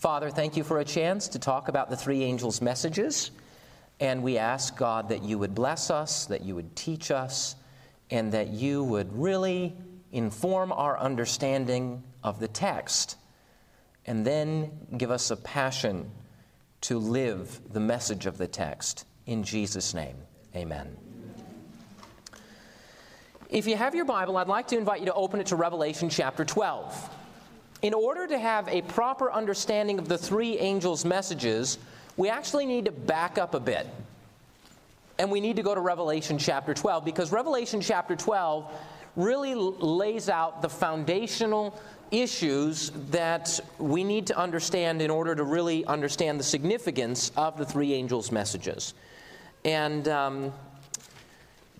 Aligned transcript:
Father, 0.00 0.30
thank 0.30 0.56
you 0.56 0.64
for 0.64 0.78
a 0.80 0.84
chance 0.84 1.28
to 1.28 1.38
talk 1.38 1.68
about 1.68 1.90
the 1.90 1.96
three 1.96 2.22
angels' 2.22 2.62
messages. 2.62 3.32
And 4.00 4.22
we 4.22 4.38
ask, 4.38 4.74
God, 4.74 5.10
that 5.10 5.22
you 5.22 5.38
would 5.38 5.54
bless 5.54 5.90
us, 5.90 6.24
that 6.24 6.40
you 6.40 6.54
would 6.54 6.74
teach 6.74 7.10
us, 7.10 7.54
and 8.10 8.32
that 8.32 8.48
you 8.48 8.82
would 8.82 9.12
really 9.12 9.76
inform 10.10 10.72
our 10.72 10.98
understanding 10.98 12.02
of 12.24 12.40
the 12.40 12.48
text. 12.48 13.18
And 14.06 14.26
then 14.26 14.70
give 14.96 15.10
us 15.10 15.30
a 15.30 15.36
passion 15.36 16.10
to 16.80 16.98
live 16.98 17.60
the 17.70 17.80
message 17.80 18.24
of 18.24 18.38
the 18.38 18.46
text. 18.46 19.04
In 19.26 19.42
Jesus' 19.42 19.92
name, 19.92 20.16
amen. 20.56 20.96
If 23.50 23.66
you 23.66 23.76
have 23.76 23.94
your 23.94 24.06
Bible, 24.06 24.38
I'd 24.38 24.48
like 24.48 24.68
to 24.68 24.78
invite 24.78 25.00
you 25.00 25.06
to 25.06 25.14
open 25.14 25.40
it 25.40 25.48
to 25.48 25.56
Revelation 25.56 26.08
chapter 26.08 26.46
12. 26.46 27.19
In 27.82 27.94
order 27.94 28.26
to 28.26 28.38
have 28.38 28.68
a 28.68 28.82
proper 28.82 29.32
understanding 29.32 29.98
of 29.98 30.06
the 30.06 30.18
three 30.18 30.58
angels' 30.58 31.04
messages, 31.04 31.78
we 32.16 32.28
actually 32.28 32.66
need 32.66 32.84
to 32.84 32.92
back 32.92 33.38
up 33.38 33.54
a 33.54 33.60
bit. 33.60 33.86
And 35.18 35.30
we 35.30 35.40
need 35.40 35.56
to 35.56 35.62
go 35.62 35.74
to 35.74 35.80
Revelation 35.80 36.38
chapter 36.38 36.74
12 36.74 37.04
because 37.04 37.32
Revelation 37.32 37.80
chapter 37.80 38.16
12 38.16 38.70
really 39.16 39.54
lays 39.54 40.28
out 40.28 40.62
the 40.62 40.68
foundational 40.68 41.78
issues 42.10 42.90
that 43.10 43.60
we 43.78 44.04
need 44.04 44.26
to 44.26 44.38
understand 44.38 45.00
in 45.00 45.10
order 45.10 45.34
to 45.34 45.44
really 45.44 45.84
understand 45.86 46.38
the 46.38 46.44
significance 46.44 47.30
of 47.36 47.56
the 47.56 47.64
three 47.64 47.92
angels' 47.94 48.32
messages. 48.32 48.94
And 49.64 50.08
um, 50.08 50.52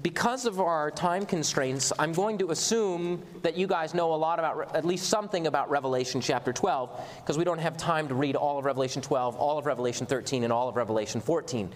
because 0.03 0.47
of 0.47 0.61
our 0.61 0.91
time 0.91 1.27
constraints, 1.27 1.93
I'm 1.99 2.13
going 2.13 2.39
to 2.39 2.51
assume 2.51 3.23
that 3.43 3.57
you 3.57 3.67
guys 3.67 3.93
know 3.93 4.15
a 4.15 4.17
lot 4.17 4.39
about, 4.39 4.75
at 4.75 4.85
least 4.85 5.09
something 5.09 5.47
about 5.47 5.71
Revelation 5.71 6.21
chapter 6.21 6.53
12, 6.53 7.01
because 7.19 7.37
we 7.37 7.45
don't 7.45 7.59
have 7.59 7.77
time 7.77 8.09
to 8.09 8.15
read 8.15 8.37
all 8.37 8.59
of 8.59 8.65
Revelation 8.65 9.03
12, 9.03 9.37
all 9.37 9.59
of 9.59 9.67
Revelation 9.67 10.07
13, 10.07 10.45
and 10.45 10.53
all 10.53 10.69
of 10.69 10.77
Revelation 10.77 11.21
14. 11.21 11.71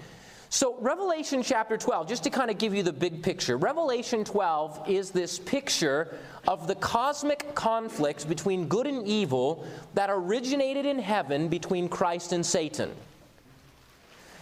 So, 0.48 0.76
Revelation 0.80 1.42
chapter 1.42 1.76
12, 1.76 2.08
just 2.08 2.22
to 2.24 2.30
kind 2.30 2.48
of 2.50 2.58
give 2.58 2.74
you 2.74 2.84
the 2.84 2.92
big 2.92 3.22
picture, 3.22 3.56
Revelation 3.56 4.24
12 4.24 4.88
is 4.88 5.10
this 5.10 5.38
picture 5.38 6.16
of 6.46 6.68
the 6.68 6.76
cosmic 6.76 7.54
conflicts 7.54 8.24
between 8.24 8.68
good 8.68 8.86
and 8.86 9.06
evil 9.06 9.66
that 9.94 10.10
originated 10.10 10.86
in 10.86 10.98
heaven 10.98 11.48
between 11.48 11.88
Christ 11.88 12.32
and 12.32 12.46
Satan. 12.46 12.92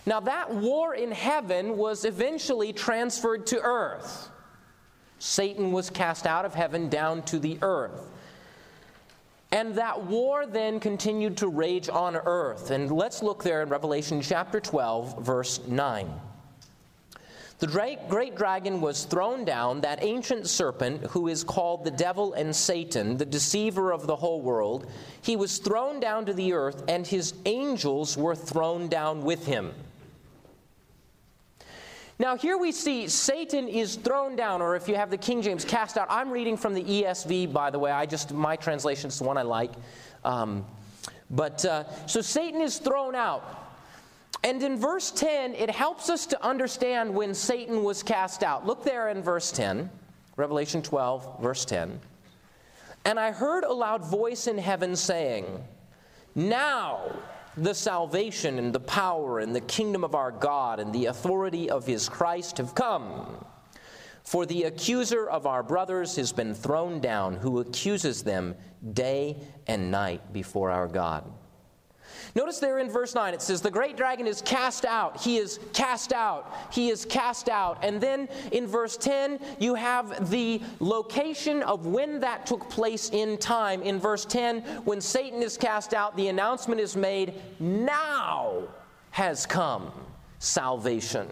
Now, 0.04 0.20
that 0.20 0.52
war 0.52 0.94
in 0.94 1.12
heaven 1.12 1.76
was 1.76 2.04
eventually 2.04 2.72
transferred 2.72 3.46
to 3.48 3.60
earth. 3.60 4.28
Satan 5.20 5.70
was 5.70 5.90
cast 5.90 6.26
out 6.26 6.44
of 6.44 6.54
heaven 6.54 6.88
down 6.88 7.22
to 7.24 7.38
the 7.38 7.58
earth. 7.62 8.10
And 9.52 9.74
that 9.76 10.04
war 10.04 10.46
then 10.46 10.80
continued 10.80 11.36
to 11.36 11.48
rage 11.48 11.88
on 11.88 12.16
earth. 12.16 12.70
And 12.70 12.90
let's 12.90 13.22
look 13.22 13.44
there 13.44 13.62
in 13.62 13.68
Revelation 13.68 14.20
chapter 14.20 14.58
12, 14.58 15.22
verse 15.22 15.60
9. 15.68 16.10
The 17.60 17.66
great 18.08 18.34
dragon 18.36 18.80
was 18.80 19.04
thrown 19.04 19.44
down, 19.44 19.82
that 19.82 20.02
ancient 20.02 20.48
serpent 20.48 21.04
who 21.10 21.28
is 21.28 21.44
called 21.44 21.84
the 21.84 21.92
devil 21.92 22.32
and 22.32 22.56
Satan, 22.56 23.16
the 23.16 23.24
deceiver 23.24 23.92
of 23.92 24.08
the 24.08 24.16
whole 24.16 24.40
world. 24.40 24.90
He 25.20 25.36
was 25.36 25.58
thrown 25.58 26.00
down 26.00 26.26
to 26.26 26.32
the 26.32 26.54
earth, 26.54 26.82
and 26.88 27.06
his 27.06 27.34
angels 27.44 28.16
were 28.16 28.34
thrown 28.34 28.88
down 28.88 29.22
with 29.22 29.46
him. 29.46 29.72
Now, 32.22 32.36
here 32.36 32.56
we 32.56 32.70
see 32.70 33.08
Satan 33.08 33.66
is 33.66 33.96
thrown 33.96 34.36
down, 34.36 34.62
or 34.62 34.76
if 34.76 34.86
you 34.86 34.94
have 34.94 35.10
the 35.10 35.16
King 35.16 35.42
James, 35.42 35.64
cast 35.64 35.98
out. 35.98 36.06
I'm 36.08 36.30
reading 36.30 36.56
from 36.56 36.72
the 36.72 36.84
ESV, 36.84 37.52
by 37.52 37.68
the 37.68 37.80
way. 37.80 37.90
I 37.90 38.06
just, 38.06 38.32
my 38.32 38.54
translation 38.54 39.08
is 39.08 39.18
the 39.18 39.24
one 39.24 39.36
I 39.36 39.42
like. 39.42 39.72
Um, 40.24 40.64
but 41.30 41.64
uh, 41.64 41.82
so 42.06 42.20
Satan 42.20 42.60
is 42.60 42.78
thrown 42.78 43.16
out. 43.16 43.74
And 44.44 44.62
in 44.62 44.76
verse 44.76 45.10
10, 45.10 45.56
it 45.56 45.68
helps 45.68 46.08
us 46.08 46.24
to 46.26 46.40
understand 46.46 47.12
when 47.12 47.34
Satan 47.34 47.82
was 47.82 48.04
cast 48.04 48.44
out. 48.44 48.64
Look 48.64 48.84
there 48.84 49.08
in 49.08 49.20
verse 49.20 49.50
10, 49.50 49.90
Revelation 50.36 50.80
12, 50.80 51.42
verse 51.42 51.64
10. 51.64 51.98
And 53.04 53.18
I 53.18 53.32
heard 53.32 53.64
a 53.64 53.72
loud 53.72 54.04
voice 54.04 54.46
in 54.46 54.58
heaven 54.58 54.94
saying, 54.94 55.46
Now 56.36 57.16
the 57.56 57.74
salvation 57.74 58.58
and 58.58 58.72
the 58.72 58.80
power 58.80 59.40
and 59.40 59.54
the 59.54 59.60
kingdom 59.60 60.04
of 60.04 60.14
our 60.14 60.30
God 60.30 60.80
and 60.80 60.92
the 60.92 61.06
authority 61.06 61.68
of 61.68 61.86
his 61.86 62.08
Christ 62.08 62.58
have 62.58 62.74
come. 62.74 63.44
For 64.24 64.46
the 64.46 64.64
accuser 64.64 65.28
of 65.28 65.46
our 65.46 65.62
brothers 65.62 66.16
has 66.16 66.32
been 66.32 66.54
thrown 66.54 67.00
down, 67.00 67.36
who 67.36 67.60
accuses 67.60 68.22
them 68.22 68.54
day 68.92 69.36
and 69.66 69.90
night 69.90 70.32
before 70.32 70.70
our 70.70 70.88
God. 70.88 71.30
Notice 72.34 72.58
there 72.58 72.78
in 72.78 72.88
verse 72.90 73.14
9 73.14 73.34
it 73.34 73.42
says, 73.42 73.60
The 73.60 73.70
great 73.70 73.96
dragon 73.96 74.26
is 74.26 74.40
cast 74.42 74.84
out. 74.84 75.20
He 75.20 75.38
is 75.38 75.58
cast 75.72 76.12
out. 76.12 76.52
He 76.72 76.90
is 76.90 77.04
cast 77.04 77.48
out. 77.48 77.78
And 77.82 78.00
then 78.00 78.28
in 78.52 78.66
verse 78.66 78.96
10, 78.96 79.38
you 79.58 79.74
have 79.74 80.30
the 80.30 80.60
location 80.80 81.62
of 81.62 81.86
when 81.86 82.20
that 82.20 82.46
took 82.46 82.68
place 82.70 83.10
in 83.10 83.38
time. 83.38 83.82
In 83.82 83.98
verse 83.98 84.24
10, 84.24 84.62
when 84.84 85.00
Satan 85.00 85.42
is 85.42 85.56
cast 85.56 85.94
out, 85.94 86.16
the 86.16 86.28
announcement 86.28 86.80
is 86.80 86.96
made, 86.96 87.34
Now 87.60 88.62
has 89.10 89.46
come 89.46 89.92
salvation. 90.38 91.28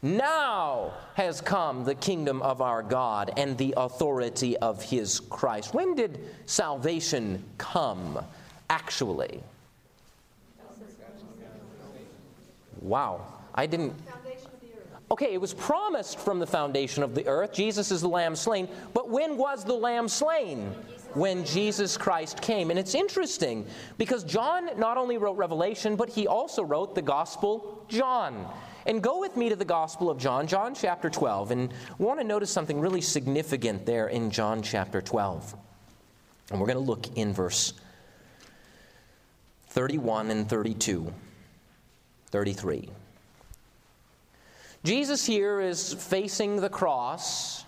Now 0.00 0.92
has 1.14 1.40
come 1.40 1.84
the 1.84 1.94
kingdom 1.94 2.40
of 2.42 2.62
our 2.62 2.84
God 2.84 3.32
and 3.36 3.58
the 3.58 3.74
authority 3.76 4.56
of 4.58 4.80
his 4.80 5.18
Christ. 5.18 5.74
When 5.74 5.96
did 5.96 6.20
salvation 6.46 7.42
come, 7.58 8.24
actually? 8.70 9.42
Wow. 12.80 13.26
I 13.54 13.66
didn't. 13.66 13.94
Okay, 15.10 15.32
it 15.32 15.40
was 15.40 15.54
promised 15.54 16.18
from 16.18 16.38
the 16.38 16.46
foundation 16.46 17.02
of 17.02 17.14
the 17.14 17.26
earth. 17.26 17.52
Jesus 17.52 17.90
is 17.90 18.02
the 18.02 18.08
lamb 18.08 18.36
slain. 18.36 18.68
But 18.92 19.08
when 19.08 19.38
was 19.38 19.64
the 19.64 19.74
lamb 19.74 20.06
slain? 20.06 20.72
When 21.14 21.44
Jesus 21.46 21.96
Christ 21.96 22.42
came. 22.42 22.68
And 22.70 22.78
it's 22.78 22.94
interesting 22.94 23.66
because 23.96 24.22
John 24.22 24.78
not 24.78 24.98
only 24.98 25.16
wrote 25.16 25.38
Revelation, 25.38 25.96
but 25.96 26.10
he 26.10 26.26
also 26.26 26.62
wrote 26.62 26.94
the 26.94 27.00
Gospel 27.00 27.86
John. 27.88 28.46
And 28.84 29.02
go 29.02 29.18
with 29.18 29.36
me 29.36 29.48
to 29.48 29.56
the 29.56 29.64
Gospel 29.64 30.10
of 30.10 30.18
John, 30.18 30.46
John 30.46 30.74
chapter 30.74 31.08
12. 31.08 31.50
And 31.50 31.72
we 31.98 32.04
want 32.04 32.20
to 32.20 32.26
notice 32.26 32.50
something 32.50 32.78
really 32.78 33.00
significant 33.00 33.86
there 33.86 34.08
in 34.08 34.30
John 34.30 34.62
chapter 34.62 35.00
12. 35.00 35.54
And 36.50 36.60
we're 36.60 36.66
going 36.66 36.78
to 36.78 36.84
look 36.84 37.16
in 37.16 37.32
verse 37.32 37.72
31 39.68 40.30
and 40.30 40.48
32. 40.48 41.12
33. 42.28 42.88
Jesus 44.84 45.26
here 45.26 45.60
is 45.60 45.92
facing 45.92 46.56
the 46.56 46.68
cross, 46.68 47.64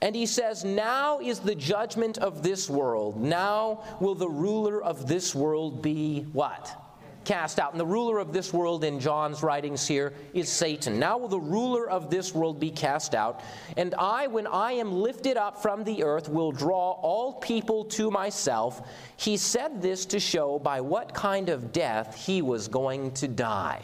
and 0.00 0.14
he 0.14 0.26
says, 0.26 0.64
Now 0.64 1.20
is 1.20 1.40
the 1.40 1.54
judgment 1.54 2.18
of 2.18 2.42
this 2.42 2.70
world. 2.70 3.20
Now 3.20 3.84
will 4.00 4.14
the 4.14 4.28
ruler 4.28 4.82
of 4.82 5.06
this 5.06 5.34
world 5.34 5.82
be 5.82 6.26
what? 6.32 6.85
Cast 7.26 7.58
out. 7.58 7.72
And 7.72 7.80
the 7.80 7.84
ruler 7.84 8.18
of 8.18 8.32
this 8.32 8.52
world 8.52 8.84
in 8.84 8.98
John's 8.98 9.42
writings 9.42 9.86
here 9.86 10.14
is 10.32 10.48
Satan. 10.48 10.98
Now 10.98 11.18
will 11.18 11.28
the 11.28 11.38
ruler 11.38 11.90
of 11.90 12.08
this 12.08 12.34
world 12.34 12.58
be 12.58 12.70
cast 12.70 13.14
out. 13.14 13.42
And 13.76 13.94
I, 13.98 14.28
when 14.28 14.46
I 14.46 14.72
am 14.72 14.92
lifted 14.92 15.36
up 15.36 15.60
from 15.60 15.84
the 15.84 16.02
earth, 16.04 16.28
will 16.28 16.52
draw 16.52 16.92
all 16.92 17.34
people 17.34 17.84
to 17.86 18.10
myself. 18.10 18.88
He 19.18 19.36
said 19.36 19.82
this 19.82 20.06
to 20.06 20.20
show 20.20 20.58
by 20.58 20.80
what 20.80 21.12
kind 21.12 21.50
of 21.50 21.72
death 21.72 22.14
he 22.24 22.40
was 22.40 22.68
going 22.68 23.10
to 23.14 23.28
die. 23.28 23.82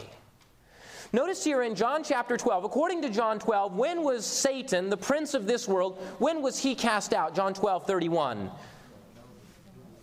Notice 1.11 1.43
here 1.43 1.61
in 1.61 1.75
John 1.75 2.03
chapter 2.03 2.37
12, 2.37 2.63
according 2.63 3.03
to 3.03 3.09
John 3.09 3.37
12, 3.37 3.75
when 3.75 4.01
was 4.01 4.25
Satan, 4.25 4.89
the 4.89 4.97
prince 4.97 5.35
of 5.35 5.45
this 5.45 5.67
world, 5.67 5.99
when 6.17 6.41
was 6.41 6.57
he 6.57 6.73
cast 6.73 7.13
out? 7.13 7.35
John 7.35 7.53
12, 7.53 7.85
31. 7.85 8.49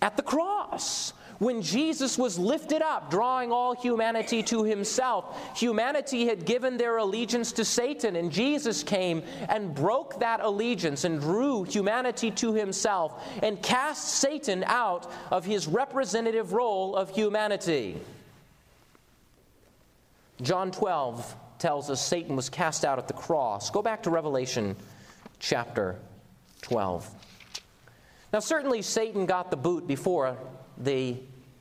At 0.03 0.17
the 0.17 0.23
cross 0.23 1.13
when 1.41 1.63
Jesus 1.63 2.19
was 2.19 2.39
lifted 2.39 2.83
up, 2.83 3.11
drawing 3.11 3.51
all 3.51 3.75
humanity 3.75 4.43
to 4.43 4.63
himself. 4.63 5.59
Humanity 5.59 6.27
had 6.27 6.45
given 6.45 6.77
their 6.77 6.99
allegiance 6.99 7.51
to 7.53 7.65
Satan, 7.65 8.15
and 8.15 8.31
Jesus 8.31 8.83
came 8.83 9.23
and 9.49 9.75
broke 9.75 10.21
that 10.21 10.41
allegiance 10.41 11.05
and 11.05 11.19
drew 11.19 11.65
humanity 11.65 12.31
to 12.33 12.53
himself 12.53 13.27
and 13.43 13.61
cast 13.63 14.21
Satan 14.21 14.63
out 14.67 15.11
of 15.31 15.47
his 15.47 15.67
representative 15.67 16.53
role 16.53 16.95
of 16.95 17.09
humanity. 17.09 17.99
John 20.43 20.71
12 20.71 21.37
tells 21.59 21.89
us 21.89 22.07
Satan 22.07 22.37
was 22.37 22.51
cast 22.51 22.85
out 22.85 22.99
at 22.99 23.09
the 23.09 23.15
cross. 23.15 23.71
Go 23.71 23.81
back 23.81 24.03
to 24.03 24.11
Revelation 24.11 24.77
chapter 25.39 25.97
12. 26.61 27.11
Now, 28.31 28.41
certainly 28.41 28.83
Satan 28.83 29.25
got 29.25 29.51
the 29.51 29.57
boot 29.57 29.87
before 29.87 30.37
the 30.79 31.17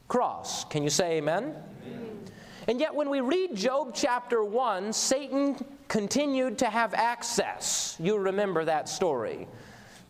cross. 0.10 0.66
Can 0.66 0.84
you 0.84 0.90
say 0.90 1.18
amen? 1.18 1.56
amen? 1.86 2.20
And 2.68 2.80
yet, 2.80 2.94
when 2.94 3.10
we 3.10 3.22
read 3.22 3.56
Job 3.56 3.92
chapter 3.96 4.44
1, 4.44 4.92
Satan 4.92 5.56
continued 5.88 6.58
to 6.60 6.70
have 6.70 6.94
access. 6.94 7.96
You 8.00 8.18
remember 8.18 8.66
that 8.66 8.90
story. 8.90 9.48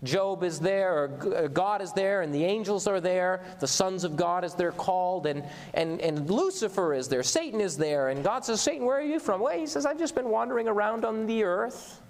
Job 0.01 0.43
is 0.43 0.59
there, 0.59 1.11
uh, 1.35 1.47
God 1.47 1.81
is 1.81 1.91
there, 1.91 2.21
and 2.21 2.33
the 2.33 2.45
angels 2.45 2.87
are 2.87 3.01
there. 3.01 3.43
The 3.59 3.67
sons 3.67 4.05
of 4.05 4.15
God, 4.15 4.45
as 4.45 4.55
they're 4.55 4.71
called, 4.71 5.25
and, 5.25 5.43
and, 5.73 5.99
and 5.99 6.29
Lucifer 6.29 6.93
is 6.93 7.09
there. 7.09 7.21
Satan 7.21 7.59
is 7.59 7.77
there. 7.77 8.07
And 8.07 8.23
God 8.23 8.45
says, 8.45 8.61
Satan, 8.61 8.85
where 8.85 8.97
are 8.97 9.01
you 9.01 9.19
from? 9.19 9.41
Well, 9.41 9.57
he 9.57 9.67
says, 9.67 9.85
I've 9.85 9.99
just 9.99 10.15
been 10.15 10.29
wandering 10.29 10.69
around 10.69 11.03
on 11.03 11.25
the 11.27 11.43
earth. 11.43 12.01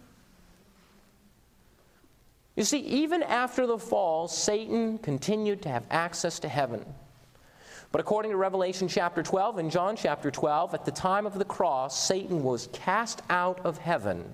You 2.55 2.63
see, 2.63 2.79
even 2.79 3.23
after 3.23 3.65
the 3.65 3.79
fall, 3.79 4.27
Satan 4.27 4.99
continued 4.99 5.63
to 5.63 5.69
have 5.69 5.83
access 5.89 6.39
to 6.39 6.47
heaven. 6.47 6.85
But 7.91 8.01
according 8.01 8.31
to 8.31 8.37
Revelation 8.37 8.87
chapter 8.87 9.23
12 9.23 9.57
and 9.57 9.71
John 9.71 9.95
chapter 9.95 10.29
12, 10.29 10.75
at 10.75 10.85
the 10.85 10.91
time 10.91 11.25
of 11.25 11.33
the 11.39 11.45
cross, 11.45 12.07
Satan 12.07 12.43
was 12.43 12.69
cast 12.71 13.21
out 13.29 13.59
of 13.65 13.79
heaven 13.79 14.33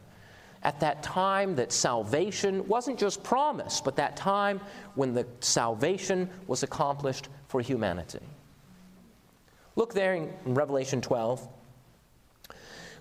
at 0.61 0.79
that 0.81 1.03
time 1.03 1.55
that 1.55 1.71
salvation 1.71 2.67
wasn't 2.67 2.99
just 2.99 3.23
promised, 3.23 3.85
but 3.85 3.95
that 3.95 4.17
time 4.17 4.59
when 4.95 5.13
the 5.13 5.25
salvation 5.39 6.29
was 6.47 6.63
accomplished 6.63 7.29
for 7.47 7.61
humanity. 7.61 8.19
Look 9.75 9.93
there 9.93 10.15
in 10.15 10.33
Revelation 10.45 11.01
12. 11.01 11.47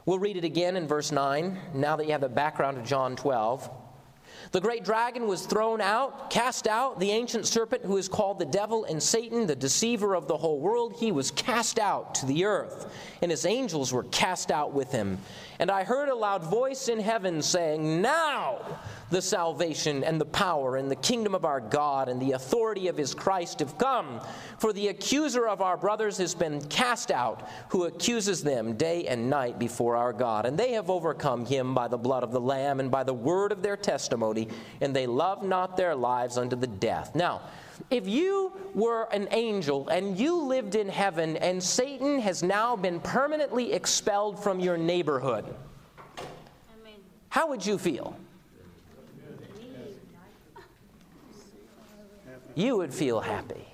We'll 0.06 0.18
read 0.18 0.36
it 0.36 0.44
again 0.44 0.76
in 0.76 0.86
verse 0.86 1.10
9, 1.10 1.58
now 1.72 1.96
that 1.96 2.04
you 2.04 2.12
have 2.12 2.20
the 2.20 2.28
background 2.28 2.76
of 2.76 2.84
John 2.84 3.16
12. 3.16 3.70
The 4.54 4.60
great 4.60 4.84
dragon 4.84 5.26
was 5.26 5.46
thrown 5.46 5.80
out, 5.80 6.30
cast 6.30 6.68
out, 6.68 7.00
the 7.00 7.10
ancient 7.10 7.44
serpent 7.44 7.84
who 7.84 7.96
is 7.96 8.08
called 8.08 8.38
the 8.38 8.44
devil 8.44 8.84
and 8.84 9.02
Satan, 9.02 9.48
the 9.48 9.56
deceiver 9.56 10.14
of 10.14 10.28
the 10.28 10.36
whole 10.36 10.60
world. 10.60 10.92
He 10.92 11.10
was 11.10 11.32
cast 11.32 11.80
out 11.80 12.14
to 12.14 12.26
the 12.26 12.44
earth, 12.44 12.88
and 13.20 13.32
his 13.32 13.46
angels 13.46 13.92
were 13.92 14.04
cast 14.04 14.52
out 14.52 14.72
with 14.72 14.92
him. 14.92 15.18
And 15.58 15.72
I 15.72 15.82
heard 15.82 16.08
a 16.08 16.14
loud 16.14 16.44
voice 16.44 16.86
in 16.86 17.00
heaven 17.00 17.42
saying, 17.42 18.00
Now 18.00 18.78
the 19.10 19.22
salvation 19.22 20.04
and 20.04 20.20
the 20.20 20.24
power 20.24 20.76
and 20.76 20.90
the 20.90 20.96
kingdom 20.96 21.34
of 21.34 21.44
our 21.44 21.60
God 21.60 22.08
and 22.08 22.20
the 22.20 22.32
authority 22.32 22.88
of 22.88 22.96
his 22.96 23.14
Christ 23.14 23.60
have 23.60 23.78
come. 23.78 24.20
For 24.58 24.72
the 24.72 24.88
accuser 24.88 25.46
of 25.46 25.60
our 25.60 25.76
brothers 25.76 26.18
has 26.18 26.34
been 26.34 26.60
cast 26.62 27.10
out, 27.10 27.48
who 27.68 27.84
accuses 27.84 28.42
them 28.42 28.74
day 28.76 29.06
and 29.06 29.28
night 29.30 29.58
before 29.58 29.96
our 29.96 30.12
God. 30.12 30.46
And 30.46 30.58
they 30.58 30.72
have 30.72 30.90
overcome 30.90 31.46
him 31.46 31.74
by 31.74 31.88
the 31.88 31.98
blood 31.98 32.22
of 32.22 32.32
the 32.32 32.40
Lamb 32.40 32.80
and 32.80 32.90
by 32.90 33.04
the 33.04 33.14
word 33.14 33.52
of 33.52 33.62
their 33.62 33.76
testimony, 33.76 34.48
and 34.80 34.94
they 34.94 35.06
love 35.06 35.42
not 35.42 35.76
their 35.76 35.94
lives 35.94 36.38
unto 36.38 36.56
the 36.56 36.66
death. 36.66 37.14
Now, 37.14 37.42
if 37.90 38.06
you 38.06 38.52
were 38.74 39.08
an 39.12 39.28
angel 39.30 39.88
and 39.88 40.18
you 40.18 40.36
lived 40.40 40.74
in 40.74 40.88
heaven 40.88 41.36
and 41.38 41.62
Satan 41.62 42.20
has 42.20 42.42
now 42.42 42.76
been 42.76 43.00
permanently 43.00 43.72
expelled 43.72 44.42
from 44.42 44.60
your 44.60 44.76
neighborhood, 44.76 45.44
how 47.28 47.48
would 47.48 47.66
you 47.66 47.78
feel? 47.78 48.16
You 52.54 52.76
would 52.76 52.92
feel 52.92 53.20
happy. 53.20 53.66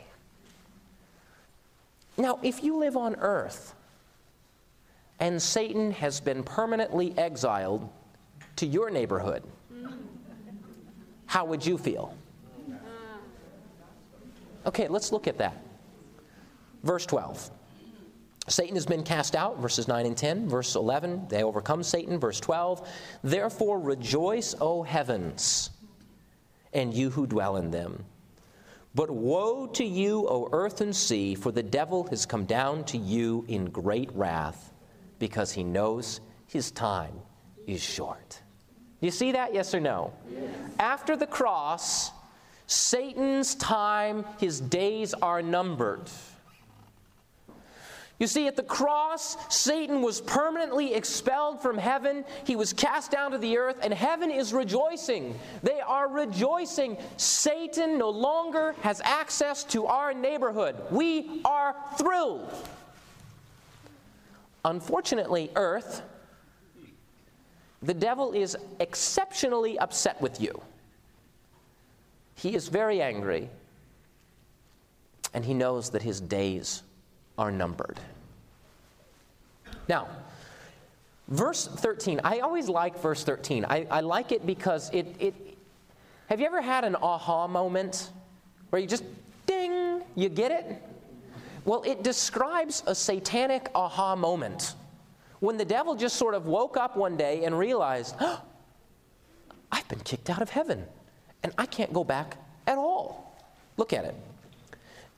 Now, 2.17 2.39
if 2.43 2.63
you 2.63 2.77
live 2.77 2.97
on 2.97 3.17
earth 3.17 3.75
and 5.19 5.41
Satan 5.41 5.91
has 5.93 6.21
been 6.21 6.43
permanently 6.43 7.17
exiled 7.17 7.89
to 8.57 8.67
your 8.67 8.91
neighborhood, 8.91 9.43
how 11.27 11.45
would 11.45 11.65
you 11.65 11.79
feel? 11.79 12.15
Okay, 14.67 14.89
let's 14.89 15.13
look 15.13 15.27
at 15.27 15.39
that. 15.39 15.63
Verse 16.83 17.07
12. 17.07 17.51
Satan 18.49 18.75
has 18.75 18.87
been 18.87 19.03
cast 19.03 19.37
out, 19.37 19.59
verses 19.59 19.87
9 19.87 20.07
and 20.07 20.17
10. 20.17 20.49
Verse 20.49 20.75
11, 20.75 21.27
they 21.29 21.45
overcome 21.45 21.83
Satan. 21.83 22.19
Verse 22.19 22.41
12, 22.41 22.89
therefore 23.23 23.79
rejoice, 23.79 24.55
O 24.61 24.83
heavens, 24.83 25.71
and 26.73 26.93
you 26.93 27.11
who 27.11 27.27
dwell 27.27 27.57
in 27.57 27.71
them. 27.71 28.05
But 28.95 29.11
woe 29.11 29.67
to 29.69 29.85
you, 29.85 30.27
O 30.29 30.49
earth 30.53 30.81
and 30.81 30.95
sea, 30.95 31.35
for 31.35 31.53
the 31.53 31.63
devil 31.63 32.05
has 32.09 32.27
come 32.27 32.45
down 32.45 32.85
to 32.85 32.99
you 32.99 33.45
in 33.49 33.67
great 33.67 34.11
wrath, 34.15 34.73
because 35.19 35.53
he 35.53 35.63
knows 35.63 36.21
his 36.47 36.71
time 36.73 37.15
is 37.67 37.81
short. 37.81 38.43
You 39.01 39.11
see 39.11 39.33
that, 39.33 39.55
yes 39.55 39.75
or 39.75 39.81
no? 39.81 40.13
Yes. 40.33 40.51
After 40.79 41.17
the 41.17 41.27
cross, 41.27 42.11
Satan's 42.67 43.55
time, 43.55 44.25
his 44.39 44.61
days 44.61 45.15
are 45.15 45.41
numbered. 45.41 46.11
You 48.21 48.27
see, 48.27 48.47
at 48.47 48.55
the 48.55 48.63
cross, 48.63 49.39
Satan 49.49 50.03
was 50.03 50.21
permanently 50.21 50.93
expelled 50.93 51.63
from 51.63 51.79
heaven. 51.79 52.23
He 52.45 52.55
was 52.55 52.75
cast 52.75 53.11
down 53.11 53.31
to 53.31 53.39
the 53.39 53.57
earth, 53.57 53.79
and 53.83 53.95
heaven 53.95 54.31
is 54.31 54.53
rejoicing. 54.53 55.35
They 55.63 55.81
are 55.81 56.07
rejoicing. 56.07 56.99
Satan 57.17 57.97
no 57.97 58.11
longer 58.11 58.75
has 58.83 59.01
access 59.05 59.65
to 59.65 59.87
our 59.87 60.13
neighborhood. 60.13 60.77
We 60.91 61.41
are 61.47 61.75
thrilled. 61.97 62.53
Unfortunately, 64.67 65.51
earth, 65.57 66.03
the 67.83 67.95
devil 67.95 68.33
is 68.33 68.55
exceptionally 68.81 69.79
upset 69.79 70.21
with 70.21 70.43
you. 70.43 70.61
He 72.35 72.55
is 72.55 72.69
very 72.69 73.01
angry, 73.01 73.49
and 75.33 75.43
he 75.43 75.55
knows 75.55 75.89
that 75.91 76.03
his 76.03 76.21
days 76.21 76.83
are 77.39 77.51
numbered. 77.51 77.99
Now, 79.89 80.09
verse 81.29 81.67
13, 81.67 82.21
I 82.23 82.41
always 82.41 82.69
like 82.69 83.01
verse 83.01 83.25
13. 83.25 83.65
I, 83.65 83.87
I 83.91 84.01
like 84.01 84.33
it 84.33 84.47
because 84.47 84.91
it, 84.91 85.15
it. 85.19 85.35
Have 86.29 86.41
you 86.41 86.47
ever 86.47 86.61
had 86.61 86.85
an 86.85 86.97
aha 86.97 87.47
moment 87.47 88.11
where 88.71 88.81
you 88.81 88.87
just 88.87 89.05
ding, 89.47 90.03
you 90.15 90.29
get 90.29 90.53
it? 90.53 90.83
Well, 91.65 91.83
it 91.83 92.03
describes 92.03 92.83
a 92.87 92.95
satanic 92.95 93.71
aha 93.75 94.17
moment 94.17 94.75
when 95.41 95.57
the 95.57 95.65
devil 95.65 95.95
just 95.95 96.17
sort 96.17 96.35
of 96.35 96.47
woke 96.47 96.77
up 96.77 96.97
one 96.97 97.17
day 97.17 97.45
and 97.45 97.59
realized, 97.59 98.15
oh, 98.21 98.41
I've 99.73 99.89
been 99.89 100.01
kicked 100.01 100.31
out 100.31 100.43
of 100.43 100.51
heaven 100.51 100.85
and 101.43 101.53
I 101.59 101.67
can't 101.67 101.93
go 101.93 102.05
back 102.05 102.37
at 102.67 102.79
all. 102.79 103.37
Look 103.77 103.93
at 103.93 104.05
it. 104.05 104.15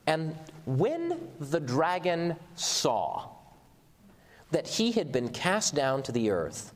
And 0.07 0.35
when 0.65 1.29
the 1.39 1.59
dragon 1.59 2.35
saw 2.55 3.29
that 4.51 4.67
he 4.67 4.91
had 4.91 5.11
been 5.11 5.29
cast 5.29 5.75
down 5.75 6.03
to 6.03 6.11
the 6.11 6.29
earth, 6.29 6.73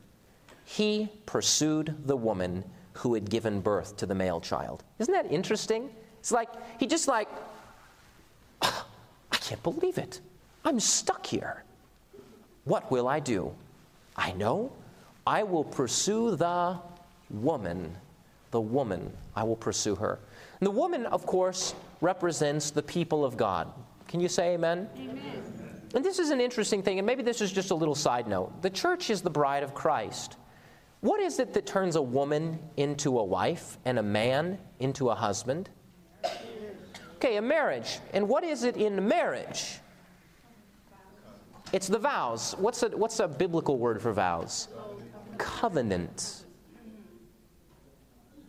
he 0.64 1.08
pursued 1.26 1.94
the 2.06 2.16
woman 2.16 2.64
who 2.94 3.14
had 3.14 3.30
given 3.30 3.60
birth 3.60 3.96
to 3.98 4.06
the 4.06 4.14
male 4.14 4.40
child. 4.40 4.82
Isn't 4.98 5.12
that 5.12 5.30
interesting? 5.30 5.90
It's 6.18 6.32
like, 6.32 6.48
he 6.80 6.86
just 6.86 7.06
like, 7.06 7.28
oh, 8.62 8.86
I 9.30 9.36
can't 9.36 9.62
believe 9.62 9.98
it. 9.98 10.20
I'm 10.64 10.80
stuck 10.80 11.26
here. 11.26 11.64
What 12.64 12.90
will 12.90 13.08
I 13.08 13.20
do? 13.20 13.54
I 14.16 14.32
know 14.32 14.72
I 15.26 15.42
will 15.42 15.64
pursue 15.64 16.34
the 16.34 16.78
woman 17.30 17.96
the 18.50 18.60
woman, 18.60 19.12
I 19.36 19.44
will 19.44 19.56
pursue 19.56 19.94
her. 19.96 20.18
And 20.60 20.66
the 20.66 20.70
woman, 20.70 21.06
of 21.06 21.26
course, 21.26 21.74
represents 22.00 22.70
the 22.70 22.82
people 22.82 23.24
of 23.24 23.36
God. 23.36 23.72
Can 24.06 24.20
you 24.20 24.28
say 24.28 24.54
amen? 24.54 24.88
Amen. 24.96 25.58
And 25.94 26.04
this 26.04 26.18
is 26.18 26.30
an 26.30 26.40
interesting 26.40 26.82
thing, 26.82 26.98
and 26.98 27.06
maybe 27.06 27.22
this 27.22 27.40
is 27.40 27.50
just 27.50 27.70
a 27.70 27.74
little 27.74 27.94
side 27.94 28.28
note. 28.28 28.60
The 28.62 28.70
church 28.70 29.10
is 29.10 29.22
the 29.22 29.30
bride 29.30 29.62
of 29.62 29.74
Christ. 29.74 30.36
What 31.00 31.20
is 31.20 31.38
it 31.38 31.54
that 31.54 31.66
turns 31.66 31.96
a 31.96 32.02
woman 32.02 32.58
into 32.76 33.18
a 33.18 33.24
wife 33.24 33.78
and 33.84 33.98
a 33.98 34.02
man 34.02 34.58
into 34.80 35.10
a 35.10 35.14
husband? 35.14 35.70
Okay, 37.16 37.36
a 37.36 37.42
marriage. 37.42 38.00
And 38.12 38.28
what 38.28 38.44
is 38.44 38.64
it 38.64 38.76
in 38.76 39.06
marriage? 39.08 39.78
It's 41.72 41.86
the 41.86 41.98
vows. 41.98 42.54
What's 42.58 42.82
a, 42.82 42.88
what's 42.88 43.20
a 43.20 43.28
biblical 43.28 43.78
word 43.78 44.02
for 44.02 44.12
vows? 44.12 44.68
Covenant 45.36 46.44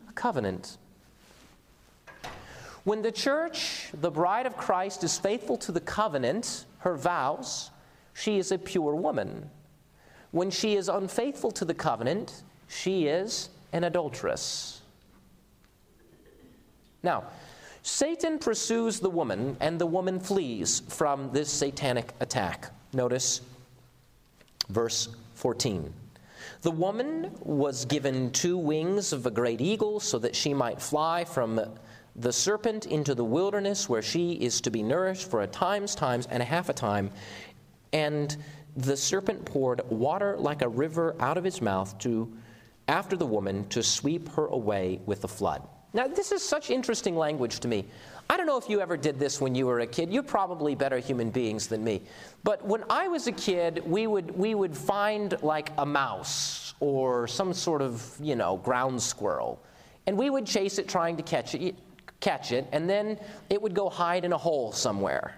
A 0.08 0.14
covenant. 0.14 0.79
When 2.84 3.02
the 3.02 3.12
church, 3.12 3.90
the 3.94 4.12
bride 4.12 4.46
of 4.46 4.56
Christ, 4.56 5.04
is 5.04 5.18
faithful 5.18 5.58
to 5.58 5.72
the 5.72 5.82
covenant, 5.82 6.66
her 6.80 6.96
vows, 6.96 7.72
she 8.14 8.38
is 8.38 8.52
a 8.52 8.58
pure 8.58 8.96
woman. 8.96 9.50
When 10.32 10.50
she 10.50 10.76
is 10.76 10.90
unfaithful 10.90 11.52
to 11.52 11.66
the 11.66 11.74
covenant, 11.74 12.44
she 12.68 13.08
is 13.08 13.50
an 13.74 13.84
adulteress. 13.84 14.82
Now, 17.04 17.26
Satan 17.82 18.40
pursues 18.40 19.00
the 19.00 19.10
woman, 19.10 19.58
and 19.60 19.80
the 19.80 19.86
woman 19.86 20.20
flees 20.20 20.82
from 20.88 21.32
this 21.32 21.50
satanic 21.50 22.14
attack. 22.20 22.72
Notice 22.94 23.42
verse 24.70 25.10
14. 25.36 25.94
The 26.62 26.72
woman 26.72 27.32
was 27.42 27.86
given 27.86 28.32
two 28.32 28.58
wings 28.58 29.14
of 29.14 29.26
a 29.26 29.32
great 29.32 29.62
eagle 29.62 30.00
so 30.00 30.20
that 30.20 30.36
she 30.36 30.54
might 30.54 30.82
fly 30.82 31.24
from 31.24 31.62
the 32.20 32.34
serpent 32.34 32.86
into 32.86 33.16
the 33.16 33.24
wilderness 33.24 33.88
where 33.88 34.02
she 34.02 34.34
is 34.34 34.60
to 34.62 34.70
be 34.70 34.84
nourished 34.84 35.30
for 35.30 35.42
a 35.42 35.48
time's 35.48 35.96
times 35.96 36.28
and 36.30 36.44
a 36.44 36.46
half 36.46 36.70
a 36.70 36.74
time. 36.74 37.12
And 37.94 38.36
the 38.76 38.96
serpent 38.96 39.46
poured 39.46 39.82
water 39.90 40.38
like 40.38 40.62
a 40.62 40.68
river 40.68 41.16
out 41.20 41.38
of 41.38 41.44
his 41.44 41.62
mouth 41.62 41.98
to 42.00 42.32
after 42.88 43.16
the 43.16 43.26
woman 43.26 43.68
to 43.70 43.82
sweep 43.82 44.28
her 44.30 44.48
away 44.48 45.00
with 45.06 45.22
the 45.22 45.28
flood. 45.28 45.62
Now, 45.94 46.08
this 46.08 46.32
is 46.32 46.44
such 46.44 46.70
interesting 46.70 47.16
language 47.16 47.60
to 47.62 47.68
me. 47.68 47.86
I 48.30 48.38
don't 48.38 48.46
know 48.46 48.58
if 48.58 48.70
you 48.70 48.80
ever 48.80 48.96
did 48.96 49.18
this 49.18 49.42
when 49.42 49.56
you 49.56 49.66
were 49.66 49.80
a 49.80 49.88
kid. 49.88 50.14
You're 50.14 50.22
probably 50.22 50.76
better 50.76 51.00
human 51.00 51.32
beings 51.32 51.68
than 51.68 51.84
me. 51.84 52.02
But 52.44 52.64
when 52.64 52.84
I 52.90 53.08
was 53.08 53.26
a 53.26 53.32
kid, 53.32 53.82
we 53.86 54.06
would, 54.06 54.38
we 54.38 54.54
would 54.54 54.76
find 54.78 55.42
like 55.42 55.72
a 55.80 55.86
mouse 55.86 56.76
or 56.80 57.28
some 57.28 57.54
sort 57.54 57.82
of, 57.82 58.16
you 58.22 58.36
know, 58.36 58.58
ground 58.58 59.02
squirrel. 59.02 59.64
And 60.06 60.18
we 60.18 60.30
would 60.30 60.46
chase 60.46 60.78
it 60.78 60.88
trying 60.88 61.18
to 61.18 61.24
catch 61.24 61.56
it, 61.56 61.76
catch 62.20 62.52
it, 62.52 62.68
and 62.72 62.90
then 62.90 63.20
it 63.50 63.62
would 63.62 63.74
go 63.74 63.90
hide 63.90 64.26
in 64.26 64.34
a 64.34 64.38
hole 64.38 64.72
somewhere. 64.72 65.36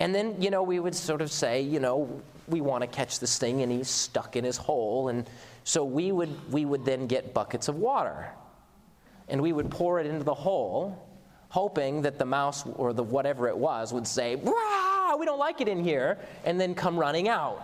And 0.00 0.14
then, 0.14 0.40
you 0.40 0.50
know, 0.50 0.62
we 0.62 0.78
would 0.78 0.94
sort 0.94 1.20
of 1.20 1.32
say, 1.32 1.60
you 1.60 1.80
know, 1.80 2.22
we 2.46 2.60
want 2.60 2.82
to 2.82 2.86
catch 2.86 3.18
this 3.18 3.38
thing, 3.38 3.62
and 3.62 3.72
he's 3.72 3.90
stuck 3.90 4.36
in 4.36 4.44
his 4.44 4.56
hole. 4.56 5.08
And 5.08 5.28
so 5.64 5.84
we 5.84 6.12
would, 6.12 6.52
we 6.52 6.64
would 6.64 6.84
then 6.84 7.06
get 7.06 7.34
buckets 7.34 7.68
of 7.68 7.76
water, 7.76 8.28
and 9.28 9.42
we 9.42 9.52
would 9.52 9.70
pour 9.70 9.98
it 9.98 10.06
into 10.06 10.24
the 10.24 10.34
hole, 10.34 11.06
hoping 11.48 12.02
that 12.02 12.18
the 12.18 12.24
mouse 12.24 12.64
or 12.76 12.92
the 12.92 13.02
whatever 13.02 13.48
it 13.48 13.56
was 13.56 13.92
would 13.92 14.06
say, 14.06 14.36
we 14.36 15.24
don't 15.24 15.38
like 15.38 15.60
it 15.60 15.68
in 15.68 15.82
here, 15.82 16.18
and 16.44 16.60
then 16.60 16.74
come 16.74 16.96
running 16.96 17.28
out. 17.28 17.60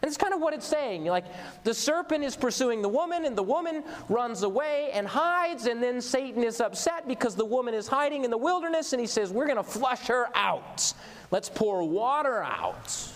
And 0.00 0.08
it's 0.08 0.16
kind 0.16 0.32
of 0.32 0.40
what 0.40 0.54
it's 0.54 0.66
saying. 0.66 1.06
Like 1.06 1.24
the 1.64 1.74
serpent 1.74 2.22
is 2.22 2.36
pursuing 2.36 2.82
the 2.82 2.88
woman, 2.88 3.24
and 3.24 3.36
the 3.36 3.42
woman 3.42 3.82
runs 4.08 4.42
away 4.42 4.90
and 4.92 5.06
hides, 5.06 5.66
and 5.66 5.82
then 5.82 6.00
Satan 6.00 6.44
is 6.44 6.60
upset 6.60 7.08
because 7.08 7.34
the 7.34 7.44
woman 7.44 7.74
is 7.74 7.88
hiding 7.88 8.24
in 8.24 8.30
the 8.30 8.38
wilderness, 8.38 8.92
and 8.92 9.00
he 9.00 9.06
says, 9.06 9.32
We're 9.32 9.46
going 9.46 9.56
to 9.56 9.62
flush 9.62 10.06
her 10.06 10.28
out. 10.34 10.92
Let's 11.30 11.48
pour 11.48 11.82
water 11.86 12.42
out. 12.42 13.12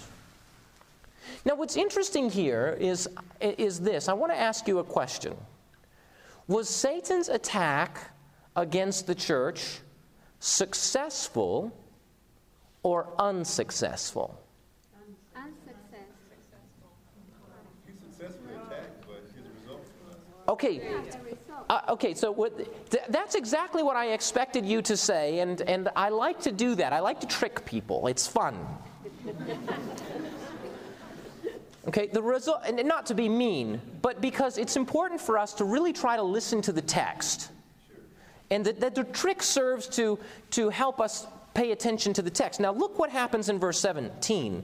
Now, 1.44 1.54
what's 1.56 1.76
interesting 1.76 2.30
here 2.30 2.76
is, 2.78 3.08
is 3.40 3.80
this. 3.80 4.08
I 4.08 4.12
want 4.12 4.32
to 4.32 4.38
ask 4.38 4.68
you 4.68 4.78
a 4.78 4.84
question. 4.84 5.36
Was 6.46 6.68
Satan's 6.68 7.28
attack 7.28 8.10
against 8.56 9.06
the 9.06 9.14
church 9.14 9.80
successful 10.40 11.72
or 12.82 13.08
unsuccessful? 13.18 14.38
Okay. 20.52 20.82
Uh, 21.70 21.80
okay, 21.88 22.12
so 22.12 22.30
what, 22.30 22.56
th- 22.90 23.04
that's 23.08 23.34
exactly 23.34 23.82
what 23.82 23.96
I 23.96 24.12
expected 24.12 24.66
you 24.66 24.82
to 24.82 24.96
say, 24.96 25.38
and, 25.38 25.62
and 25.62 25.88
I 25.96 26.10
like 26.10 26.40
to 26.42 26.52
do 26.52 26.74
that. 26.74 26.92
I 26.92 27.00
like 27.00 27.20
to 27.20 27.26
trick 27.26 27.64
people. 27.64 28.06
It's 28.06 28.26
fun. 28.26 28.58
Okay, 31.88 32.06
the 32.06 32.22
result, 32.22 32.60
and 32.64 32.80
not 32.86 33.06
to 33.06 33.14
be 33.14 33.28
mean, 33.28 33.80
but 34.02 34.20
because 34.20 34.56
it's 34.56 34.76
important 34.76 35.20
for 35.20 35.36
us 35.36 35.52
to 35.54 35.64
really 35.64 35.92
try 35.92 36.14
to 36.14 36.22
listen 36.22 36.62
to 36.62 36.72
the 36.72 36.80
text. 36.80 37.50
And 38.52 38.64
that, 38.64 38.78
that 38.78 38.94
the 38.94 39.02
trick 39.02 39.42
serves 39.42 39.88
to, 39.88 40.16
to 40.50 40.68
help 40.68 41.00
us 41.00 41.26
pay 41.54 41.72
attention 41.72 42.12
to 42.12 42.22
the 42.22 42.30
text. 42.30 42.60
Now, 42.60 42.72
look 42.72 43.00
what 43.00 43.10
happens 43.10 43.48
in 43.48 43.58
verse 43.58 43.80
17. 43.80 44.62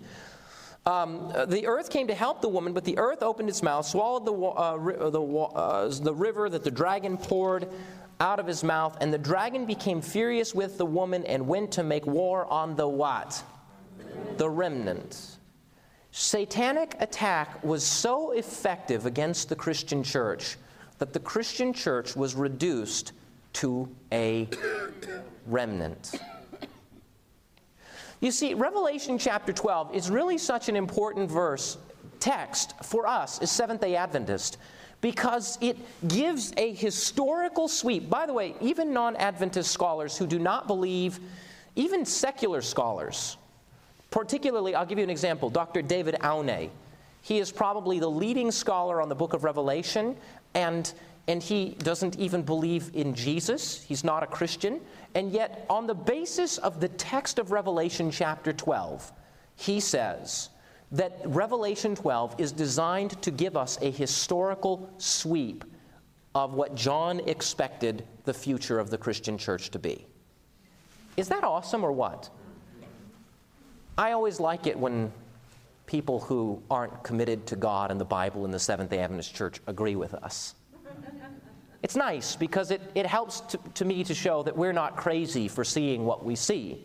Um, 0.86 1.32
the 1.48 1.66
earth 1.66 1.90
came 1.90 2.06
to 2.06 2.14
help 2.14 2.40
the 2.40 2.48
woman, 2.48 2.72
but 2.72 2.84
the 2.84 2.96
earth 2.98 3.22
opened 3.22 3.48
its 3.48 3.62
mouth, 3.62 3.84
swallowed 3.84 4.24
the, 4.24 4.32
uh, 4.32 5.10
the, 5.10 5.22
uh, 5.22 5.88
the 5.88 6.14
river 6.14 6.48
that 6.48 6.64
the 6.64 6.70
dragon 6.70 7.18
poured 7.18 7.68
out 8.20 8.40
of 8.40 8.46
his 8.46 8.64
mouth, 8.64 8.96
and 9.00 9.12
the 9.12 9.18
dragon 9.18 9.66
became 9.66 10.00
furious 10.00 10.54
with 10.54 10.78
the 10.78 10.86
woman 10.86 11.24
and 11.26 11.46
went 11.46 11.72
to 11.72 11.82
make 11.82 12.06
war 12.06 12.46
on 12.46 12.74
the 12.74 12.88
what? 12.88 13.42
The 14.38 14.48
remnant. 14.48 15.38
Satanic 16.10 16.96
attack 17.00 17.62
was 17.62 17.84
so 17.84 18.32
effective 18.32 19.06
against 19.06 19.48
the 19.48 19.56
Christian 19.56 20.02
church 20.02 20.56
that 20.98 21.12
the 21.12 21.20
Christian 21.20 21.72
church 21.72 22.16
was 22.16 22.34
reduced 22.34 23.12
to 23.54 23.88
a 24.10 24.48
remnant. 25.46 26.20
You 28.20 28.30
see, 28.32 28.54
Revelation 28.54 29.18
chapter 29.18 29.52
12 29.52 29.94
is 29.94 30.10
really 30.10 30.38
such 30.38 30.68
an 30.68 30.76
important 30.76 31.30
verse, 31.30 31.78
text 32.18 32.74
for 32.84 33.06
us 33.06 33.38
as 33.40 33.50
Seventh 33.50 33.80
day 33.80 33.94
Adventists 33.94 34.56
because 35.00 35.58
it 35.60 35.76
gives 36.08 36.52
a 36.56 36.72
historical 36.72 37.68
sweep. 37.68 38.10
By 38.10 38.26
the 38.26 38.32
way, 38.32 38.54
even 38.60 38.92
non 38.92 39.16
Adventist 39.16 39.70
scholars 39.70 40.16
who 40.16 40.26
do 40.26 40.38
not 40.38 40.66
believe, 40.66 41.20
even 41.76 42.04
secular 42.04 42.60
scholars, 42.60 43.36
particularly, 44.10 44.74
I'll 44.74 44.86
give 44.86 44.98
you 44.98 45.04
an 45.04 45.10
example 45.10 45.50
Dr. 45.50 45.82
David 45.82 46.16
Aune. 46.22 46.70
He 47.22 47.38
is 47.38 47.52
probably 47.52 47.98
the 48.00 48.10
leading 48.10 48.50
scholar 48.50 49.00
on 49.00 49.08
the 49.08 49.14
book 49.14 49.34
of 49.34 49.44
Revelation, 49.44 50.16
and, 50.54 50.92
and 51.28 51.42
he 51.42 51.76
doesn't 51.80 52.18
even 52.18 52.42
believe 52.42 52.90
in 52.94 53.14
Jesus. 53.14 53.82
He's 53.82 54.02
not 54.02 54.22
a 54.22 54.26
Christian. 54.26 54.80
And 55.14 55.32
yet, 55.32 55.66
on 55.70 55.86
the 55.86 55.94
basis 55.94 56.58
of 56.58 56.80
the 56.80 56.88
text 56.88 57.38
of 57.38 57.50
Revelation 57.50 58.10
chapter 58.10 58.52
12, 58.52 59.12
he 59.56 59.80
says 59.80 60.50
that 60.92 61.20
Revelation 61.24 61.94
12 61.94 62.36
is 62.38 62.52
designed 62.52 63.20
to 63.22 63.30
give 63.30 63.56
us 63.56 63.78
a 63.82 63.90
historical 63.90 64.92
sweep 64.98 65.64
of 66.34 66.54
what 66.54 66.74
John 66.74 67.20
expected 67.20 68.06
the 68.24 68.34
future 68.34 68.78
of 68.78 68.90
the 68.90 68.98
Christian 68.98 69.38
church 69.38 69.70
to 69.70 69.78
be. 69.78 70.06
Is 71.16 71.28
that 71.28 71.42
awesome 71.42 71.84
or 71.84 71.92
what? 71.92 72.30
I 73.96 74.12
always 74.12 74.38
like 74.38 74.66
it 74.66 74.78
when 74.78 75.12
people 75.86 76.20
who 76.20 76.62
aren't 76.70 77.02
committed 77.02 77.46
to 77.48 77.56
God 77.56 77.90
and 77.90 78.00
the 78.00 78.04
Bible 78.04 78.44
and 78.44 78.54
the 78.54 78.58
Seventh 78.60 78.90
day 78.90 79.00
Adventist 79.00 79.34
Church 79.34 79.60
agree 79.66 79.96
with 79.96 80.14
us. 80.14 80.54
It's 81.82 81.96
nice 81.96 82.34
because 82.34 82.70
it, 82.70 82.80
it 82.94 83.06
helps 83.06 83.40
to, 83.40 83.58
to 83.74 83.84
me 83.84 84.02
to 84.04 84.14
show 84.14 84.42
that 84.42 84.56
we're 84.56 84.72
not 84.72 84.96
crazy 84.96 85.46
for 85.46 85.64
seeing 85.64 86.04
what 86.04 86.24
we 86.24 86.34
see, 86.34 86.84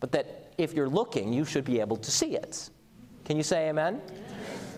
but 0.00 0.12
that 0.12 0.52
if 0.58 0.74
you're 0.74 0.88
looking, 0.88 1.32
you 1.32 1.44
should 1.44 1.64
be 1.64 1.80
able 1.80 1.96
to 1.96 2.10
see 2.10 2.36
it. 2.36 2.68
Can 3.24 3.36
you 3.36 3.42
say 3.42 3.68
amen? 3.68 4.02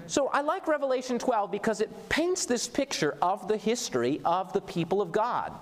So 0.06 0.28
I 0.28 0.40
like 0.40 0.68
Revelation 0.68 1.18
12 1.18 1.50
because 1.50 1.80
it 1.80 2.08
paints 2.08 2.46
this 2.46 2.68
picture 2.68 3.16
of 3.20 3.48
the 3.48 3.56
history 3.56 4.20
of 4.24 4.52
the 4.52 4.60
people 4.60 5.02
of 5.02 5.10
God. 5.10 5.52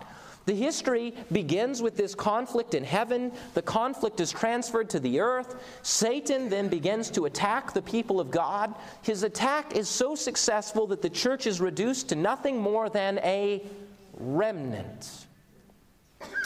The 0.47 0.55
history 0.55 1.15
begins 1.33 1.81
with 1.81 1.97
this 1.97 2.15
conflict 2.15 2.75
in 2.75 2.85
heaven. 2.85 3.33
The 3.55 3.63
conflict 3.63 4.21
is 4.21 4.31
transferred 4.31 4.91
to 4.91 5.01
the 5.01 5.21
earth. 5.21 5.57
Satan 5.81 6.51
then 6.51 6.69
begins 6.69 7.11
to 7.13 7.25
attack 7.25 7.73
the 7.73 7.81
people 7.81 8.21
of 8.21 8.31
God. 8.31 8.75
His 9.01 9.23
attack 9.23 9.75
is 9.75 9.89
so 9.89 10.15
successful 10.15 10.87
that 10.89 11.01
the 11.01 11.09
church 11.09 11.47
is 11.47 11.63
reduced 11.63 12.11
to 12.11 12.15
nothing 12.15 12.59
more 12.59 12.91
than 12.91 13.19
a 13.21 13.65
remnant. 14.19 15.27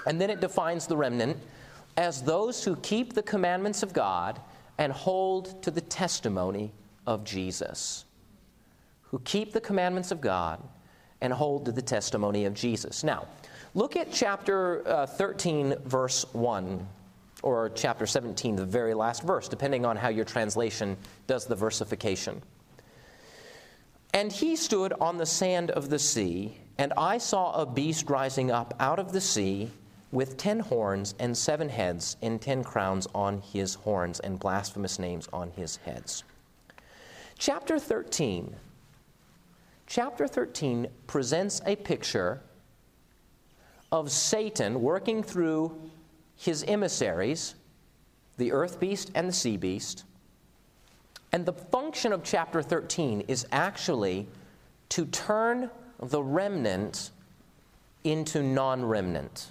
And 0.06 0.20
then 0.20 0.30
it 0.30 0.40
defines 0.40 0.86
the 0.86 0.96
remnant 0.96 1.36
as 1.96 2.22
those 2.22 2.64
who 2.64 2.76
keep 2.76 3.12
the 3.12 3.22
commandments 3.22 3.82
of 3.82 3.92
God 3.92 4.40
and 4.78 4.92
hold 4.92 5.62
to 5.62 5.70
the 5.70 5.80
testimony 5.80 6.72
of 7.06 7.24
Jesus. 7.24 8.04
Who 9.02 9.18
keep 9.20 9.52
the 9.52 9.60
commandments 9.60 10.10
of 10.10 10.20
God 10.20 10.62
and 11.20 11.32
hold 11.32 11.64
to 11.64 11.72
the 11.72 11.82
testimony 11.82 12.44
of 12.44 12.54
Jesus. 12.54 13.02
Now, 13.02 13.26
look 13.74 13.96
at 13.96 14.12
chapter 14.12 14.86
uh, 14.86 15.06
13, 15.06 15.74
verse 15.84 16.24
1, 16.32 16.86
or 17.42 17.70
chapter 17.70 18.06
17, 18.06 18.56
the 18.56 18.64
very 18.64 18.94
last 18.94 19.22
verse, 19.22 19.48
depending 19.48 19.84
on 19.84 19.96
how 19.96 20.08
your 20.08 20.24
translation 20.24 20.96
does 21.26 21.46
the 21.46 21.56
versification. 21.56 22.40
And 24.14 24.32
he 24.32 24.56
stood 24.56 24.92
on 25.00 25.16
the 25.16 25.26
sand 25.26 25.70
of 25.70 25.90
the 25.90 25.98
sea 25.98 26.58
and 26.78 26.92
I 26.96 27.18
saw 27.18 27.52
a 27.60 27.66
beast 27.66 28.08
rising 28.08 28.50
up 28.50 28.72
out 28.78 28.98
of 28.98 29.12
the 29.12 29.20
sea 29.20 29.70
with 30.12 30.36
ten 30.36 30.60
horns 30.60 31.14
and 31.18 31.36
seven 31.36 31.68
heads 31.68 32.16
and 32.22 32.40
ten 32.40 32.62
crowns 32.64 33.06
on 33.14 33.40
his 33.40 33.74
horns 33.74 34.20
and 34.20 34.38
blasphemous 34.38 34.98
names 34.98 35.28
on 35.32 35.50
his 35.50 35.76
heads. 35.76 36.24
Chapter 37.36 37.78
13. 37.78 38.54
Chapter 39.86 40.26
13 40.26 40.86
presents 41.06 41.60
a 41.66 41.76
picture 41.76 42.40
of 43.90 44.10
Satan 44.10 44.80
working 44.82 45.22
through 45.22 45.80
his 46.36 46.62
emissaries, 46.64 47.54
the 48.36 48.52
earth 48.52 48.78
beast 48.78 49.10
and 49.14 49.28
the 49.28 49.32
sea 49.32 49.56
beast. 49.56 50.04
And 51.32 51.44
the 51.44 51.52
function 51.52 52.12
of 52.12 52.22
chapter 52.22 52.62
13 52.62 53.22
is 53.28 53.46
actually 53.50 54.26
to 54.90 55.06
turn 55.06 55.70
the 56.00 56.22
remnant 56.22 57.10
into 58.04 58.42
non 58.42 58.84
remnant. 58.84 59.50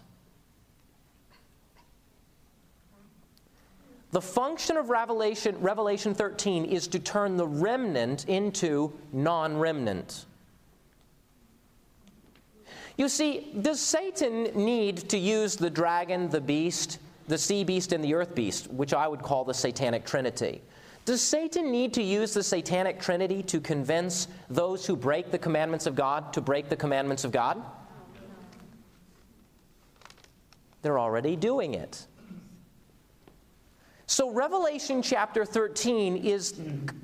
The 4.11 4.21
function 4.21 4.77
of 4.77 4.89
Revelation, 4.89 5.57
Revelation 5.59 6.15
13 6.15 6.65
is 6.65 6.87
to 6.87 6.99
turn 6.99 7.35
the 7.37 7.47
remnant 7.47 8.25
into 8.29 8.93
non 9.11 9.57
remnant. 9.57 10.25
You 12.97 13.09
see, 13.09 13.51
does 13.61 13.79
Satan 13.79 14.45
need 14.55 15.09
to 15.09 15.17
use 15.17 15.55
the 15.55 15.69
dragon, 15.69 16.29
the 16.29 16.41
beast, 16.41 16.97
the 17.27 17.37
sea 17.37 17.63
beast, 17.63 17.91
and 17.91 18.03
the 18.03 18.15
earth 18.15 18.33
beast, 18.33 18.71
which 18.71 18.93
I 18.93 19.07
would 19.07 19.21
call 19.21 19.43
the 19.43 19.53
satanic 19.53 20.03
trinity? 20.03 20.61
Does 21.07 21.21
Satan 21.21 21.71
need 21.71 21.93
to 21.93 22.03
use 22.03 22.33
the 22.33 22.43
satanic 22.43 22.99
trinity 22.99 23.41
to 23.43 23.61
convince 23.61 24.27
those 24.49 24.85
who 24.85 24.97
break 24.97 25.31
the 25.31 25.37
commandments 25.37 25.85
of 25.85 25.95
God 25.95 26.33
to 26.33 26.41
break 26.41 26.67
the 26.67 26.75
commandments 26.75 27.23
of 27.23 27.31
God? 27.31 27.63
they're 30.81 30.99
already 30.99 31.37
doing 31.37 31.75
it. 31.75 32.05
So, 34.05 34.31
Revelation 34.31 35.01
chapter 35.01 35.45
13 35.45 36.17
is 36.17 36.59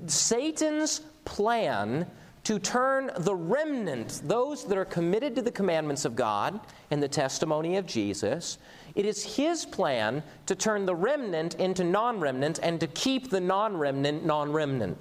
Satan's 0.07 0.99
plan 1.23 2.05
to 2.43 2.59
turn 2.59 3.09
the 3.19 3.35
remnant, 3.35 4.21
those 4.25 4.65
that 4.65 4.77
are 4.77 4.85
committed 4.85 5.33
to 5.35 5.41
the 5.41 5.51
commandments 5.51 6.03
of 6.03 6.15
God 6.15 6.59
and 6.91 7.01
the 7.01 7.07
testimony 7.07 7.77
of 7.77 7.85
Jesus, 7.85 8.57
it 8.95 9.05
is 9.05 9.23
his 9.23 9.65
plan 9.65 10.21
to 10.45 10.55
turn 10.55 10.85
the 10.85 10.95
remnant 10.95 11.55
into 11.55 11.83
non 11.83 12.19
remnant 12.19 12.59
and 12.61 12.79
to 12.79 12.87
keep 12.87 13.29
the 13.29 13.41
non 13.41 13.75
remnant 13.75 14.25
non 14.25 14.51
remnant. 14.51 14.97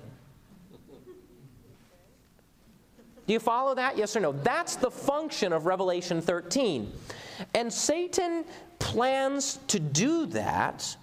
Do 3.26 3.32
you 3.32 3.40
follow 3.40 3.74
that? 3.74 3.96
Yes 3.96 4.16
or 4.16 4.20
no? 4.20 4.32
That's 4.32 4.76
the 4.76 4.90
function 4.90 5.52
of 5.52 5.66
Revelation 5.66 6.20
13. 6.20 6.92
And 7.54 7.72
Satan 7.72 8.44
plans 8.78 9.60
to 9.68 9.78
do 9.78 10.26
that 10.26 10.96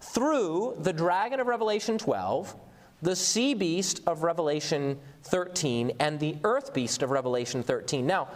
through 0.00 0.76
the 0.80 0.92
dragon 0.92 1.40
of 1.40 1.46
Revelation 1.46 1.98
12, 1.98 2.54
the 3.02 3.14
sea 3.14 3.54
beast 3.54 4.00
of 4.06 4.22
Revelation 4.22 4.98
13, 5.24 5.92
and 6.00 6.18
the 6.18 6.36
earth 6.44 6.74
beast 6.74 7.02
of 7.02 7.10
Revelation 7.10 7.62
13. 7.62 8.06
Now, 8.06 8.28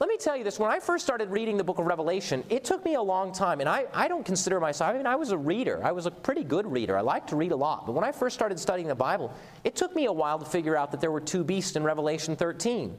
let 0.00 0.08
me 0.08 0.16
tell 0.16 0.36
you 0.36 0.42
this. 0.42 0.58
When 0.58 0.70
I 0.70 0.80
first 0.80 1.04
started 1.04 1.30
reading 1.30 1.56
the 1.56 1.62
book 1.62 1.78
of 1.78 1.86
Revelation, 1.86 2.42
it 2.48 2.64
took 2.64 2.84
me 2.84 2.94
a 2.94 3.02
long 3.02 3.32
time. 3.32 3.60
And 3.60 3.68
I, 3.68 3.86
I 3.94 4.08
don't 4.08 4.26
consider 4.26 4.58
myself, 4.58 4.90
I 4.90 4.96
mean, 4.96 5.06
I 5.06 5.14
was 5.14 5.30
a 5.30 5.38
reader. 5.38 5.80
I 5.84 5.92
was 5.92 6.06
a 6.06 6.10
pretty 6.10 6.42
good 6.42 6.66
reader. 6.66 6.98
I 6.98 7.00
like 7.00 7.28
to 7.28 7.36
read 7.36 7.52
a 7.52 7.56
lot. 7.56 7.86
But 7.86 7.92
when 7.92 8.02
I 8.02 8.10
first 8.10 8.34
started 8.34 8.58
studying 8.58 8.88
the 8.88 8.94
Bible, 8.96 9.32
it 9.62 9.76
took 9.76 9.94
me 9.94 10.06
a 10.06 10.12
while 10.12 10.40
to 10.40 10.44
figure 10.44 10.76
out 10.76 10.90
that 10.90 11.00
there 11.00 11.12
were 11.12 11.20
two 11.20 11.44
beasts 11.44 11.76
in 11.76 11.84
Revelation 11.84 12.34
13. 12.34 12.98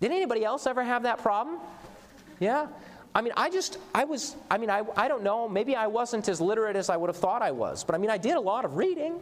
Did 0.00 0.10
anybody 0.10 0.44
else 0.44 0.66
ever 0.66 0.84
have 0.84 1.04
that 1.04 1.18
problem? 1.18 1.58
Yeah? 2.38 2.66
I 3.14 3.22
mean, 3.22 3.32
I 3.36 3.48
just, 3.48 3.78
I 3.94 4.04
was, 4.04 4.36
I 4.50 4.58
mean, 4.58 4.68
I, 4.70 4.82
I 4.94 5.08
don't 5.08 5.22
know, 5.22 5.48
maybe 5.48 5.74
I 5.74 5.86
wasn't 5.86 6.28
as 6.28 6.40
literate 6.40 6.76
as 6.76 6.90
I 6.90 6.98
would 6.98 7.08
have 7.08 7.16
thought 7.16 7.40
I 7.40 7.50
was. 7.50 7.82
But 7.82 7.94
I 7.94 7.98
mean, 7.98 8.10
I 8.10 8.18
did 8.18 8.34
a 8.34 8.40
lot 8.40 8.66
of 8.66 8.76
reading. 8.76 9.20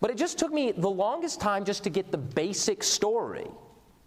But 0.00 0.10
it 0.10 0.18
just 0.18 0.38
took 0.38 0.52
me 0.52 0.72
the 0.72 0.90
longest 0.90 1.40
time 1.40 1.64
just 1.64 1.84
to 1.84 1.90
get 1.90 2.12
the 2.12 2.18
basic 2.18 2.82
story. 2.82 3.46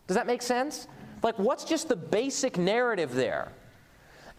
Does 0.08 0.16
that 0.16 0.28
make 0.28 0.42
sense? 0.42 0.88
Like, 1.22 1.38
what's 1.38 1.64
just 1.64 1.90
the 1.90 1.96
basic 1.96 2.58
narrative 2.58 3.14
there? 3.14 3.52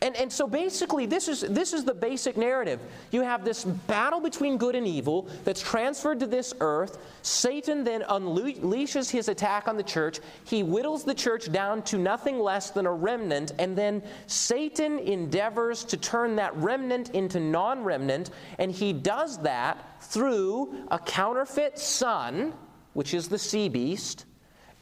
And, 0.03 0.17
and 0.17 0.33
so 0.33 0.47
basically, 0.47 1.05
this 1.05 1.29
is, 1.29 1.43
this 1.43 1.75
is 1.75 1.85
the 1.85 1.93
basic 1.93 2.39
narrative. 2.39 2.81
You 3.11 3.21
have 3.21 3.45
this 3.45 3.65
battle 3.65 4.19
between 4.19 4.57
good 4.57 4.75
and 4.75 4.87
evil 4.87 5.29
that's 5.45 5.61
transferred 5.61 6.21
to 6.21 6.27
this 6.27 6.55
earth. 6.61 6.97
Satan 7.21 7.85
then 7.85 8.03
unleashes 8.03 9.11
his 9.11 9.29
attack 9.29 9.69
on 9.69 9.77
the 9.77 9.83
church. 9.83 10.21
He 10.45 10.63
whittles 10.63 11.05
the 11.05 11.15
church 11.15 11.53
down 11.53 11.83
to 11.83 11.99
nothing 11.99 12.39
less 12.39 12.71
than 12.71 12.87
a 12.87 12.93
remnant. 12.93 13.53
And 13.59 13.77
then 13.77 14.03
Satan 14.27 15.01
endeavors 15.01 15.85
to 15.85 15.99
turn 15.99 16.35
that 16.37 16.57
remnant 16.57 17.11
into 17.11 17.39
non 17.39 17.85
remnant. 17.85 18.31
And 18.59 18.73
he 18.73 18.95
does 18.95 19.37
that 19.43 20.03
through 20.03 20.87
a 20.91 20.99
counterfeit 20.99 21.79
son, 21.79 22.55
which 22.95 23.13
is 23.13 23.29
the 23.29 23.39
sea 23.39 23.69
beast, 23.69 24.25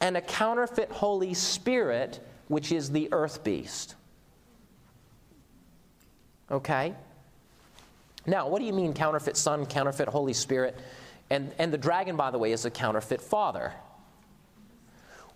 and 0.01 0.17
a 0.17 0.21
counterfeit 0.21 0.91
Holy 0.91 1.33
Spirit, 1.33 2.19
which 2.47 2.71
is 2.71 2.91
the 2.91 3.09
earth 3.11 3.43
beast. 3.43 3.95
Okay? 6.51 6.95
Now, 8.25 8.47
what 8.47 8.59
do 8.59 8.65
you 8.65 8.73
mean 8.73 8.93
counterfeit 8.93 9.37
Son, 9.37 9.65
counterfeit 9.65 10.07
Holy 10.07 10.33
Spirit? 10.33 10.77
And, 11.29 11.51
and 11.59 11.71
the 11.71 11.77
dragon, 11.77 12.15
by 12.15 12.31
the 12.31 12.37
way, 12.37 12.51
is 12.51 12.65
a 12.65 12.71
counterfeit 12.71 13.21
Father. 13.21 13.73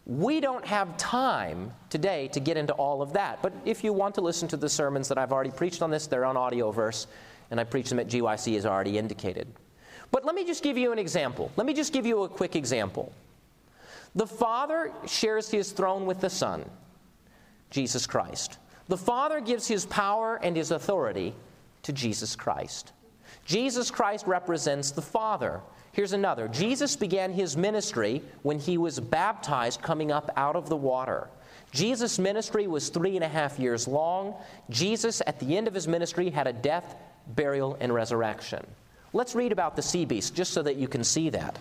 We 0.05 0.41
don't 0.41 0.65
have 0.65 0.97
time 0.97 1.71
today 1.89 2.27
to 2.29 2.39
get 2.39 2.57
into 2.57 2.73
all 2.73 3.01
of 3.01 3.13
that. 3.13 3.41
But 3.41 3.53
if 3.63 3.83
you 3.83 3.93
want 3.93 4.15
to 4.15 4.21
listen 4.21 4.47
to 4.49 4.57
the 4.57 4.67
sermons 4.67 5.07
that 5.07 5.17
I've 5.17 5.31
already 5.31 5.51
preached 5.51 5.81
on 5.81 5.91
this, 5.91 6.07
they're 6.07 6.25
on 6.25 6.35
AudioVerse, 6.35 7.07
and 7.51 7.59
I 7.59 7.63
preach 7.63 7.89
them 7.89 7.99
at 7.99 8.07
GYC 8.07 8.57
as 8.57 8.65
already 8.65 8.97
indicated. 8.97 9.47
But 10.11 10.25
let 10.25 10.35
me 10.35 10.45
just 10.45 10.61
give 10.61 10.77
you 10.77 10.91
an 10.91 10.99
example. 10.99 11.51
Let 11.55 11.65
me 11.65 11.73
just 11.73 11.93
give 11.93 12.05
you 12.05 12.23
a 12.23 12.29
quick 12.29 12.55
example. 12.55 13.13
The 14.15 14.27
Father 14.27 14.91
shares 15.07 15.49
his 15.49 15.71
throne 15.71 16.05
with 16.05 16.19
the 16.19 16.29
Son, 16.29 16.69
Jesus 17.69 18.05
Christ. 18.05 18.57
The 18.87 18.97
Father 18.97 19.39
gives 19.39 19.67
his 19.67 19.85
power 19.85 20.39
and 20.43 20.55
his 20.55 20.71
authority 20.71 21.33
to 21.83 21.93
Jesus 21.93 22.35
Christ. 22.35 22.93
Jesus 23.45 23.89
Christ 23.89 24.27
represents 24.27 24.91
the 24.91 25.01
Father. 25.01 25.61
Here's 25.91 26.13
another 26.13 26.47
Jesus 26.47 26.95
began 26.95 27.31
his 27.31 27.57
ministry 27.57 28.21
when 28.41 28.59
he 28.59 28.77
was 28.77 28.99
baptized 28.99 29.81
coming 29.81 30.11
up 30.11 30.29
out 30.35 30.55
of 30.55 30.69
the 30.69 30.77
water. 30.77 31.29
Jesus' 31.71 32.19
ministry 32.19 32.67
was 32.67 32.89
three 32.89 33.15
and 33.15 33.23
a 33.23 33.27
half 33.27 33.57
years 33.57 33.87
long. 33.87 34.35
Jesus, 34.69 35.21
at 35.25 35.39
the 35.39 35.57
end 35.57 35.67
of 35.67 35.73
his 35.73 35.87
ministry, 35.87 36.29
had 36.29 36.45
a 36.45 36.53
death, 36.53 36.95
burial, 37.27 37.77
and 37.79 37.91
resurrection. 37.91 38.65
Let's 39.11 39.33
read 39.33 39.51
about 39.51 39.75
the 39.75 39.81
sea 39.81 40.05
beast 40.05 40.35
just 40.35 40.53
so 40.53 40.61
that 40.61 40.75
you 40.75 40.87
can 40.87 41.03
see 41.03 41.29
that. 41.31 41.57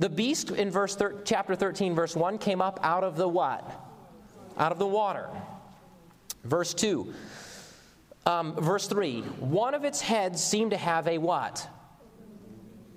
The 0.00 0.08
beast 0.08 0.50
in 0.50 0.70
verse 0.70 0.96
thir- 0.96 1.20
chapter 1.26 1.54
13, 1.54 1.94
verse 1.94 2.16
1, 2.16 2.38
came 2.38 2.62
up 2.62 2.80
out 2.82 3.04
of 3.04 3.16
the 3.16 3.28
what? 3.28 3.70
Out 4.56 4.72
of 4.72 4.78
the 4.78 4.86
water. 4.86 5.28
Verse 6.42 6.72
2. 6.72 7.12
Um, 8.24 8.54
verse 8.54 8.88
3. 8.88 9.20
One 9.20 9.74
of 9.74 9.84
its 9.84 10.00
heads 10.00 10.42
seemed 10.42 10.70
to 10.70 10.78
have 10.78 11.06
a 11.06 11.18
what? 11.18 11.68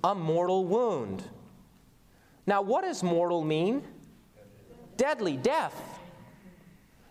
A 0.06 0.16
mortal 0.16 0.63
wound. 0.63 1.24
Now, 2.48 2.62
what 2.62 2.86
does 2.86 3.04
mortal 3.04 3.44
mean? 3.44 3.84
Deadly, 4.96 5.36
death. 5.36 5.76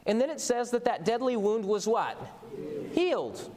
And 0.07 0.19
then 0.19 0.31
it 0.31 0.41
says 0.41 0.71
that 0.71 0.87
that 0.87 1.05
deadly 1.05 1.37
wound 1.37 1.67
was 1.67 1.87
what? 1.87 2.19
Healed. 2.93 3.55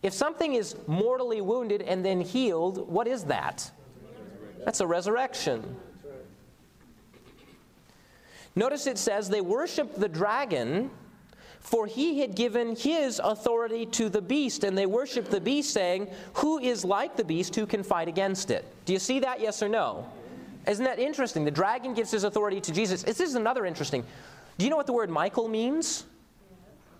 If 0.00 0.12
something 0.12 0.54
is 0.54 0.76
mortally 0.86 1.40
wounded 1.40 1.82
and 1.82 2.04
then 2.04 2.20
healed, 2.20 2.88
what 2.88 3.08
is 3.08 3.24
that? 3.24 3.72
That's 4.64 4.80
a 4.80 4.86
resurrection. 4.86 5.76
Notice 8.56 8.86
it 8.86 8.98
says 8.98 9.28
they 9.28 9.40
worshiped 9.40 9.98
the 9.98 10.08
dragon, 10.08 10.90
for 11.60 11.86
he 11.86 12.20
had 12.20 12.34
given 12.34 12.74
his 12.74 13.20
authority 13.22 13.86
to 13.86 14.08
the 14.08 14.20
beast, 14.20 14.64
and 14.64 14.76
they 14.76 14.86
worshiped 14.86 15.30
the 15.30 15.40
beast, 15.40 15.72
saying, 15.72 16.08
Who 16.34 16.58
is 16.58 16.84
like 16.84 17.16
the 17.16 17.24
beast 17.24 17.54
who 17.54 17.66
can 17.66 17.82
fight 17.82 18.08
against 18.08 18.50
it? 18.50 18.64
Do 18.84 18.92
you 18.92 18.98
see 18.98 19.20
that, 19.20 19.40
yes 19.40 19.62
or 19.62 19.68
no? 19.68 20.06
Isn't 20.66 20.84
that 20.84 20.98
interesting? 20.98 21.44
The 21.44 21.50
dragon 21.50 21.94
gives 21.94 22.10
his 22.10 22.24
authority 22.24 22.60
to 22.60 22.72
Jesus. 22.72 23.02
This 23.02 23.20
is 23.20 23.34
another 23.34 23.64
interesting. 23.64 24.04
Do 24.58 24.64
you 24.64 24.70
know 24.70 24.76
what 24.76 24.86
the 24.86 24.92
word 24.92 25.10
Michael 25.10 25.48
means? 25.48 26.04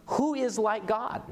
Who 0.07 0.35
is 0.35 0.59
like 0.59 0.87
God? 0.87 1.23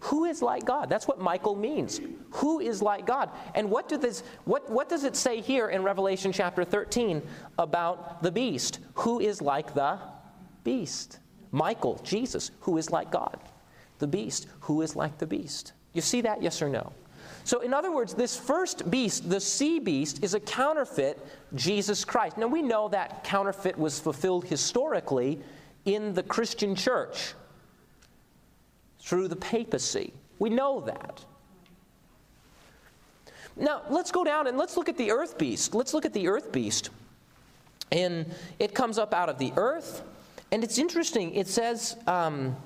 Who 0.00 0.24
is 0.24 0.42
like 0.42 0.64
God? 0.64 0.88
That's 0.88 1.08
what 1.08 1.20
Michael 1.20 1.54
means. 1.54 2.00
Who 2.30 2.60
is 2.60 2.82
like 2.82 3.06
God? 3.06 3.30
And 3.54 3.70
what, 3.70 3.88
do 3.88 3.96
this, 3.96 4.22
what, 4.44 4.70
what 4.70 4.88
does 4.88 5.04
it 5.04 5.16
say 5.16 5.40
here 5.40 5.68
in 5.68 5.82
Revelation 5.82 6.32
chapter 6.32 6.64
13 6.64 7.22
about 7.58 8.22
the 8.22 8.30
beast? 8.30 8.80
Who 8.94 9.20
is 9.20 9.40
like 9.40 9.74
the 9.74 9.98
beast? 10.64 11.18
Michael, 11.50 12.00
Jesus, 12.04 12.50
who 12.60 12.76
is 12.76 12.90
like 12.90 13.10
God. 13.10 13.38
The 13.98 14.06
beast, 14.06 14.46
who 14.60 14.82
is 14.82 14.94
like 14.94 15.16
the 15.18 15.26
beast. 15.26 15.72
You 15.94 16.02
see 16.02 16.20
that, 16.20 16.42
yes 16.42 16.60
or 16.60 16.68
no? 16.68 16.92
So, 17.44 17.60
in 17.60 17.72
other 17.72 17.92
words, 17.92 18.12
this 18.12 18.36
first 18.36 18.90
beast, 18.90 19.30
the 19.30 19.40
sea 19.40 19.78
beast, 19.78 20.22
is 20.22 20.34
a 20.34 20.40
counterfeit 20.40 21.24
Jesus 21.54 22.04
Christ. 22.04 22.36
Now, 22.36 22.48
we 22.48 22.60
know 22.60 22.88
that 22.88 23.24
counterfeit 23.24 23.78
was 23.78 23.98
fulfilled 23.98 24.44
historically 24.44 25.40
in 25.84 26.12
the 26.12 26.22
Christian 26.22 26.74
church 26.74 27.34
through 29.06 29.28
the 29.28 29.36
papacy. 29.36 30.12
We 30.40 30.50
know 30.50 30.80
that. 30.80 31.24
Now, 33.56 33.82
let's 33.88 34.10
go 34.10 34.24
down 34.24 34.48
and 34.48 34.58
let's 34.58 34.76
look 34.76 34.88
at 34.88 34.98
the 34.98 35.12
earth 35.12 35.38
beast. 35.38 35.74
Let's 35.74 35.94
look 35.94 36.04
at 36.04 36.12
the 36.12 36.26
earth 36.28 36.50
beast. 36.50 36.90
And 37.92 38.34
it 38.58 38.74
comes 38.74 38.98
up 38.98 39.14
out 39.14 39.28
of 39.28 39.38
the 39.38 39.52
earth. 39.56 40.02
And 40.50 40.64
it's 40.64 40.76
interesting. 40.76 41.34
It 41.34 41.46
says 41.46 41.96
um, 42.08 42.56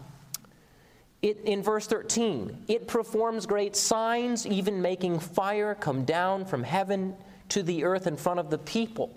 it, 1.21 1.41
in 1.45 1.63
verse 1.63 1.87
13 1.87 2.65
it 2.69 2.89
performs 2.89 3.45
great 3.45 3.77
signs, 3.77 4.47
even 4.47 4.81
making 4.81 5.21
fire 5.21 5.75
come 5.75 6.05
down 6.05 6.47
from 6.47 6.63
heaven 6.63 7.15
to 7.51 7.63
the 7.63 7.85
earth 7.85 8.07
in 8.07 8.17
front 8.17 8.41
of 8.41 8.49
the 8.49 8.59
people. 8.59 9.15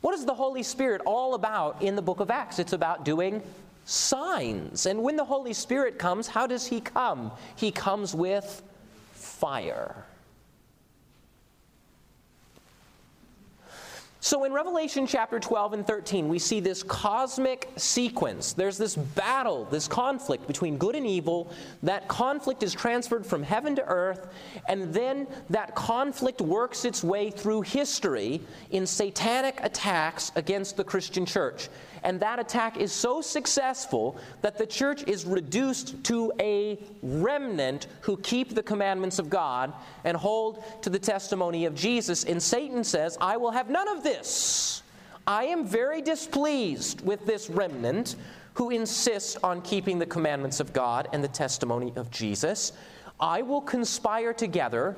What 0.00 0.14
is 0.14 0.24
the 0.24 0.34
Holy 0.34 0.62
Spirit 0.62 1.02
all 1.04 1.34
about 1.34 1.82
in 1.82 1.94
the 1.94 2.02
book 2.02 2.20
of 2.20 2.30
Acts? 2.30 2.58
It's 2.58 2.72
about 2.72 3.04
doing 3.04 3.42
signs. 3.86 4.84
And 4.84 5.02
when 5.02 5.16
the 5.16 5.24
Holy 5.24 5.54
Spirit 5.54 5.98
comes, 5.98 6.26
how 6.26 6.46
does 6.46 6.66
He 6.66 6.80
come? 6.82 7.32
He 7.56 7.70
comes 7.70 8.14
with 8.14 8.62
fire. 9.12 10.04
So 14.26 14.42
in 14.42 14.52
Revelation 14.52 15.06
chapter 15.06 15.38
12 15.38 15.72
and 15.74 15.86
13, 15.86 16.28
we 16.28 16.40
see 16.40 16.58
this 16.58 16.82
cosmic 16.82 17.70
sequence. 17.76 18.54
There's 18.54 18.76
this 18.76 18.96
battle, 18.96 19.66
this 19.66 19.86
conflict 19.86 20.48
between 20.48 20.78
good 20.78 20.96
and 20.96 21.06
evil. 21.06 21.52
That 21.84 22.08
conflict 22.08 22.64
is 22.64 22.72
transferred 22.72 23.24
from 23.24 23.44
heaven 23.44 23.76
to 23.76 23.86
earth, 23.86 24.26
and 24.68 24.92
then 24.92 25.28
that 25.50 25.76
conflict 25.76 26.40
works 26.40 26.84
its 26.84 27.04
way 27.04 27.30
through 27.30 27.62
history 27.62 28.40
in 28.72 28.84
satanic 28.84 29.60
attacks 29.62 30.32
against 30.34 30.76
the 30.76 30.82
Christian 30.82 31.24
church. 31.24 31.68
And 32.06 32.20
that 32.20 32.38
attack 32.38 32.76
is 32.76 32.92
so 32.92 33.20
successful 33.20 34.16
that 34.40 34.56
the 34.56 34.64
church 34.64 35.02
is 35.08 35.24
reduced 35.24 36.04
to 36.04 36.32
a 36.38 36.78
remnant 37.02 37.88
who 38.02 38.16
keep 38.18 38.54
the 38.54 38.62
commandments 38.62 39.18
of 39.18 39.28
God 39.28 39.72
and 40.04 40.16
hold 40.16 40.62
to 40.82 40.88
the 40.88 41.00
testimony 41.00 41.64
of 41.64 41.74
Jesus. 41.74 42.22
And 42.22 42.40
Satan 42.40 42.84
says, 42.84 43.18
I 43.20 43.36
will 43.36 43.50
have 43.50 43.68
none 43.68 43.88
of 43.88 44.04
this. 44.04 44.84
I 45.26 45.46
am 45.46 45.66
very 45.66 46.00
displeased 46.00 47.00
with 47.04 47.26
this 47.26 47.50
remnant 47.50 48.14
who 48.54 48.70
insists 48.70 49.34
on 49.42 49.60
keeping 49.62 49.98
the 49.98 50.06
commandments 50.06 50.60
of 50.60 50.72
God 50.72 51.08
and 51.12 51.24
the 51.24 51.28
testimony 51.28 51.92
of 51.96 52.12
Jesus. 52.12 52.72
I 53.18 53.42
will 53.42 53.62
conspire 53.62 54.32
together 54.32 54.94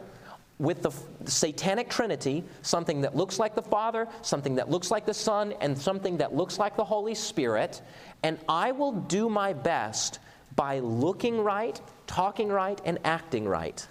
with 0.58 0.82
the 0.82 0.90
satanic 1.30 1.88
trinity, 1.88 2.44
something 2.62 3.00
that 3.02 3.14
looks 3.14 3.38
like 3.38 3.54
the 3.54 3.62
Father, 3.62 4.08
something 4.22 4.56
that 4.56 4.68
looks 4.68 4.90
like 4.90 5.06
the 5.06 5.14
Son, 5.14 5.54
and 5.60 5.78
something 5.78 6.16
that 6.16 6.34
looks 6.34 6.58
like 6.58 6.76
the 6.76 6.84
Holy 6.84 7.14
Spirit, 7.14 7.80
and 8.22 8.38
I 8.48 8.72
will 8.72 8.92
do 8.92 9.28
my 9.28 9.52
best 9.52 10.18
by 10.56 10.80
looking 10.80 11.40
right, 11.40 11.80
talking 12.08 12.48
right, 12.48 12.80
and 12.84 12.98
acting 13.04 13.46
right. 13.46 13.86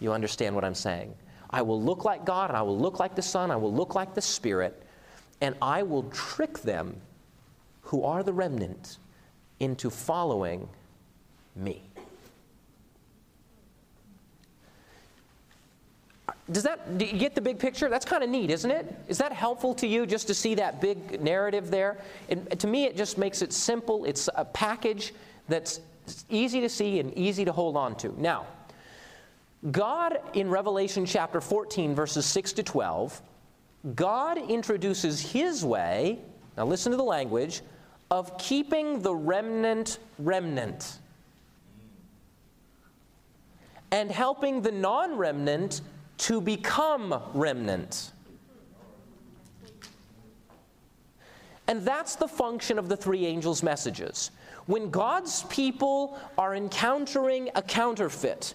You 0.00 0.12
understand 0.12 0.54
what 0.54 0.64
I'm 0.64 0.74
saying? 0.74 1.14
I 1.48 1.62
will 1.62 1.82
look 1.82 2.04
like 2.04 2.26
God, 2.26 2.50
and 2.50 2.56
I 2.56 2.62
will 2.62 2.78
look 2.78 3.00
like 3.00 3.14
the 3.14 3.22
Son, 3.22 3.50
I 3.50 3.56
will 3.56 3.72
look 3.72 3.94
like 3.94 4.14
the 4.14 4.20
Spirit, 4.20 4.82
and 5.40 5.54
I 5.62 5.82
will 5.82 6.02
trick 6.10 6.58
them, 6.60 7.00
who 7.82 8.04
are 8.04 8.22
the 8.22 8.32
remnant, 8.32 8.98
into 9.58 9.88
following 9.88 10.68
me. 11.56 11.89
Does 16.52 16.64
that, 16.64 16.98
do 16.98 17.04
you 17.04 17.18
get 17.18 17.34
the 17.34 17.40
big 17.40 17.58
picture? 17.58 17.88
That's 17.88 18.04
kind 18.04 18.24
of 18.24 18.30
neat, 18.30 18.50
isn't 18.50 18.70
it? 18.70 18.94
Is 19.08 19.18
that 19.18 19.32
helpful 19.32 19.74
to 19.74 19.86
you 19.86 20.06
just 20.06 20.26
to 20.26 20.34
see 20.34 20.54
that 20.56 20.80
big 20.80 21.20
narrative 21.20 21.70
there? 21.70 21.98
To 22.58 22.66
me, 22.66 22.84
it 22.84 22.96
just 22.96 23.18
makes 23.18 23.42
it 23.42 23.52
simple. 23.52 24.04
It's 24.04 24.28
a 24.34 24.44
package 24.44 25.14
that's 25.48 25.80
easy 26.28 26.60
to 26.60 26.68
see 26.68 26.98
and 26.98 27.16
easy 27.16 27.44
to 27.44 27.52
hold 27.52 27.76
on 27.76 27.94
to. 27.96 28.20
Now, 28.20 28.46
God 29.70 30.18
in 30.32 30.48
Revelation 30.48 31.06
chapter 31.06 31.40
14, 31.40 31.94
verses 31.94 32.26
6 32.26 32.52
to 32.54 32.62
12, 32.62 33.20
God 33.94 34.38
introduces 34.38 35.20
his 35.20 35.64
way, 35.64 36.18
now 36.56 36.66
listen 36.66 36.90
to 36.90 36.96
the 36.96 37.04
language, 37.04 37.62
of 38.10 38.36
keeping 38.38 39.02
the 39.02 39.14
remnant 39.14 39.98
remnant 40.18 40.98
and 43.92 44.10
helping 44.10 44.62
the 44.62 44.72
non 44.72 45.16
remnant 45.16 45.80
to 46.20 46.40
become 46.40 47.22
remnant. 47.32 48.12
And 51.66 51.82
that's 51.82 52.16
the 52.16 52.28
function 52.28 52.78
of 52.78 52.88
the 52.88 52.96
three 52.96 53.24
angels' 53.24 53.62
messages. 53.62 54.30
When 54.66 54.90
God's 54.90 55.44
people 55.44 56.18
are 56.36 56.54
encountering 56.54 57.48
a 57.54 57.62
counterfeit, 57.62 58.52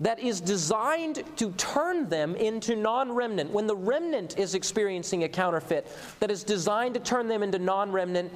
that 0.00 0.20
is 0.20 0.40
designed 0.40 1.24
to 1.36 1.50
turn 1.52 2.08
them 2.08 2.36
into 2.36 2.76
non 2.76 3.10
remnant. 3.12 3.50
When 3.50 3.66
the 3.66 3.76
remnant 3.76 4.38
is 4.38 4.54
experiencing 4.54 5.24
a 5.24 5.28
counterfeit 5.28 5.88
that 6.20 6.30
is 6.30 6.44
designed 6.44 6.94
to 6.94 7.00
turn 7.00 7.26
them 7.26 7.42
into 7.42 7.58
non 7.58 7.90
remnant, 7.90 8.32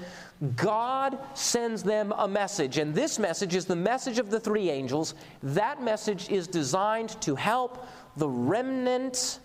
God 0.57 1.19
sends 1.35 1.83
them 1.83 2.13
a 2.19 2.27
message. 2.27 2.79
And 2.79 2.95
this 2.95 3.19
message 3.19 3.55
is 3.55 3.65
the 3.65 3.77
message 3.77 4.19
of 4.19 4.31
the 4.31 4.41
three 4.41 4.71
angels. 4.71 5.15
That 5.43 5.83
message 5.83 6.31
is 6.31 6.49
designed 6.49 7.21
to 7.23 7.37
help 7.37 7.87
the 8.17 8.29
remnant 8.29 9.41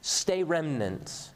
stay 0.00 0.42
remnant. 0.42 1.30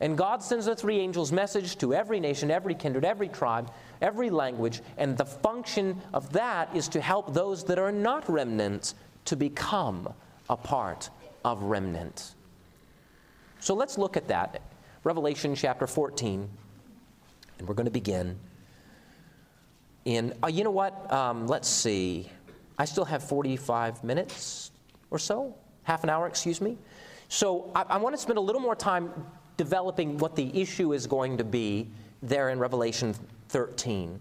And 0.00 0.18
God 0.18 0.42
sends 0.42 0.66
the 0.66 0.74
three 0.74 0.98
angels' 0.98 1.32
message 1.32 1.78
to 1.78 1.94
every 1.94 2.18
nation, 2.20 2.50
every 2.50 2.74
kindred, 2.74 3.04
every 3.04 3.28
tribe, 3.28 3.70
every 4.02 4.28
language, 4.30 4.82
and 4.98 5.16
the 5.16 5.24
function 5.24 6.00
of 6.12 6.32
that 6.32 6.74
is 6.74 6.88
to 6.88 7.00
help 7.00 7.32
those 7.32 7.64
that 7.64 7.78
are 7.78 7.92
not 7.92 8.28
remnants 8.28 8.94
to 9.26 9.36
become 9.36 10.12
a 10.50 10.56
part 10.56 11.10
of 11.44 11.62
remnant. 11.62 12.34
So 13.60 13.74
let's 13.74 13.96
look 13.96 14.16
at 14.16 14.28
that. 14.28 14.60
Revelation 15.04 15.54
chapter 15.54 15.86
14, 15.86 16.48
and 17.58 17.68
we're 17.68 17.74
going 17.74 17.86
to 17.86 17.90
begin 17.90 18.38
in, 20.04 20.34
uh, 20.42 20.48
you 20.48 20.64
know 20.64 20.70
what? 20.70 21.10
Um, 21.12 21.46
let's 21.46 21.68
see. 21.68 22.30
I 22.78 22.84
still 22.84 23.04
have 23.04 23.22
45 23.22 24.04
minutes 24.04 24.70
or 25.10 25.18
so 25.18 25.54
half 25.84 26.02
an 26.04 26.10
hour, 26.10 26.26
excuse 26.26 26.60
me. 26.60 26.76
So 27.28 27.70
I, 27.74 27.82
I 27.82 27.96
want 27.96 28.14
to 28.14 28.20
spend 28.20 28.38
a 28.38 28.42
little 28.42 28.60
more 28.60 28.76
time 28.76 29.10
developing 29.56 30.18
what 30.18 30.36
the 30.36 30.60
issue 30.60 30.92
is 30.92 31.06
going 31.06 31.38
to 31.38 31.44
be 31.44 31.88
there 32.22 32.50
in 32.50 32.58
Revelation 32.58 33.14
13. 33.48 34.20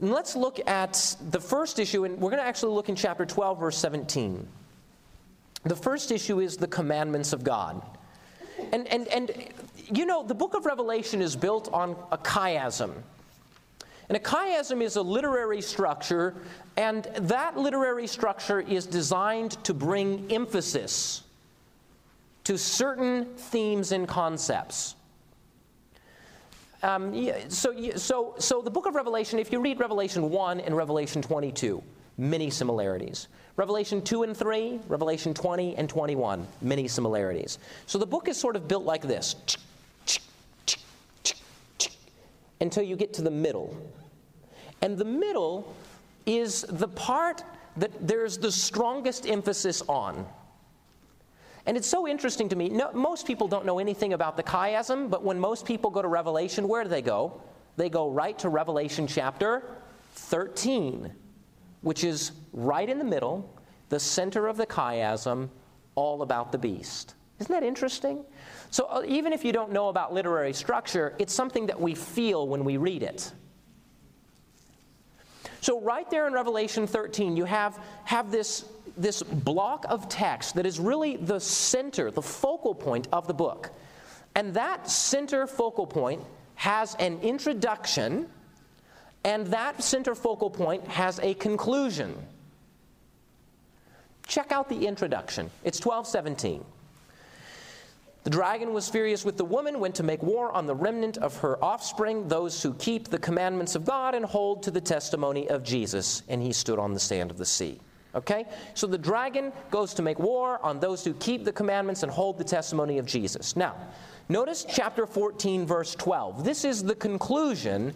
And 0.00 0.10
let's 0.12 0.36
look 0.36 0.66
at 0.66 1.16
the 1.30 1.40
first 1.40 1.78
issue, 1.78 2.04
and 2.04 2.18
we're 2.18 2.30
going 2.30 2.42
to 2.42 2.46
actually 2.48 2.74
look 2.74 2.88
in 2.88 2.96
chapter 2.96 3.26
12, 3.26 3.60
verse 3.60 3.76
17. 3.76 4.46
The 5.64 5.76
first 5.76 6.10
issue 6.10 6.40
is 6.40 6.56
the 6.56 6.66
commandments 6.66 7.32
of 7.32 7.44
God. 7.44 7.82
And, 8.72 8.86
and, 8.88 9.08
and 9.08 9.30
you 9.92 10.06
know, 10.06 10.22
the 10.22 10.34
book 10.34 10.54
of 10.54 10.64
Revelation 10.64 11.20
is 11.20 11.36
built 11.36 11.70
on 11.72 11.96
a 12.12 12.18
chiasm. 12.18 12.92
And 14.10 14.16
a 14.16 14.20
chiasm 14.20 14.82
is 14.82 14.96
a 14.96 15.02
literary 15.02 15.62
structure, 15.62 16.34
and 16.76 17.04
that 17.20 17.56
literary 17.56 18.08
structure 18.08 18.58
is 18.58 18.84
designed 18.84 19.52
to 19.62 19.72
bring 19.72 20.26
emphasis 20.32 21.22
to 22.42 22.58
certain 22.58 23.26
themes 23.36 23.92
and 23.92 24.08
concepts. 24.08 24.96
Um, 26.82 27.30
so, 27.50 27.72
so, 27.94 28.34
so 28.36 28.60
the 28.62 28.70
book 28.70 28.86
of 28.86 28.96
Revelation, 28.96 29.38
if 29.38 29.52
you 29.52 29.60
read 29.60 29.78
Revelation 29.78 30.28
1 30.28 30.58
and 30.58 30.76
Revelation 30.76 31.22
22, 31.22 31.80
many 32.18 32.50
similarities. 32.50 33.28
Revelation 33.54 34.02
2 34.02 34.24
and 34.24 34.36
3, 34.36 34.80
Revelation 34.88 35.32
20 35.32 35.76
and 35.76 35.88
21, 35.88 36.48
many 36.62 36.88
similarities. 36.88 37.60
So 37.86 37.96
the 37.96 38.06
book 38.06 38.26
is 38.26 38.36
sort 38.36 38.56
of 38.56 38.66
built 38.66 38.82
like 38.82 39.02
this 39.02 39.36
until 42.60 42.82
you 42.82 42.96
get 42.96 43.12
to 43.14 43.22
the 43.22 43.30
middle. 43.30 43.76
And 44.82 44.96
the 44.96 45.04
middle 45.04 45.74
is 46.26 46.62
the 46.68 46.88
part 46.88 47.44
that 47.76 48.06
there's 48.06 48.38
the 48.38 48.52
strongest 48.52 49.26
emphasis 49.26 49.82
on. 49.88 50.26
And 51.66 51.76
it's 51.76 51.86
so 51.86 52.08
interesting 52.08 52.48
to 52.48 52.56
me. 52.56 52.68
No, 52.68 52.90
most 52.92 53.26
people 53.26 53.46
don't 53.46 53.66
know 53.66 53.78
anything 53.78 54.12
about 54.12 54.36
the 54.36 54.42
chiasm, 54.42 55.10
but 55.10 55.22
when 55.22 55.38
most 55.38 55.66
people 55.66 55.90
go 55.90 56.02
to 56.02 56.08
Revelation, 56.08 56.66
where 56.66 56.82
do 56.82 56.88
they 56.88 57.02
go? 57.02 57.42
They 57.76 57.88
go 57.88 58.10
right 58.10 58.38
to 58.40 58.48
Revelation 58.48 59.06
chapter 59.06 59.62
13, 60.14 61.12
which 61.82 62.02
is 62.04 62.32
right 62.52 62.88
in 62.88 62.98
the 62.98 63.04
middle, 63.04 63.54
the 63.88 64.00
center 64.00 64.48
of 64.48 64.56
the 64.56 64.66
chiasm, 64.66 65.48
all 65.94 66.22
about 66.22 66.52
the 66.52 66.58
beast. 66.58 67.14
Isn't 67.40 67.52
that 67.52 67.62
interesting? 67.62 68.24
So, 68.70 68.86
uh, 68.86 69.02
even 69.06 69.32
if 69.32 69.44
you 69.44 69.52
don't 69.52 69.72
know 69.72 69.88
about 69.88 70.12
literary 70.12 70.52
structure, 70.52 71.14
it's 71.18 71.32
something 71.32 71.66
that 71.66 71.80
we 71.80 71.94
feel 71.94 72.46
when 72.46 72.64
we 72.64 72.76
read 72.76 73.02
it. 73.02 73.32
So, 75.60 75.80
right 75.80 76.08
there 76.10 76.26
in 76.26 76.32
Revelation 76.32 76.86
13, 76.86 77.36
you 77.36 77.44
have, 77.44 77.78
have 78.04 78.30
this, 78.30 78.64
this 78.96 79.22
block 79.22 79.84
of 79.88 80.08
text 80.08 80.54
that 80.54 80.64
is 80.64 80.80
really 80.80 81.16
the 81.16 81.38
center, 81.38 82.10
the 82.10 82.22
focal 82.22 82.74
point 82.74 83.08
of 83.12 83.26
the 83.26 83.34
book. 83.34 83.70
And 84.34 84.54
that 84.54 84.88
center 84.88 85.46
focal 85.46 85.86
point 85.86 86.22
has 86.54 86.94
an 86.96 87.20
introduction, 87.20 88.28
and 89.24 89.46
that 89.48 89.82
center 89.82 90.14
focal 90.14 90.50
point 90.50 90.86
has 90.88 91.18
a 91.20 91.34
conclusion. 91.34 92.16
Check 94.26 94.52
out 94.52 94.68
the 94.68 94.86
introduction. 94.86 95.50
It's 95.64 95.84
1217. 95.84 96.64
The 98.22 98.30
dragon 98.30 98.74
was 98.74 98.88
furious 98.88 99.24
with 99.24 99.38
the 99.38 99.44
woman, 99.44 99.80
went 99.80 99.94
to 99.94 100.02
make 100.02 100.22
war 100.22 100.52
on 100.52 100.66
the 100.66 100.74
remnant 100.74 101.16
of 101.18 101.36
her 101.38 101.62
offspring, 101.64 102.28
those 102.28 102.62
who 102.62 102.74
keep 102.74 103.08
the 103.08 103.18
commandments 103.18 103.74
of 103.74 103.86
God 103.86 104.14
and 104.14 104.24
hold 104.24 104.62
to 104.64 104.70
the 104.70 104.80
testimony 104.80 105.48
of 105.48 105.62
Jesus. 105.62 106.22
And 106.28 106.42
he 106.42 106.52
stood 106.52 106.78
on 106.78 106.92
the 106.92 107.00
sand 107.00 107.30
of 107.30 107.38
the 107.38 107.46
sea. 107.46 107.80
Okay? 108.14 108.44
So 108.74 108.86
the 108.86 108.98
dragon 108.98 109.52
goes 109.70 109.94
to 109.94 110.02
make 110.02 110.18
war 110.18 110.62
on 110.62 110.80
those 110.80 111.02
who 111.02 111.14
keep 111.14 111.44
the 111.44 111.52
commandments 111.52 112.02
and 112.02 112.12
hold 112.12 112.36
the 112.36 112.44
testimony 112.44 112.98
of 112.98 113.06
Jesus. 113.06 113.56
Now, 113.56 113.76
notice 114.28 114.66
chapter 114.68 115.06
14, 115.06 115.64
verse 115.66 115.94
12. 115.94 116.44
This 116.44 116.64
is 116.64 116.82
the 116.82 116.96
conclusion 116.96 117.94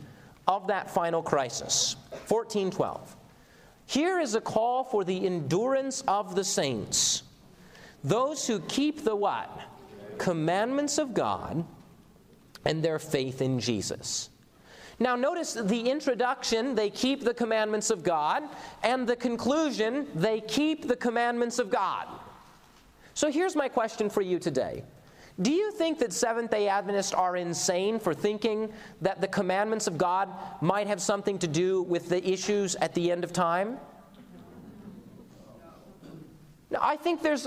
of 0.48 0.66
that 0.68 0.90
final 0.90 1.22
crisis. 1.22 1.96
1412. 2.28 3.16
Here 3.86 4.20
is 4.20 4.34
a 4.34 4.40
call 4.40 4.84
for 4.84 5.04
the 5.04 5.26
endurance 5.26 6.02
of 6.08 6.34
the 6.34 6.44
saints. 6.44 7.24
Those 8.02 8.46
who 8.46 8.60
keep 8.60 9.04
the 9.04 9.14
what? 9.14 9.50
Commandments 10.14 10.98
of 10.98 11.14
God 11.14 11.64
and 12.64 12.82
their 12.82 12.98
faith 12.98 13.42
in 13.42 13.60
Jesus. 13.60 14.30
Now, 14.98 15.16
notice 15.16 15.54
the 15.54 15.90
introduction, 15.90 16.74
they 16.74 16.88
keep 16.88 17.22
the 17.22 17.34
commandments 17.34 17.90
of 17.90 18.02
God, 18.02 18.44
and 18.82 19.06
the 19.06 19.16
conclusion, 19.16 20.06
they 20.14 20.40
keep 20.40 20.86
the 20.86 20.96
commandments 20.96 21.58
of 21.58 21.68
God. 21.68 22.06
So 23.14 23.30
here's 23.30 23.56
my 23.56 23.68
question 23.68 24.08
for 24.08 24.22
you 24.22 24.38
today 24.38 24.84
Do 25.40 25.50
you 25.50 25.72
think 25.72 25.98
that 25.98 26.12
Seventh 26.12 26.50
day 26.50 26.68
Adventists 26.68 27.12
are 27.12 27.36
insane 27.36 27.98
for 27.98 28.14
thinking 28.14 28.72
that 29.02 29.20
the 29.20 29.28
commandments 29.28 29.86
of 29.86 29.98
God 29.98 30.28
might 30.60 30.86
have 30.86 31.00
something 31.00 31.38
to 31.40 31.48
do 31.48 31.82
with 31.82 32.08
the 32.08 32.26
issues 32.28 32.76
at 32.76 32.94
the 32.94 33.10
end 33.10 33.24
of 33.24 33.32
time? 33.32 33.78
No, 36.70 36.78
I 36.80 36.96
think 36.96 37.22
there's, 37.22 37.46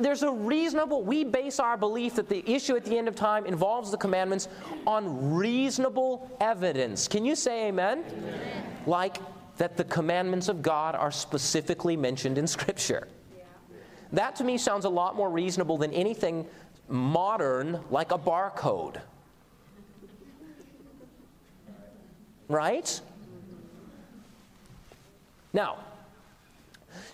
there's 0.00 0.22
a 0.22 0.30
reasonable, 0.30 1.02
we 1.02 1.24
base 1.24 1.58
our 1.58 1.76
belief 1.76 2.14
that 2.16 2.28
the 2.28 2.48
issue 2.50 2.76
at 2.76 2.84
the 2.84 2.96
end 2.96 3.08
of 3.08 3.16
time 3.16 3.46
involves 3.46 3.90
the 3.90 3.96
commandments 3.96 4.48
on 4.86 5.34
reasonable 5.34 6.30
evidence. 6.40 7.08
Can 7.08 7.24
you 7.24 7.34
say 7.34 7.68
amen? 7.68 8.04
amen. 8.06 8.64
Like 8.86 9.18
that 9.56 9.76
the 9.76 9.84
commandments 9.84 10.48
of 10.48 10.62
God 10.62 10.94
are 10.94 11.10
specifically 11.10 11.96
mentioned 11.96 12.38
in 12.38 12.46
Scripture. 12.46 13.08
Yeah. 13.36 13.44
That 14.12 14.36
to 14.36 14.44
me 14.44 14.58
sounds 14.58 14.84
a 14.84 14.90
lot 14.90 15.16
more 15.16 15.30
reasonable 15.30 15.78
than 15.78 15.92
anything 15.92 16.46
modern 16.88 17.80
like 17.90 18.12
a 18.12 18.18
barcode. 18.18 19.00
Right? 22.48 23.00
Now, 25.52 25.78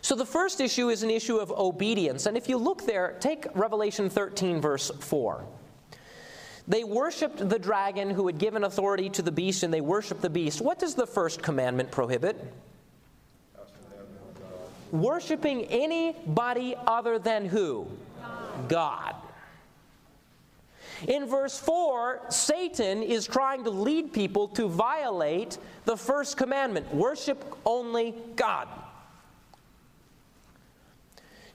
so 0.01 0.15
the 0.15 0.27
first 0.27 0.61
issue 0.61 0.89
is 0.89 1.03
an 1.03 1.11
issue 1.11 1.37
of 1.37 1.51
obedience. 1.51 2.27
And 2.27 2.37
if 2.37 2.49
you 2.49 2.57
look 2.57 2.87
there, 2.87 3.17
take 3.21 3.47
Revelation 3.55 4.11
13, 4.11 4.61
verse 4.61 4.91
4. 5.01 5.45
They 6.67 6.85
worshiped 6.85 7.49
the 7.49 7.59
dragon 7.59 8.11
who 8.11 8.27
had 8.27 8.39
given 8.39 8.65
authority 8.65 9.11
to 9.11 9.23
the 9.23 9.33
beast, 9.33 9.63
and 9.63 9.73
they 9.73 9.83
worshiped 9.83 10.23
the 10.23 10.31
beast. 10.31 10.61
What 10.61 10.79
does 10.79 10.95
the 10.95 11.07
first 11.07 11.43
commandment 11.43 11.91
prohibit? 11.91 12.43
Worshipping 14.91 15.65
anybody 15.65 16.75
other 16.87 17.19
than 17.19 17.47
who? 17.47 17.87
God. 18.69 19.15
In 21.09 21.27
verse 21.27 21.59
4, 21.59 22.27
Satan 22.31 23.03
is 23.03 23.27
trying 23.27 23.65
to 23.65 23.71
lead 23.71 24.13
people 24.13 24.49
to 24.49 24.69
violate 24.69 25.59
the 25.85 25.97
first 25.97 26.37
commandment 26.37 26.95
worship 26.95 27.45
only 27.67 28.15
God. 28.37 28.69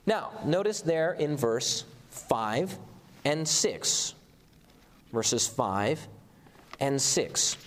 Now, 0.10 0.32
notice 0.44 0.82
there 0.82 1.14
in 1.14 1.38
verse 1.38 1.86
5 2.10 2.80
and 3.26 3.48
6. 3.48 4.16
Verses 5.14 5.48
5 5.48 6.08
and 6.80 7.00
6. 7.00 7.58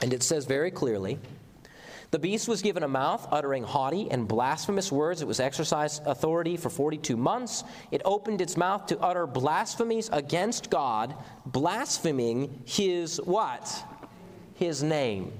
And 0.00 0.14
it 0.14 0.22
says 0.22 0.46
very 0.46 0.70
clearly 0.70 1.18
The 2.12 2.18
beast 2.18 2.48
was 2.48 2.62
given 2.62 2.82
a 2.82 2.88
mouth, 2.88 3.28
uttering 3.30 3.62
haughty 3.62 4.10
and 4.10 4.26
blasphemous 4.26 4.90
words. 4.90 5.20
It 5.20 5.28
was 5.28 5.38
exercised 5.38 6.06
authority 6.06 6.56
for 6.56 6.70
42 6.70 7.14
months. 7.14 7.62
It 7.90 8.00
opened 8.06 8.40
its 8.40 8.56
mouth 8.56 8.86
to 8.86 8.98
utter 9.00 9.26
blasphemies 9.26 10.08
against 10.14 10.70
God, 10.70 11.14
blaspheming 11.44 12.62
his 12.64 13.20
what? 13.22 13.84
His 14.54 14.82
name. 14.82 15.30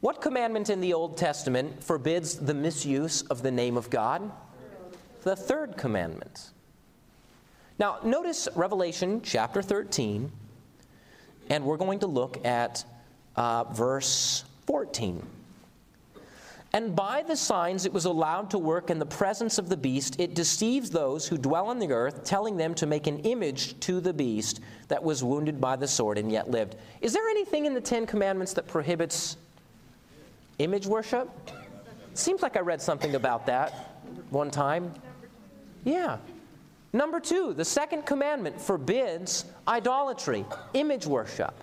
What 0.00 0.20
commandment 0.20 0.68
in 0.68 0.82
the 0.82 0.92
Old 0.92 1.16
Testament 1.16 1.82
forbids 1.82 2.34
the 2.34 2.52
misuse 2.52 3.22
of 3.22 3.42
the 3.42 3.50
name 3.50 3.78
of 3.78 3.88
God? 3.88 4.30
The 5.22 5.36
third 5.36 5.76
commandment. 5.76 6.50
Now, 7.78 7.98
notice 8.04 8.48
Revelation 8.54 9.22
chapter 9.22 9.62
13, 9.62 10.30
and 11.48 11.64
we're 11.64 11.76
going 11.76 12.00
to 12.00 12.06
look 12.06 12.44
at 12.44 12.84
uh, 13.36 13.64
verse 13.64 14.44
14. 14.66 15.26
And 16.72 16.94
by 16.94 17.24
the 17.26 17.34
signs 17.34 17.84
it 17.84 17.92
was 17.92 18.04
allowed 18.04 18.50
to 18.50 18.58
work 18.58 18.90
in 18.90 18.98
the 19.00 19.06
presence 19.06 19.58
of 19.58 19.68
the 19.68 19.76
beast, 19.76 20.20
it 20.20 20.34
deceives 20.34 20.90
those 20.90 21.26
who 21.26 21.36
dwell 21.36 21.66
on 21.66 21.80
the 21.80 21.90
earth, 21.90 22.22
telling 22.22 22.56
them 22.56 22.74
to 22.74 22.86
make 22.86 23.08
an 23.08 23.18
image 23.20 23.78
to 23.80 24.00
the 24.00 24.12
beast 24.12 24.60
that 24.86 25.02
was 25.02 25.24
wounded 25.24 25.60
by 25.60 25.74
the 25.74 25.88
sword 25.88 26.18
and 26.18 26.30
yet 26.30 26.50
lived. 26.50 26.76
Is 27.00 27.12
there 27.12 27.26
anything 27.28 27.66
in 27.66 27.74
the 27.74 27.80
Ten 27.80 28.06
Commandments 28.06 28.52
that 28.52 28.68
prohibits 28.68 29.36
image 30.58 30.86
worship? 30.86 31.28
Seems 32.14 32.42
like 32.42 32.56
I 32.56 32.60
read 32.60 32.80
something 32.80 33.16
about 33.16 33.46
that 33.46 33.96
one 34.30 34.50
time. 34.50 34.92
Yeah. 35.84 36.18
Number 36.92 37.20
two, 37.20 37.54
the 37.54 37.64
second 37.64 38.04
commandment 38.04 38.60
forbids 38.60 39.44
idolatry, 39.68 40.44
image 40.74 41.06
worship. 41.06 41.54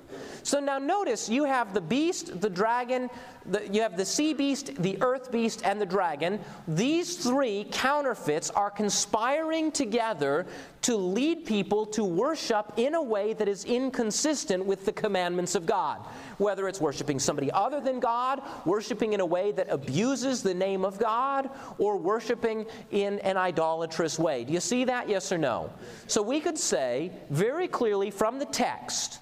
So 0.43 0.62
now 0.62 0.77
notice 0.77 1.27
you 1.27 1.43
have 1.43 1.73
the 1.73 1.82
beast, 1.82 2.39
the 2.39 2.49
dragon, 2.49 3.10
the, 3.45 3.67
you 3.67 3.82
have 3.82 3.97
the 3.97 4.06
sea 4.06 4.34
beast, 4.34 4.82
the 4.82 4.97
earth 5.01 5.30
beast, 5.30 5.63
and 5.65 5.82
the 5.82 5.86
dragon. 5.86 6.39
These 6.69 7.17
three 7.17 7.67
counterfeits 7.71 8.49
are 8.51 8.71
conspiring 8.71 9.73
together 9.73 10.45
to 10.84 10.95
lead 10.95 11.45
people 11.45 11.86
to 11.88 12.06
worship 12.06 12.71
in 12.77 12.95
a 12.95 13.03
way 13.03 13.34
that 13.34 13.49
is 13.49 13.65
inconsistent 13.65 14.65
with 14.65 14.86
the 14.86 14.93
commandments 14.93 15.56
of 15.56 15.65
God. 15.65 15.99
Whether 16.38 16.67
it's 16.67 16.80
worshiping 16.80 17.19
somebody 17.19 17.52
other 17.52 17.82
than 17.82 18.00
God, 18.00 18.41
worshiping 18.65 19.13
in 19.13 19.19
a 19.19 19.26
way 19.26 19.52
that 19.54 19.67
abuses 19.69 20.43
the 20.43 20.54
name 20.54 20.86
of 20.86 21.00
God, 21.00 21.50
or 21.78 21.97
worshiping 21.97 22.65
in 22.91 23.19
an 23.19 23.38
idolatrous 23.38 24.19
way. 24.19 24.43
Do 24.43 24.54
you 24.54 24.60
see 24.60 24.84
that? 24.86 25.10
Yes 25.10 25.32
or 25.32 25.38
no? 25.38 25.71
So 26.08 26.21
we 26.21 26.39
could 26.39 26.58
say 26.58 27.12
very 27.30 27.67
clearly 27.67 28.12
from 28.12 28.39
the 28.39 28.45
text 28.45 29.19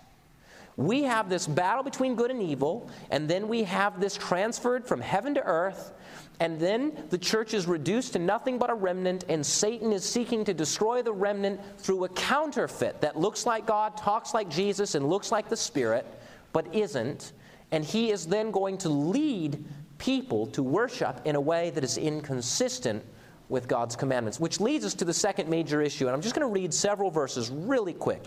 we 0.77 1.03
have 1.03 1.29
this 1.29 1.47
battle 1.47 1.83
between 1.83 2.15
good 2.15 2.31
and 2.31 2.41
evil, 2.41 2.89
and 3.09 3.29
then 3.29 3.47
we 3.47 3.63
have 3.63 4.01
this 4.01 4.17
transferred 4.17 4.85
from 4.85 4.99
heaven 4.99 5.33
to 5.35 5.43
earth, 5.43 5.93
and 6.41 6.59
then 6.59 7.05
the 7.09 7.17
church 7.17 7.53
is 7.53 7.65
reduced 7.65 8.13
to 8.13 8.19
nothing 8.19 8.57
but 8.57 8.69
a 8.69 8.73
remnant, 8.73 9.23
and 9.29 9.45
Satan 9.45 9.93
is 9.93 10.03
seeking 10.03 10.43
to 10.43 10.53
destroy 10.53 11.01
the 11.01 11.13
remnant 11.13 11.61
through 11.77 12.03
a 12.03 12.09
counterfeit 12.09 12.99
that 13.01 13.17
looks 13.17 13.45
like 13.45 13.65
God, 13.65 13.95
talks 13.95 14.33
like 14.33 14.49
Jesus, 14.49 14.95
and 14.95 15.07
looks 15.07 15.31
like 15.31 15.47
the 15.47 15.55
Spirit, 15.55 16.05
but 16.55 16.73
isn't. 16.73 17.33
And 17.71 17.83
he 17.83 18.11
is 18.11 18.25
then 18.25 18.49
going 18.49 18.77
to 18.77 18.87
lead 18.87 19.61
people 19.97 20.47
to 20.47 20.63
worship 20.63 21.19
in 21.25 21.35
a 21.35 21.41
way 21.41 21.69
that 21.71 21.83
is 21.83 21.97
inconsistent 21.97 23.03
with 23.49 23.67
God's 23.67 23.97
commandments, 23.97 24.39
which 24.39 24.61
leads 24.61 24.85
us 24.85 24.93
to 24.93 25.03
the 25.03 25.13
second 25.13 25.49
major 25.49 25.81
issue. 25.81 26.05
And 26.05 26.15
I'm 26.15 26.21
just 26.21 26.33
going 26.33 26.47
to 26.47 26.53
read 26.53 26.73
several 26.73 27.11
verses 27.11 27.49
really 27.49 27.91
quick. 27.91 28.23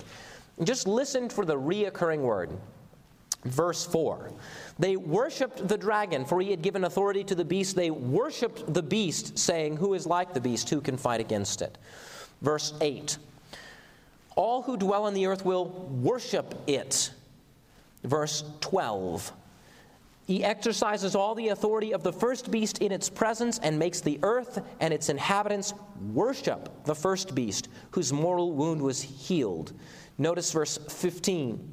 Just 0.63 0.87
listen 0.87 1.31
for 1.31 1.47
the 1.47 1.57
reoccurring 1.57 2.21
word. 2.21 2.51
Verse 3.45 3.87
4 3.87 4.31
They 4.79 4.97
worshiped 4.97 5.67
the 5.67 5.79
dragon, 5.79 6.27
for 6.27 6.43
he 6.43 6.51
had 6.51 6.61
given 6.61 6.85
authority 6.85 7.25
to 7.25 7.35
the 7.35 7.47
beast. 7.47 7.77
They 7.77 7.91
worshiped 7.91 8.75
the 8.75 8.83
beast, 8.83 9.39
saying, 9.39 9.79
Who 9.79 9.95
is 9.95 10.07
like 10.07 10.35
the 10.35 10.41
beast? 10.41 10.69
Who 10.69 10.83
can 10.83 10.99
fight 10.99 11.21
against 11.21 11.63
it? 11.63 11.79
Verse 12.43 12.75
8 12.83 13.17
All 14.37 14.61
who 14.61 14.77
dwell 14.77 15.05
on 15.05 15.15
the 15.15 15.25
earth 15.25 15.47
will 15.47 15.71
worship 16.03 16.55
it. 16.67 17.13
Verse 18.05 18.45
12 18.61 19.33
he 20.29 20.45
exercises 20.45 21.15
all 21.15 21.35
the 21.35 21.49
authority 21.49 21.93
of 21.95 22.03
the 22.03 22.13
first 22.13 22.51
beast 22.51 22.83
in 22.83 22.93
its 22.93 23.09
presence 23.09 23.59
and 23.61 23.79
makes 23.79 24.03
the 24.03 24.21
earth 24.23 24.63
and 24.79 24.93
its 24.93 25.09
inhabitants 25.09 25.73
worship 26.13 26.85
the 26.85 26.95
first 26.95 27.35
beast, 27.35 27.71
whose 27.93 28.13
mortal 28.13 28.53
wound 28.53 28.83
was 28.83 29.01
healed. 29.01 29.73
Notice 30.19 30.53
verse 30.53 30.77
15. 30.77 31.73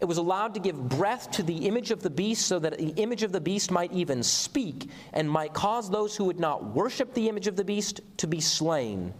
It 0.00 0.04
was 0.04 0.18
allowed 0.18 0.54
to 0.54 0.60
give 0.60 0.88
breath 0.88 1.30
to 1.30 1.44
the 1.44 1.68
image 1.68 1.92
of 1.92 2.02
the 2.02 2.10
beast 2.10 2.48
so 2.48 2.58
that 2.58 2.76
the 2.76 2.88
image 2.96 3.22
of 3.22 3.30
the 3.30 3.40
beast 3.40 3.70
might 3.70 3.92
even 3.92 4.20
speak 4.24 4.90
and 5.12 5.30
might 5.30 5.54
cause 5.54 5.88
those 5.88 6.16
who 6.16 6.24
would 6.24 6.40
not 6.40 6.74
worship 6.74 7.14
the 7.14 7.28
image 7.28 7.46
of 7.46 7.54
the 7.54 7.64
beast 7.64 8.00
to 8.16 8.26
be 8.26 8.40
slain. 8.40 9.14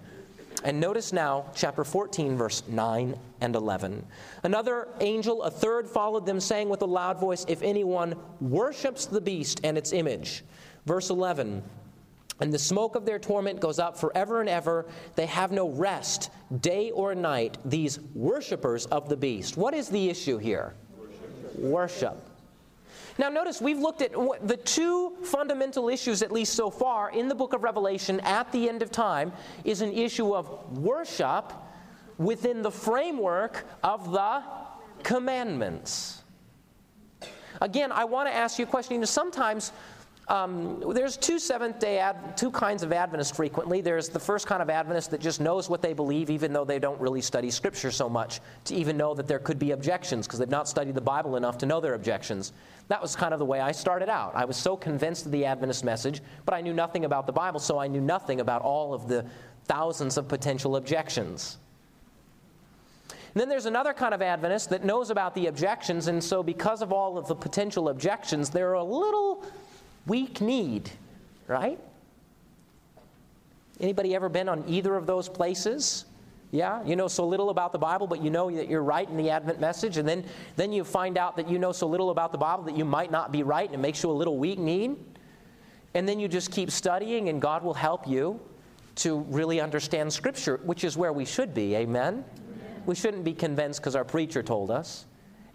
And 0.65 0.81
notice 0.81 1.13
now, 1.13 1.47
chapter 1.55 1.85
14, 1.85 2.37
verse 2.37 2.63
9 2.67 3.19
and 3.41 3.55
11. 3.55 4.05
Another 4.43 4.89
angel, 5.01 5.43
a 5.43 5.51
third, 5.51 5.87
followed 5.87 6.27
them, 6.27 6.41
saying 6.41 6.69
with 6.69 6.83
a 6.83 6.87
loud 6.87 7.21
voice, 7.21 7.45
If 7.49 7.63
anyone 7.63 8.17
worships 8.41 9.07
the 9.07 9.21
beast 9.21 9.61
and 9.65 9.77
its 9.77 9.93
image. 9.93 10.45
Verse 10.87 11.11
11 11.11 11.63
and 12.41 12.53
the 12.53 12.59
smoke 12.59 12.97
of 12.97 13.07
their 13.07 13.19
torment 13.19 13.61
goes 13.61 13.79
up 13.79 13.97
forever 13.97 14.41
and 14.41 14.49
ever. 14.49 14.87
They 15.15 15.27
have 15.27 15.53
no 15.53 15.71
rest, 15.71 16.31
day 16.61 16.91
or 16.91 17.15
night, 17.15 17.57
these 17.65 17.99
worshippers 18.15 18.87
of 18.87 19.09
the 19.09 19.17
beast. 19.17 19.57
What 19.57 19.75
is 19.75 19.89
the 19.89 20.11
issue 20.11 20.37
here? 20.37 20.75
Worship. 20.99 21.59
Worship. 21.59 22.26
Now, 23.19 23.31
notice 23.31 23.61
we've 23.61 23.79
looked 23.79 24.03
at 24.03 24.13
the 24.47 24.59
two 24.59 25.17
fundamental 25.23 25.89
issues, 25.89 26.23
at 26.23 26.31
least 26.31 26.55
so 26.55 26.71
far, 26.71 27.11
in 27.11 27.29
the 27.29 27.35
book 27.35 27.55
of 27.55 27.63
Revelation 27.63 28.21
at 28.21 28.51
the 28.53 28.69
end 28.69 28.83
of 28.83 28.91
time, 28.91 29.33
is 29.65 29.81
an 29.81 29.93
issue 29.93 30.35
of 30.35 30.79
worship 30.79 31.53
within 32.19 32.63
the 32.63 32.71
framework 32.71 33.65
of 33.83 34.13
the 34.13 34.43
commandments. 35.03 36.23
Again, 37.61 37.91
I 37.91 38.05
want 38.05 38.29
to 38.29 38.35
ask 38.35 38.59
you 38.59 38.67
a 38.67 38.69
question. 38.69 38.95
You 38.95 39.01
know, 39.01 39.07
sometimes 39.07 39.73
um, 40.29 40.83
there's 40.93 41.17
two 41.17 41.39
Seventh 41.39 41.79
Day 41.79 41.99
Ad, 41.99 42.37
two 42.37 42.51
kinds 42.51 42.83
of 42.83 42.93
Adventists 42.93 43.31
frequently. 43.31 43.81
There's 43.81 44.09
the 44.09 44.19
first 44.19 44.49
kind 44.49 44.61
of 44.61 44.69
Adventist 44.69 45.13
that 45.13 45.21
just 45.21 45.41
knows 45.41 45.71
what 45.71 45.83
they 45.83 45.93
believe, 45.93 46.31
even 46.31 46.53
though 46.53 46.65
they 46.65 46.81
don't 46.81 47.01
really 47.01 47.21
study 47.21 47.49
Scripture 47.49 47.93
so 47.93 48.09
much 48.09 48.41
to 48.65 48.75
even 48.75 48.97
know 48.97 49.15
that 49.15 49.29
there 49.29 49.39
could 49.39 49.59
be 49.59 49.71
objections 49.71 50.27
because 50.27 50.41
they've 50.41 50.49
not 50.49 50.69
studied 50.69 50.97
the 50.97 51.01
Bible 51.01 51.37
enough 51.37 51.59
to 51.59 51.67
know 51.67 51.81
their 51.81 51.95
objections. 51.95 52.53
That 52.89 53.01
was 53.01 53.15
kind 53.15 53.33
of 53.33 53.39
the 53.39 53.45
way 53.45 53.61
I 53.61 53.71
started 53.71 54.09
out. 54.09 54.33
I 54.35 54.45
was 54.45 54.57
so 54.57 54.77
convinced 54.77 55.27
of 55.27 55.33
the 55.33 55.45
Adventist 55.45 55.85
message, 55.85 56.21
but 56.45 56.55
I 56.55 56.61
knew 56.61 56.75
nothing 56.75 57.05
about 57.05 57.27
the 57.27 57.33
Bible, 57.33 57.61
so 57.61 57.79
I 57.79 57.87
knew 57.87 58.01
nothing 58.01 58.41
about 58.41 58.63
all 58.63 58.95
of 58.95 59.07
the 59.07 59.25
thousands 59.67 60.17
of 60.17 60.27
potential 60.27 60.75
objections. 60.75 61.59
then 63.35 63.49
there's 63.49 63.67
another 63.67 63.93
kind 63.93 64.15
of 64.15 64.23
Adventist 64.23 64.71
that 64.71 64.85
knows 64.85 65.11
about 65.11 65.37
the 65.37 65.47
objections, 65.47 66.09
and 66.09 66.23
so 66.23 66.43
because 66.43 66.83
of 66.83 66.93
all 66.93 67.17
of 67.17 67.29
the 67.29 67.35
potential 67.35 67.91
objections, 67.91 68.51
they're 68.51 68.73
a 68.73 68.83
little 68.83 69.45
weak 70.07 70.41
kneed, 70.41 70.91
right? 71.47 71.79
Anybody 73.81 74.15
ever 74.15 74.29
been 74.29 74.49
on 74.49 74.65
either 74.67 74.97
of 74.97 75.07
those 75.07 75.29
places? 75.29 76.07
Yeah, 76.53 76.83
you 76.85 76.97
know 76.97 77.09
so 77.09 77.27
little 77.27 77.51
about 77.51 77.73
the 77.73 77.79
Bible, 77.79 78.07
but 78.07 78.23
you 78.23 78.31
know 78.31 78.51
that 78.51 78.69
you're 78.69 78.83
right 78.83 79.09
in 79.09 79.17
the 79.17 79.31
Advent 79.31 79.61
message, 79.61 79.99
and 79.99 80.09
then, 80.09 80.25
then 80.55 80.73
you 80.73 80.85
find 80.85 81.19
out 81.19 81.37
that 81.37 81.49
you 81.49 81.59
know 81.59 81.73
so 81.73 81.87
little 81.87 82.11
about 82.11 82.33
the 82.33 82.39
Bible 82.39 82.65
that 82.65 82.77
you 82.77 82.85
might 82.85 83.11
not 83.11 83.33
be 83.33 83.43
right, 83.43 83.67
and 83.67 83.75
it 83.75 83.79
makes 83.79 84.03
you 84.03 84.11
a 84.11 84.13
little 84.13 84.39
weak 84.39 84.59
kneed. 84.59 84.97
And 85.95 86.09
then 86.09 86.21
you 86.21 86.29
just 86.29 86.53
keep 86.53 86.71
studying, 86.71 87.29
and 87.29 87.43
God 87.43 87.63
will 87.63 87.75
help 87.75 88.07
you 88.07 88.41
to 88.97 89.21
really 89.29 89.61
understand 89.61 90.13
Scripture, 90.13 90.61
which 90.65 90.85
is 90.85 90.97
where 90.97 91.13
we 91.13 91.25
should 91.25 91.53
be. 91.53 91.75
Amen? 91.75 92.25
Amen. 92.25 92.83
We 92.87 92.95
shouldn't 92.95 93.25
be 93.25 93.35
convinced 93.35 93.81
because 93.81 93.97
our 93.97 94.05
preacher 94.05 94.43
told 94.43 94.71
us, 94.71 95.07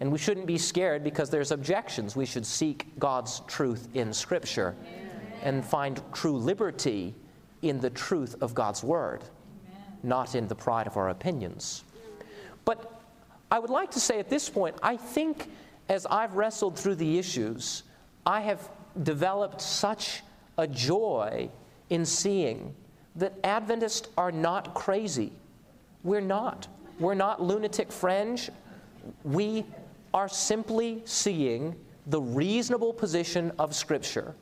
and 0.02 0.10
we 0.10 0.18
shouldn't 0.18 0.46
be 0.46 0.58
scared 0.58 1.04
because 1.04 1.30
there's 1.30 1.52
objections. 1.52 2.16
We 2.16 2.26
should 2.26 2.44
seek 2.44 2.88
God's 2.98 3.38
truth 3.46 3.86
in 3.94 4.12
Scripture 4.12 4.74
Amen. 4.80 5.10
and 5.44 5.64
find 5.64 6.02
true 6.12 6.36
liberty 6.36 7.14
in 7.62 7.78
the 7.78 7.88
truth 7.88 8.34
of 8.40 8.52
God's 8.52 8.82
Word, 8.82 9.22
Amen. 9.22 9.82
not 10.02 10.34
in 10.34 10.48
the 10.48 10.56
pride 10.56 10.88
of 10.88 10.96
our 10.96 11.10
opinions. 11.10 11.84
But 12.64 13.00
I 13.48 13.60
would 13.60 13.70
like 13.70 13.92
to 13.92 14.00
say 14.00 14.18
at 14.18 14.28
this 14.28 14.50
point, 14.50 14.74
I 14.82 14.96
think 14.96 15.48
as 15.88 16.04
I've 16.06 16.34
wrestled 16.34 16.76
through 16.76 16.96
the 16.96 17.16
issues, 17.16 17.84
I 18.26 18.40
have 18.40 18.68
developed 19.04 19.60
such 19.60 20.24
a 20.58 20.66
joy 20.66 21.48
in 21.90 22.04
seeing 22.04 22.74
that 23.14 23.34
Adventists 23.44 24.08
are 24.18 24.32
not 24.32 24.74
crazy. 24.74 25.30
We're 26.02 26.20
not. 26.20 26.66
We're 26.98 27.14
not 27.14 27.40
lunatic 27.40 27.92
fringe. 27.92 28.50
We 29.22 29.64
are 30.14 30.28
simply 30.28 31.02
seeing 31.04 31.74
the 32.06 32.20
reasonable 32.20 32.92
position 32.92 33.52
of 33.58 33.74
Scripture 33.74 34.34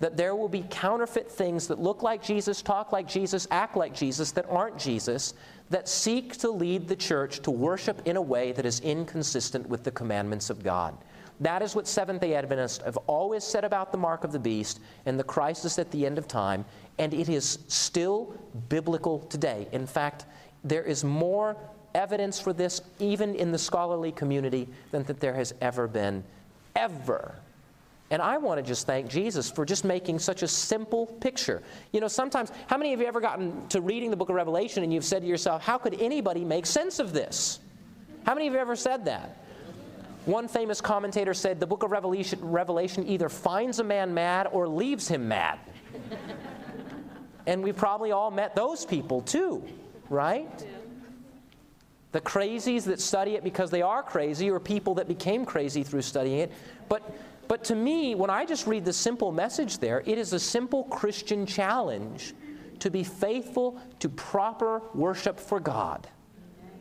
that 0.00 0.16
there 0.16 0.34
will 0.34 0.48
be 0.48 0.64
counterfeit 0.70 1.30
things 1.30 1.66
that 1.68 1.78
look 1.78 2.02
like 2.02 2.22
Jesus, 2.22 2.60
talk 2.62 2.92
like 2.92 3.08
Jesus, 3.08 3.46
act 3.50 3.76
like 3.76 3.94
Jesus, 3.94 4.32
that 4.32 4.44
aren't 4.50 4.76
Jesus, 4.76 5.34
that 5.70 5.88
seek 5.88 6.36
to 6.38 6.50
lead 6.50 6.88
the 6.88 6.96
church 6.96 7.40
to 7.40 7.50
worship 7.50 8.02
in 8.04 8.16
a 8.16 8.22
way 8.22 8.52
that 8.52 8.66
is 8.66 8.80
inconsistent 8.80 9.66
with 9.68 9.84
the 9.84 9.90
commandments 9.90 10.50
of 10.50 10.62
God. 10.62 10.96
That 11.40 11.62
is 11.62 11.74
what 11.74 11.88
Seventh 11.88 12.20
day 12.20 12.34
Adventists 12.34 12.84
have 12.84 12.96
always 13.06 13.44
said 13.44 13.64
about 13.64 13.92
the 13.92 13.98
mark 13.98 14.24
of 14.24 14.32
the 14.32 14.38
beast 14.38 14.80
and 15.06 15.18
the 15.18 15.24
crisis 15.24 15.78
at 15.78 15.90
the 15.90 16.04
end 16.06 16.18
of 16.18 16.28
time, 16.28 16.64
and 16.98 17.14
it 17.14 17.28
is 17.28 17.60
still 17.68 18.34
biblical 18.68 19.20
today. 19.20 19.68
In 19.72 19.86
fact, 19.86 20.26
there 20.62 20.84
is 20.84 21.02
more 21.02 21.56
evidence 21.94 22.40
for 22.40 22.52
this, 22.52 22.80
even 22.98 23.34
in 23.34 23.52
the 23.52 23.58
scholarly 23.58 24.12
community, 24.12 24.68
than 24.90 25.04
that 25.04 25.20
there 25.20 25.34
has 25.34 25.54
ever 25.60 25.86
been, 25.86 26.24
ever. 26.76 27.34
And 28.10 28.20
I 28.20 28.36
want 28.36 28.58
to 28.58 28.62
just 28.62 28.86
thank 28.86 29.08
Jesus 29.08 29.50
for 29.50 29.64
just 29.64 29.84
making 29.84 30.18
such 30.18 30.42
a 30.42 30.48
simple 30.48 31.06
picture. 31.06 31.62
You 31.92 32.00
know, 32.00 32.08
sometimes, 32.08 32.52
how 32.66 32.76
many 32.76 32.92
of 32.92 33.00
you 33.00 33.06
ever 33.06 33.20
gotten 33.20 33.66
to 33.68 33.80
reading 33.80 34.10
the 34.10 34.16
book 34.16 34.28
of 34.28 34.34
Revelation 34.34 34.82
and 34.82 34.92
you've 34.92 35.04
said 35.04 35.22
to 35.22 35.28
yourself, 35.28 35.62
how 35.62 35.78
could 35.78 36.00
anybody 36.00 36.44
make 36.44 36.66
sense 36.66 36.98
of 36.98 37.12
this? 37.12 37.60
How 38.26 38.34
many 38.34 38.46
of 38.46 38.54
you 38.54 38.58
ever 38.58 38.76
said 38.76 39.04
that? 39.06 39.38
One 40.26 40.48
famous 40.48 40.80
commentator 40.80 41.34
said 41.34 41.60
the 41.60 41.66
book 41.66 41.82
of 41.82 41.90
Revelation, 41.90 42.38
Revelation 42.40 43.06
either 43.06 43.28
finds 43.28 43.78
a 43.78 43.84
man 43.84 44.14
mad 44.14 44.48
or 44.50 44.66
leaves 44.66 45.06
him 45.06 45.28
mad. 45.28 45.58
and 47.46 47.62
we've 47.62 47.76
probably 47.76 48.12
all 48.12 48.30
met 48.30 48.54
those 48.54 48.86
people 48.86 49.20
too, 49.20 49.62
right? 50.08 50.66
The 52.14 52.20
crazies 52.20 52.84
that 52.84 53.00
study 53.00 53.32
it 53.32 53.42
because 53.42 53.72
they 53.72 53.82
are 53.82 54.00
crazy, 54.00 54.48
or 54.48 54.60
people 54.60 54.94
that 54.94 55.08
became 55.08 55.44
crazy 55.44 55.82
through 55.82 56.02
studying 56.02 56.38
it. 56.38 56.52
But, 56.88 57.02
but 57.48 57.64
to 57.64 57.74
me, 57.74 58.14
when 58.14 58.30
I 58.30 58.44
just 58.44 58.68
read 58.68 58.84
the 58.84 58.92
simple 58.92 59.32
message 59.32 59.78
there, 59.78 60.00
it 60.06 60.16
is 60.16 60.32
a 60.32 60.38
simple 60.38 60.84
Christian 60.84 61.44
challenge 61.44 62.32
to 62.78 62.88
be 62.88 63.02
faithful 63.02 63.80
to 63.98 64.08
proper 64.08 64.80
worship 64.94 65.40
for 65.40 65.58
God 65.58 66.06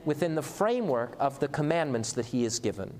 within 0.05 0.35
the 0.35 0.43
framework 0.43 1.15
of 1.19 1.39
the 1.39 1.47
commandments 1.47 2.13
that 2.13 2.27
He 2.27 2.43
has 2.43 2.59
given. 2.59 2.93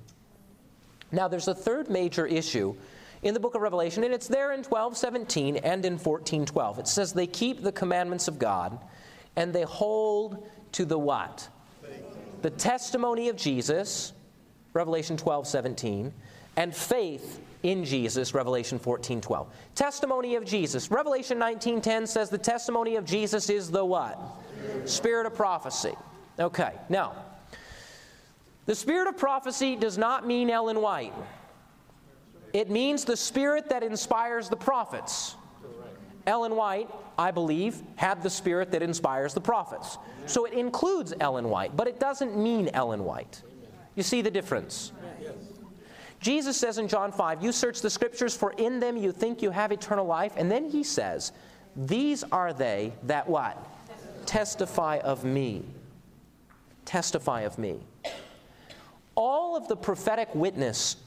Now, 1.12 1.28
there's 1.28 1.48
a 1.48 1.54
third 1.54 1.88
major 1.88 2.26
issue 2.26 2.76
in 3.22 3.36
the 3.36 3.40
book 3.40 3.54
of 3.54 3.62
Revelation, 3.62 4.04
and 4.04 4.12
it's 4.12 4.28
there 4.28 4.54
in 4.54 4.64
12:17 4.64 5.58
and 5.64 5.86
in 5.86 6.00
14:12. 6.00 6.80
It 6.80 6.88
says 6.88 7.14
they 7.14 7.28
keep 7.28 7.62
the 7.62 7.72
commandments 7.72 8.28
of 8.28 8.40
God 8.40 8.80
and 9.36 9.54
they 9.54 9.62
hold 9.62 10.50
to 10.72 10.84
the 10.84 10.98
what? 10.98 11.48
The 12.44 12.50
testimony 12.50 13.30
of 13.30 13.38
Jesus, 13.38 14.12
Revelation 14.74 15.16
12:17, 15.16 16.12
and 16.58 16.76
faith 16.76 17.40
in 17.64 17.86
Jesus, 17.86 18.34
Revelation 18.34 18.78
14:12. 18.78 19.48
Testimony 19.76 20.36
of 20.36 20.44
Jesus. 20.44 20.92
Revelation 20.92 21.40
19:10 21.40 22.06
says 22.06 22.30
the 22.30 22.38
testimony 22.38 22.98
of 22.98 23.06
Jesus 23.06 23.50
is 23.50 23.72
the 23.72 23.84
what? 23.84 24.20
Spirit 24.84 25.26
of 25.26 25.34
prophecy. 25.36 25.96
Okay. 26.38 26.74
Now, 26.90 27.14
the 28.66 28.76
spirit 28.76 29.08
of 29.08 29.16
prophecy 29.18 29.78
does 29.78 29.98
not 29.98 30.28
mean 30.28 30.50
Ellen 30.50 30.82
White. 30.82 31.14
It 32.52 32.70
means 32.70 33.06
the 33.06 33.16
spirit 33.16 33.70
that 33.70 33.84
inspires 33.84 34.50
the 34.50 34.58
prophets. 34.58 35.38
Ellen 36.26 36.56
White, 36.56 36.90
I 37.18 37.32
believe, 37.32 37.82
had 37.96 38.24
the 38.24 38.30
spirit 38.30 38.72
that 38.72 38.82
inspires 38.82 39.34
the 39.34 39.42
prophets. 39.42 39.98
So 40.26 40.46
it 40.46 40.54
includes 40.54 41.14
Ellen 41.20 41.50
White, 41.50 41.76
but 41.76 41.88
it 41.88 42.00
doesn't 42.00 42.38
mean 42.38 42.70
Ellen 42.74 43.04
White. 43.04 43.42
You 43.96 44.04
see 44.04 44.22
the 44.22 44.32
difference? 44.32 44.92
Jesus 46.20 46.56
says 46.56 46.78
in 46.78 46.88
John 46.88 47.12
5, 47.12 47.44
You 47.44 47.52
search 47.52 47.82
the 47.82 47.90
scriptures, 47.90 48.36
for 48.36 48.52
in 48.54 48.80
them 48.80 48.96
you 48.96 49.12
think 49.12 49.42
you 49.42 49.52
have 49.52 49.72
eternal 49.72 50.06
life. 50.06 50.34
And 50.38 50.50
then 50.50 50.70
he 50.70 50.84
says, 50.84 51.34
These 51.76 52.24
are 52.32 52.54
they 52.54 52.94
that 53.04 53.28
what? 53.28 53.58
Testify 54.26 55.00
of 55.00 55.26
me. 55.26 55.64
Testify 56.86 57.42
of 57.42 57.58
me 57.58 57.82
all 59.16 59.56
of 59.56 59.68
the 59.68 59.76
prophetic 59.76 60.34
witness 60.34 60.98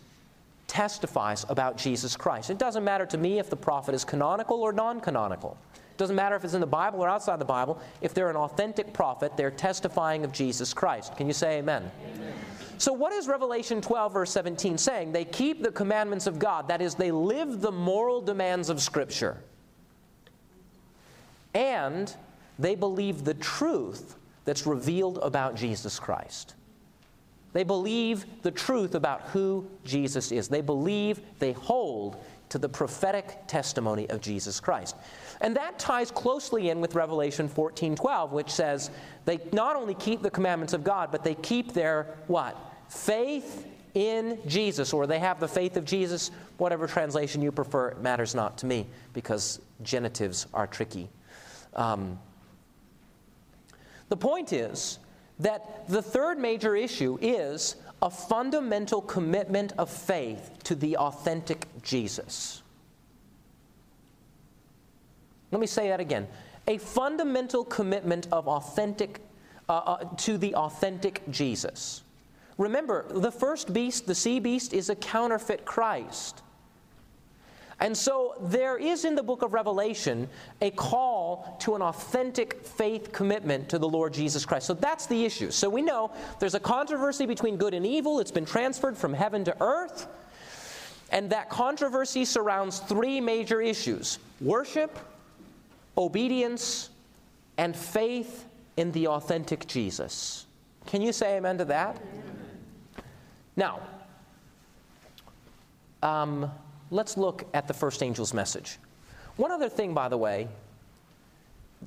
testifies 0.76 1.46
about 1.48 1.78
Jesus 1.78 2.18
Christ. 2.18 2.50
It 2.50 2.58
doesn't 2.58 2.84
matter 2.84 3.06
to 3.06 3.16
me 3.16 3.38
if 3.38 3.48
the 3.48 3.56
prophet 3.56 3.94
is 3.94 4.04
canonical 4.04 4.60
or 4.60 4.74
non 4.74 5.00
canonical. 5.00 5.56
It 5.74 5.96
doesn't 5.96 6.14
matter 6.14 6.36
if 6.36 6.44
it's 6.44 6.52
in 6.52 6.60
the 6.60 6.66
Bible 6.66 7.02
or 7.02 7.08
outside 7.08 7.38
the 7.38 7.46
Bible. 7.46 7.80
If 8.02 8.12
they're 8.12 8.28
an 8.28 8.36
authentic 8.36 8.92
prophet, 8.92 9.38
they're 9.38 9.50
testifying 9.50 10.22
of 10.22 10.32
Jesus 10.32 10.74
Christ. 10.74 11.16
Can 11.16 11.28
you 11.28 11.32
say 11.32 11.60
amen? 11.60 11.90
amen? 12.14 12.34
So, 12.76 12.92
what 12.92 13.14
is 13.14 13.26
Revelation 13.26 13.80
12, 13.80 14.12
verse 14.12 14.30
17 14.32 14.76
saying? 14.76 15.12
They 15.12 15.24
keep 15.24 15.62
the 15.62 15.72
commandments 15.72 16.26
of 16.26 16.38
God. 16.38 16.68
That 16.68 16.82
is, 16.82 16.94
they 16.94 17.10
live 17.10 17.62
the 17.62 17.72
moral 17.72 18.20
demands 18.20 18.68
of 18.68 18.82
Scripture. 18.82 19.38
And 21.54 22.14
they 22.58 22.74
believe 22.74 23.24
the 23.24 23.32
truth 23.32 24.16
that's 24.44 24.66
revealed 24.66 25.20
about 25.22 25.56
Jesus 25.56 25.98
Christ. 25.98 26.54
They 27.56 27.64
believe 27.64 28.26
the 28.42 28.50
truth 28.50 28.94
about 28.94 29.22
who 29.28 29.66
Jesus 29.82 30.30
is. 30.30 30.46
They 30.46 30.60
believe, 30.60 31.22
they 31.38 31.52
hold 31.52 32.22
to 32.50 32.58
the 32.58 32.68
prophetic 32.68 33.46
testimony 33.46 34.10
of 34.10 34.20
Jesus 34.20 34.60
Christ. 34.60 34.94
And 35.40 35.56
that 35.56 35.78
ties 35.78 36.10
closely 36.10 36.68
in 36.68 36.82
with 36.82 36.94
Revelation 36.94 37.48
14:12, 37.48 38.30
which 38.30 38.50
says 38.50 38.90
they 39.24 39.40
not 39.54 39.74
only 39.74 39.94
keep 39.94 40.20
the 40.20 40.28
commandments 40.28 40.74
of 40.74 40.84
God, 40.84 41.10
but 41.10 41.24
they 41.24 41.34
keep 41.34 41.72
their 41.72 42.18
what? 42.26 42.58
Faith 42.90 43.66
in 43.94 44.38
Jesus, 44.46 44.92
or 44.92 45.06
they 45.06 45.18
have 45.18 45.40
the 45.40 45.48
faith 45.48 45.78
of 45.78 45.86
Jesus, 45.86 46.32
whatever 46.58 46.86
translation 46.86 47.40
you 47.40 47.50
prefer, 47.50 47.88
it 47.88 48.02
matters 48.02 48.34
not 48.34 48.58
to 48.58 48.66
me 48.66 48.86
because 49.14 49.62
genitives 49.82 50.46
are 50.52 50.66
tricky. 50.66 51.08
Um, 51.72 52.18
the 54.10 54.16
point 54.18 54.52
is, 54.52 54.98
that 55.38 55.88
the 55.88 56.02
third 56.02 56.38
major 56.38 56.74
issue 56.74 57.18
is 57.20 57.76
a 58.02 58.10
fundamental 58.10 59.00
commitment 59.00 59.72
of 59.78 59.90
faith 59.90 60.50
to 60.64 60.74
the 60.74 60.96
authentic 60.96 61.66
Jesus. 61.82 62.62
Let 65.50 65.60
me 65.60 65.66
say 65.66 65.88
that 65.88 66.00
again. 66.00 66.26
A 66.68 66.78
fundamental 66.78 67.64
commitment 67.64 68.26
of 68.32 68.48
authentic 68.48 69.20
uh, 69.68 69.72
uh, 69.72 70.04
to 70.16 70.38
the 70.38 70.54
authentic 70.54 71.22
Jesus. 71.30 72.02
Remember, 72.58 73.06
the 73.08 73.30
first 73.30 73.72
beast, 73.72 74.06
the 74.06 74.14
sea 74.14 74.40
beast, 74.40 74.72
is 74.72 74.88
a 74.88 74.96
counterfeit 74.96 75.64
Christ. 75.64 76.42
And 77.78 77.96
so 77.96 78.34
there 78.40 78.78
is 78.78 79.04
in 79.04 79.14
the 79.14 79.22
book 79.22 79.42
of 79.42 79.52
Revelation 79.52 80.28
a 80.62 80.70
call 80.70 81.56
to 81.60 81.74
an 81.74 81.82
authentic 81.82 82.64
faith 82.64 83.12
commitment 83.12 83.68
to 83.68 83.78
the 83.78 83.88
Lord 83.88 84.14
Jesus 84.14 84.46
Christ. 84.46 84.66
So 84.66 84.74
that's 84.74 85.06
the 85.06 85.24
issue. 85.24 85.50
So 85.50 85.68
we 85.68 85.82
know 85.82 86.10
there's 86.40 86.54
a 86.54 86.60
controversy 86.60 87.26
between 87.26 87.58
good 87.58 87.74
and 87.74 87.84
evil, 87.84 88.18
it's 88.18 88.30
been 88.30 88.46
transferred 88.46 88.96
from 88.96 89.12
heaven 89.12 89.44
to 89.44 89.56
earth. 89.60 90.08
And 91.10 91.30
that 91.30 91.50
controversy 91.50 92.24
surrounds 92.24 92.80
three 92.80 93.20
major 93.20 93.60
issues 93.60 94.18
worship, 94.40 94.98
obedience, 95.96 96.90
and 97.58 97.76
faith 97.76 98.46
in 98.76 98.90
the 98.92 99.08
authentic 99.08 99.66
Jesus. 99.66 100.46
Can 100.86 101.02
you 101.02 101.12
say 101.12 101.36
amen 101.36 101.58
to 101.58 101.64
that? 101.66 102.00
Now, 103.56 103.80
um, 106.02 106.50
let's 106.90 107.16
look 107.16 107.46
at 107.54 107.68
the 107.68 107.74
first 107.74 108.02
angel's 108.02 108.32
message. 108.34 108.78
One 109.36 109.50
other 109.50 109.68
thing, 109.68 109.94
by 109.94 110.08
the 110.08 110.16
way, 110.16 110.48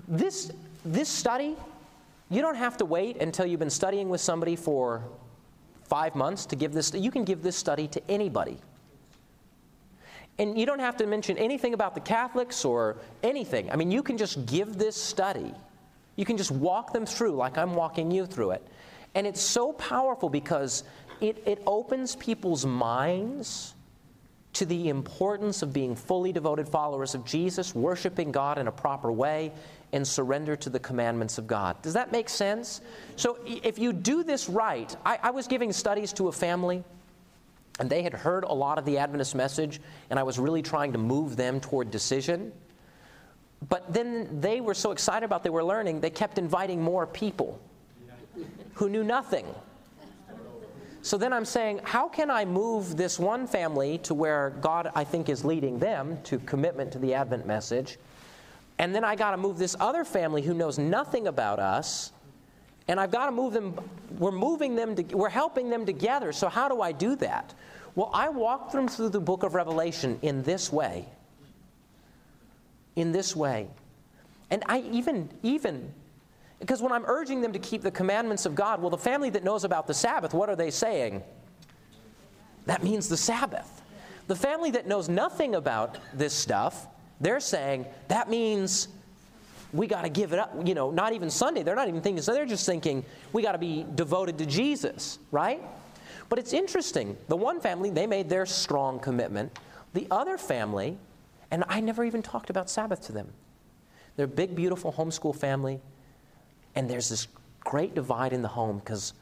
this, 0.08 0.52
this 0.86 1.10
study, 1.10 1.56
you 2.30 2.42
don't 2.42 2.56
have 2.56 2.78
to 2.78 2.86
wait 2.86 3.18
until 3.18 3.46
you've 3.46 3.60
been 3.60 3.70
studying 3.70 4.10
with 4.10 4.22
somebody 4.22 4.56
for 4.56 5.04
five 5.84 6.16
months 6.16 6.46
to 6.48 6.56
give 6.56 6.74
this. 6.74 6.94
You 6.94 7.12
can 7.12 7.24
give 7.24 7.42
this 7.42 7.56
study 7.56 7.88
to 7.90 8.02
anybody. 8.10 8.58
And 10.38 10.58
you 10.58 10.66
don't 10.66 10.80
have 10.80 10.96
to 10.98 11.06
mention 11.06 11.38
anything 11.38 11.74
about 11.74 11.96
the 11.96 12.02
Catholics 12.02 12.64
or 12.64 12.98
anything. 13.24 13.70
I 13.72 13.76
mean, 13.76 13.92
you 13.92 14.02
can 14.04 14.18
just 14.18 14.46
give 14.46 14.78
this 14.78 14.96
study. 14.96 15.54
You 16.16 16.26
can 16.26 16.38
just 16.38 16.52
walk 16.52 16.94
them 16.94 17.06
through 17.06 17.32
like 17.32 17.58
I'm 17.58 17.76
walking 17.76 18.12
you 18.12 18.26
through 18.26 18.52
it. 18.52 18.68
And 19.16 19.26
it's 19.26 19.42
so 19.42 19.74
powerful 19.74 20.30
because 20.30 20.84
it, 21.20 21.44
it 21.46 21.62
opens 21.66 22.16
people's 22.16 22.66
minds 22.66 23.74
to 24.54 24.66
the 24.66 24.90
importance 24.90 25.62
of 25.62 25.72
being 25.72 25.96
fully 25.96 26.34
devoted 26.34 26.68
followers 26.68 27.14
of 27.14 27.24
Jesus, 27.26 27.76
worshiping 27.76 28.32
God 28.32 28.58
in 28.58 28.68
a 28.68 28.72
proper 28.72 29.12
way, 29.12 29.52
and 29.94 30.08
surrender 30.08 30.56
to 30.56 30.70
the 30.70 30.80
commandments 30.80 31.38
of 31.38 31.48
God. 31.48 31.82
Does 31.82 31.94
that 31.94 32.12
make 32.12 32.30
sense? 32.30 32.82
So, 33.16 33.40
if 33.46 33.80
you 33.80 33.94
do 33.94 34.24
this 34.24 34.50
right, 34.50 34.96
I, 35.06 35.20
I 35.24 35.32
was 35.32 35.48
giving 35.48 35.72
studies 35.72 36.14
to 36.14 36.28
a 36.28 36.32
family, 36.32 36.84
and 37.80 37.90
they 37.90 38.04
had 38.04 38.14
heard 38.14 38.44
a 38.44 38.54
lot 38.54 38.78
of 38.78 38.86
the 38.86 38.98
Adventist 38.98 39.36
message, 39.36 39.80
and 40.10 40.20
I 40.20 40.24
was 40.24 40.38
really 40.38 40.62
trying 40.62 40.94
to 40.94 41.00
move 41.00 41.36
them 41.36 41.60
toward 41.60 41.92
decision. 41.92 42.52
But 43.68 43.94
then 43.94 44.42
they 44.42 44.62
were 44.62 44.74
so 44.74 44.92
excited 44.92 45.26
about 45.26 45.44
they 45.44 45.50
were 45.50 45.64
learning, 45.64 46.02
they 46.02 46.10
kept 46.10 46.38
inviting 46.38 46.82
more 46.82 47.06
people 47.06 47.60
who 48.74 48.90
knew 48.90 49.04
nothing. 49.04 49.46
So 51.02 51.18
then 51.18 51.32
I'm 51.32 51.46
saying, 51.46 51.80
how 51.84 52.10
can 52.10 52.30
I 52.30 52.44
move 52.44 52.98
this 52.98 53.18
one 53.18 53.48
family 53.48 54.00
to 54.00 54.14
where 54.14 54.52
God, 54.62 54.92
I 54.96 55.04
think, 55.04 55.30
is 55.30 55.46
leading 55.46 55.80
them 55.80 56.18
to 56.24 56.40
commitment 56.40 56.92
to 56.92 57.00
the 57.00 57.14
Advent 57.14 57.46
message? 57.46 57.98
And 58.80 58.94
then 58.94 59.04
I 59.04 59.16
got 59.16 59.32
to 59.32 59.38
move 59.38 59.58
this 59.58 59.76
other 59.80 60.04
family 60.04 60.42
who 60.42 60.54
knows 60.54 60.78
nothing 60.78 61.28
about 61.28 61.60
us, 61.60 62.12
and 62.88 63.00
I've 63.00 63.12
got 63.12 63.28
to 63.28 63.32
move 63.32 63.54
them. 63.54 63.78
We're 64.18 64.32
moving 64.32 64.76
them, 64.76 64.96
to, 64.96 65.04
we're 65.16 65.30
helping 65.30 65.70
them 65.70 65.86
together. 65.86 66.32
So, 66.32 66.50
how 66.50 66.68
do 66.68 66.82
I 66.82 66.92
do 66.92 67.16
that? 67.18 67.54
Well, 67.96 68.10
I 68.14 68.30
walk 68.30 68.72
them 68.72 68.88
through 68.88 69.10
the 69.10 69.20
book 69.20 69.44
of 69.44 69.54
Revelation 69.54 70.18
in 70.22 70.44
this 70.44 70.72
way. 70.72 71.06
In 72.96 73.12
this 73.12 73.36
way. 73.36 73.68
And 74.50 74.64
I 74.68 74.80
even, 74.92 75.30
even 75.44 75.94
because 76.60 76.82
when 76.82 76.92
I'm 76.92 77.06
urging 77.06 77.42
them 77.42 77.54
to 77.54 77.60
keep 77.60 77.82
the 77.82 77.92
commandments 77.92 78.46
of 78.46 78.54
God, 78.54 78.82
well, 78.82 78.90
the 78.90 78.98
family 78.98 79.30
that 79.32 79.44
knows 79.44 79.64
about 79.64 79.88
the 79.88 79.94
Sabbath, 79.94 80.34
what 80.34 80.50
are 80.50 80.56
they 80.56 80.72
saying? 80.72 81.24
That 82.66 82.84
means 82.84 83.08
the 83.08 83.18
Sabbath. 83.18 83.82
The 84.28 84.36
family 84.36 84.72
that 84.72 84.86
knows 84.86 85.10
nothing 85.10 85.56
about 85.56 85.98
this 86.14 86.34
stuff, 86.34 86.88
they're 87.20 87.40
saying 87.40 87.86
that 88.10 88.30
means 88.30 88.90
we 89.72 89.88
got 89.88 90.04
to 90.04 90.10
give 90.10 90.34
it 90.34 90.40
up. 90.40 90.54
You 90.66 90.76
know, 90.76 90.92
not 90.92 91.14
even 91.14 91.30
Sunday. 91.30 91.64
They're 91.64 91.76
not 91.76 91.88
even 91.88 92.02
thinking, 92.02 92.22
so 92.22 92.34
they're 92.34 92.46
just 92.46 92.66
thinking 92.66 93.06
we 93.34 93.42
got 93.42 93.54
to 93.54 93.58
be 93.58 93.86
devoted 93.96 94.38
to 94.40 94.46
Jesus, 94.46 95.20
right? 95.32 95.62
But 96.28 96.40
it's 96.40 96.54
interesting. 96.54 97.18
The 97.28 97.36
one 97.36 97.60
family, 97.60 97.90
they 97.90 98.06
made 98.06 98.30
their 98.30 98.46
strong 98.46 99.00
commitment. 99.00 99.58
The 99.94 100.06
other 100.12 100.38
family, 100.38 100.98
and 101.50 101.64
I 101.68 101.80
never 101.80 102.04
even 102.04 102.22
talked 102.22 102.50
about 102.50 102.70
Sabbath 102.70 103.02
to 103.08 103.12
them. 103.12 103.34
They're 104.16 104.26
a 104.26 104.28
big, 104.28 104.56
beautiful 104.56 104.94
homeschool 104.94 105.36
family. 105.36 105.80
And 106.76 106.90
there's 106.90 107.10
this 107.10 107.28
great 107.62 107.96
divide 107.96 108.34
in 108.34 108.42
the 108.42 108.48
home 108.48 108.80
because 108.80 109.14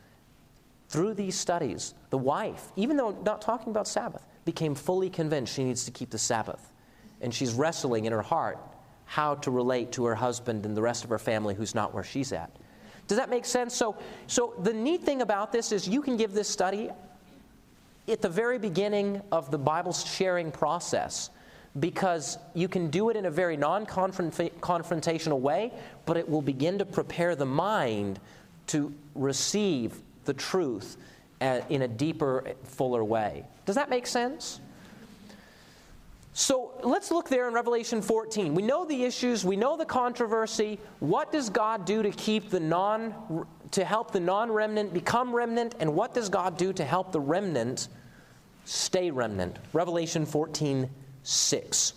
through 0.89 1.13
these 1.13 1.37
studies, 1.37 1.93
the 2.09 2.17
wife, 2.17 2.71
even 2.75 2.97
though 2.97 3.11
not 3.25 3.41
talking 3.41 3.69
about 3.69 3.87
Sabbath, 3.87 4.25
became 4.45 4.75
fully 4.75 5.09
convinced 5.09 5.53
she 5.53 5.63
needs 5.63 5.85
to 5.85 5.91
keep 5.91 6.09
the 6.09 6.17
Sabbath. 6.17 6.71
And 7.21 7.33
she's 7.33 7.53
wrestling 7.53 8.05
in 8.05 8.13
her 8.13 8.21
heart 8.21 8.59
how 9.05 9.35
to 9.35 9.51
relate 9.51 9.91
to 9.93 10.05
her 10.05 10.15
husband 10.15 10.65
and 10.65 10.75
the 10.75 10.81
rest 10.81 11.03
of 11.03 11.09
her 11.09 11.19
family 11.19 11.55
who's 11.55 11.73
not 11.73 11.93
where 11.93 12.03
she's 12.03 12.31
at. 12.31 12.51
Does 13.07 13.17
that 13.17 13.29
make 13.29 13.45
sense? 13.45 13.73
So, 13.73 13.97
so 14.27 14.53
the 14.63 14.73
neat 14.73 15.01
thing 15.03 15.21
about 15.21 15.51
this 15.51 15.71
is 15.71 15.87
you 15.87 16.01
can 16.01 16.17
give 16.17 16.33
this 16.33 16.49
study 16.49 16.89
at 18.07 18.21
the 18.21 18.29
very 18.29 18.59
beginning 18.59 19.21
of 19.31 19.49
the 19.49 19.57
Bible 19.57 19.93
sharing 19.93 20.51
process 20.51 21.29
because 21.79 22.37
you 22.53 22.67
can 22.67 22.89
do 22.89 23.09
it 23.09 23.17
in 23.17 23.25
a 23.25 23.31
very 23.31 23.57
non 23.57 23.85
confrontational 23.85 25.39
way, 25.39 25.71
but 26.05 26.17
it 26.17 26.27
will 26.27 26.41
begin 26.41 26.77
to 26.79 26.85
prepare 26.85 27.35
the 27.35 27.45
mind 27.45 28.19
to 28.67 28.93
receive 29.15 30.01
the 30.25 30.33
truth 30.33 30.97
uh, 31.41 31.61
in 31.69 31.83
a 31.83 31.87
deeper, 31.87 32.43
fuller 32.63 33.03
way. 33.03 33.45
Does 33.65 33.75
that 33.75 33.89
make 33.89 34.07
sense? 34.07 34.59
So 36.33 36.73
let's 36.83 37.09
look 37.09 37.29
there 37.29 37.47
in 37.47 37.53
Revelation 37.55 37.99
14. 37.99 38.53
We 38.53 38.61
know 38.61 38.85
the 38.85 39.03
issues, 39.03 39.43
we 39.43 39.55
know 39.55 39.75
the 39.75 39.85
controversy. 39.85 40.79
What 40.99 41.31
does 41.31 41.49
God 41.49 41.85
do 41.85 42.03
to 42.03 42.11
keep 42.11 42.49
the 42.51 42.59
non 42.59 43.45
to 43.71 43.83
help 43.83 44.11
the 44.11 44.19
non-remnant 44.19 44.93
become 44.93 45.35
remnant 45.35 45.75
and 45.79 45.93
what 45.93 46.13
does 46.13 46.29
God 46.29 46.57
do 46.57 46.71
to 46.73 46.85
help 46.85 47.11
the 47.11 47.19
remnant 47.19 47.89
stay 48.65 49.11
remnant? 49.11 49.57
Revelation 49.73 50.25
14 50.25 50.89
6. 51.27 51.93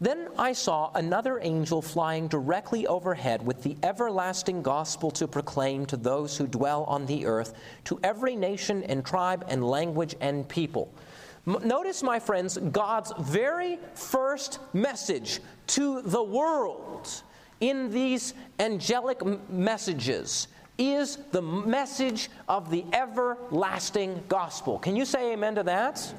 Then 0.00 0.28
I 0.38 0.52
saw 0.52 0.90
another 0.94 1.38
angel 1.40 1.80
flying 1.80 2.28
directly 2.28 2.86
overhead 2.86 3.44
with 3.44 3.62
the 3.62 3.76
everlasting 3.82 4.62
gospel 4.62 5.10
to 5.12 5.26
proclaim 5.26 5.86
to 5.86 5.96
those 5.96 6.36
who 6.36 6.46
dwell 6.46 6.84
on 6.84 7.06
the 7.06 7.26
earth, 7.26 7.54
to 7.84 7.98
every 8.02 8.36
nation 8.36 8.82
and 8.84 9.04
tribe 9.04 9.44
and 9.48 9.64
language 9.64 10.14
and 10.20 10.48
people. 10.48 10.92
Notice, 11.46 12.02
my 12.02 12.18
friends, 12.18 12.58
God's 12.58 13.12
very 13.20 13.78
first 13.94 14.58
message 14.74 15.40
to 15.68 16.02
the 16.02 16.22
world 16.22 17.22
in 17.60 17.90
these 17.90 18.34
angelic 18.58 19.22
messages 19.48 20.48
is 20.78 21.16
the 21.32 21.40
message 21.40 22.28
of 22.48 22.70
the 22.70 22.84
everlasting 22.92 24.22
gospel. 24.28 24.78
Can 24.78 24.96
you 24.96 25.04
say 25.04 25.32
amen 25.32 25.54
to 25.54 25.62
that? 25.62 26.12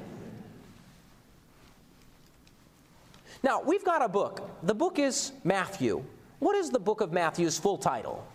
Now, 3.42 3.62
we've 3.62 3.84
got 3.84 4.02
a 4.02 4.08
book. 4.08 4.48
The 4.62 4.74
book 4.74 4.98
is 4.98 5.32
Matthew. 5.44 6.04
What 6.40 6.56
is 6.56 6.70
the 6.70 6.78
book 6.78 7.00
of 7.00 7.12
Matthew's 7.12 7.58
full 7.58 7.78
title? 7.78 8.26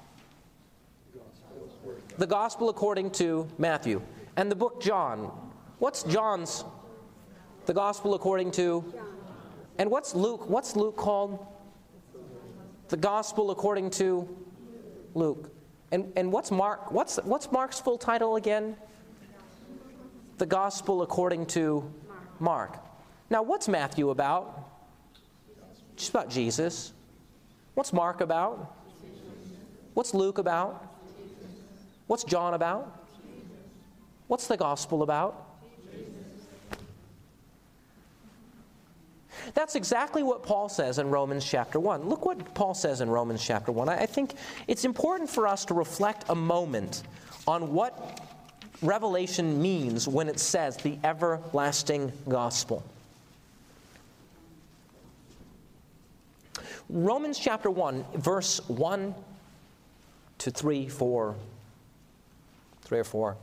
The 2.18 2.28
Gospel 2.28 2.70
according 2.70 3.12
to 3.12 3.48
Matthew. 3.58 4.02
And 4.38 4.50
the 4.50 4.56
book 4.56 4.82
John. 4.82 5.32
What's 5.80 6.04
John's? 6.04 6.64
The 7.66 7.74
Gospel 7.74 8.14
according 8.14 8.52
to 8.52 8.84
And 9.78 9.90
what's 9.90 10.16
Luke? 10.16 10.50
What's 10.50 10.76
Luke 10.76 10.96
called? 10.96 11.46
The 12.90 12.98
Gospel 12.98 13.52
according 13.52 13.90
to 13.92 14.28
Luke. 15.16 15.52
And, 15.92 16.12
and 16.16 16.32
what's 16.32 16.52
Mark? 16.52 16.92
What's, 16.92 17.18
what's 17.18 17.52
Mark's 17.52 17.80
full 17.80 17.98
title 17.98 18.36
again? 18.36 18.76
The 20.38 20.46
Gospel 20.46 21.02
according 21.02 21.48
to 21.48 21.92
Mark. 22.40 22.80
Now, 23.30 23.44
what's 23.44 23.68
Matthew 23.68 24.10
about? 24.10 24.73
Just 25.96 26.10
about 26.10 26.30
Jesus. 26.30 26.94
What's 27.76 27.94
Mark 27.94 28.22
about? 28.22 28.76
What's 29.94 30.14
Luke 30.14 30.38
about? 30.38 30.90
What's 32.08 32.24
John 32.24 32.54
about? 32.54 33.00
What's 34.28 34.48
the 34.48 34.58
gospel 34.58 35.04
about? 35.04 35.50
That's 39.54 39.76
exactly 39.76 40.24
what 40.24 40.44
Paul 40.44 40.70
says 40.70 41.00
in 41.00 41.10
Romans 41.10 41.46
chapter 41.46 41.80
1. 41.80 42.08
Look 42.08 42.26
what 42.26 42.54
Paul 42.56 42.74
says 42.74 43.02
in 43.02 43.10
Romans 43.10 43.44
chapter 43.46 43.72
1. 43.72 43.90
I 43.90 44.06
think 44.06 44.34
it's 44.68 44.86
important 44.86 45.30
for 45.30 45.48
us 45.48 45.66
to 45.66 45.74
reflect 45.74 46.26
a 46.30 46.36
moment 46.36 47.04
on 47.46 47.74
what 47.74 48.22
Revelation 48.82 49.62
means 49.62 50.08
when 50.08 50.28
it 50.30 50.40
says 50.40 50.78
the 50.78 50.98
everlasting 51.04 52.12
gospel. 52.28 52.84
Romans 56.90 57.40
chapter 57.40 57.70
1, 57.70 58.06
verse 58.16 58.60
1 58.68 59.16
to 60.40 60.52
3, 60.52 60.88
4, 60.88 61.36
3 62.82 63.00
or 63.00 63.04
4. 63.04 63.38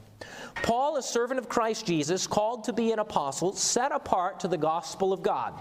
Paul, 0.63 0.97
a 0.97 1.03
servant 1.03 1.39
of 1.39 1.49
Christ 1.49 1.87
Jesus, 1.87 2.27
called 2.27 2.65
to 2.65 2.73
be 2.73 2.93
an 2.93 2.99
apostle, 2.99 3.55
set 3.55 3.93
apart 3.93 4.41
to 4.41 4.49
the 4.49 4.59
gospel 4.59 5.13
of 5.13 5.23
God, 5.23 5.55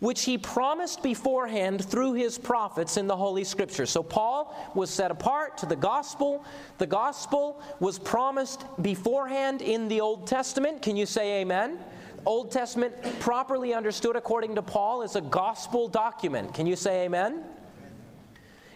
which 0.00 0.24
he 0.24 0.36
promised 0.36 1.02
beforehand 1.02 1.84
through 1.84 2.14
his 2.14 2.36
prophets 2.36 2.96
in 2.96 3.06
the 3.06 3.16
Holy 3.16 3.44
Scriptures. 3.44 3.90
So 3.90 4.02
Paul 4.02 4.54
was 4.74 4.90
set 4.90 5.10
apart 5.10 5.56
to 5.58 5.66
the 5.66 5.76
gospel. 5.76 6.44
The 6.78 6.86
gospel 6.86 7.62
was 7.78 7.98
promised 7.98 8.64
beforehand 8.82 9.62
in 9.62 9.88
the 9.88 10.00
Old 10.00 10.26
Testament. 10.26 10.82
Can 10.82 10.96
you 10.96 11.06
say 11.06 11.40
amen? 11.40 11.78
Old 12.26 12.50
Testament, 12.50 12.94
properly 13.20 13.72
understood 13.72 14.16
according 14.16 14.56
to 14.56 14.62
Paul, 14.62 15.02
is 15.02 15.16
a 15.16 15.20
gospel 15.20 15.88
document. 15.88 16.52
Can 16.52 16.66
you 16.66 16.76
say 16.76 17.04
amen? 17.04 17.44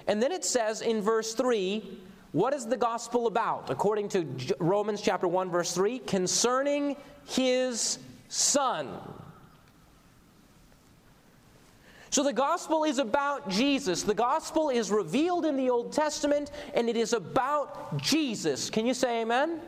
And 0.06 0.22
then 0.22 0.32
it 0.32 0.44
says 0.44 0.80
in 0.80 1.02
verse 1.02 1.34
3, 1.34 2.00
what 2.32 2.54
is 2.54 2.66
the 2.66 2.76
gospel 2.76 3.26
about? 3.26 3.70
According 3.70 4.08
to 4.10 4.26
Romans 4.60 5.00
chapter 5.00 5.26
1 5.26 5.50
verse 5.50 5.72
3, 5.72 5.98
concerning 6.00 6.96
his 7.26 7.98
son. 8.28 8.88
So 12.10 12.24
the 12.24 12.32
gospel 12.32 12.84
is 12.84 12.98
about 12.98 13.48
Jesus. 13.48 14.02
The 14.02 14.14
gospel 14.14 14.70
is 14.70 14.90
revealed 14.90 15.44
in 15.44 15.56
the 15.56 15.70
Old 15.70 15.92
Testament 15.92 16.50
and 16.74 16.88
it 16.88 16.96
is 16.96 17.12
about 17.12 17.98
Jesus. 17.98 18.68
Can 18.68 18.86
you 18.86 18.94
say 18.94 19.22
amen? 19.22 19.60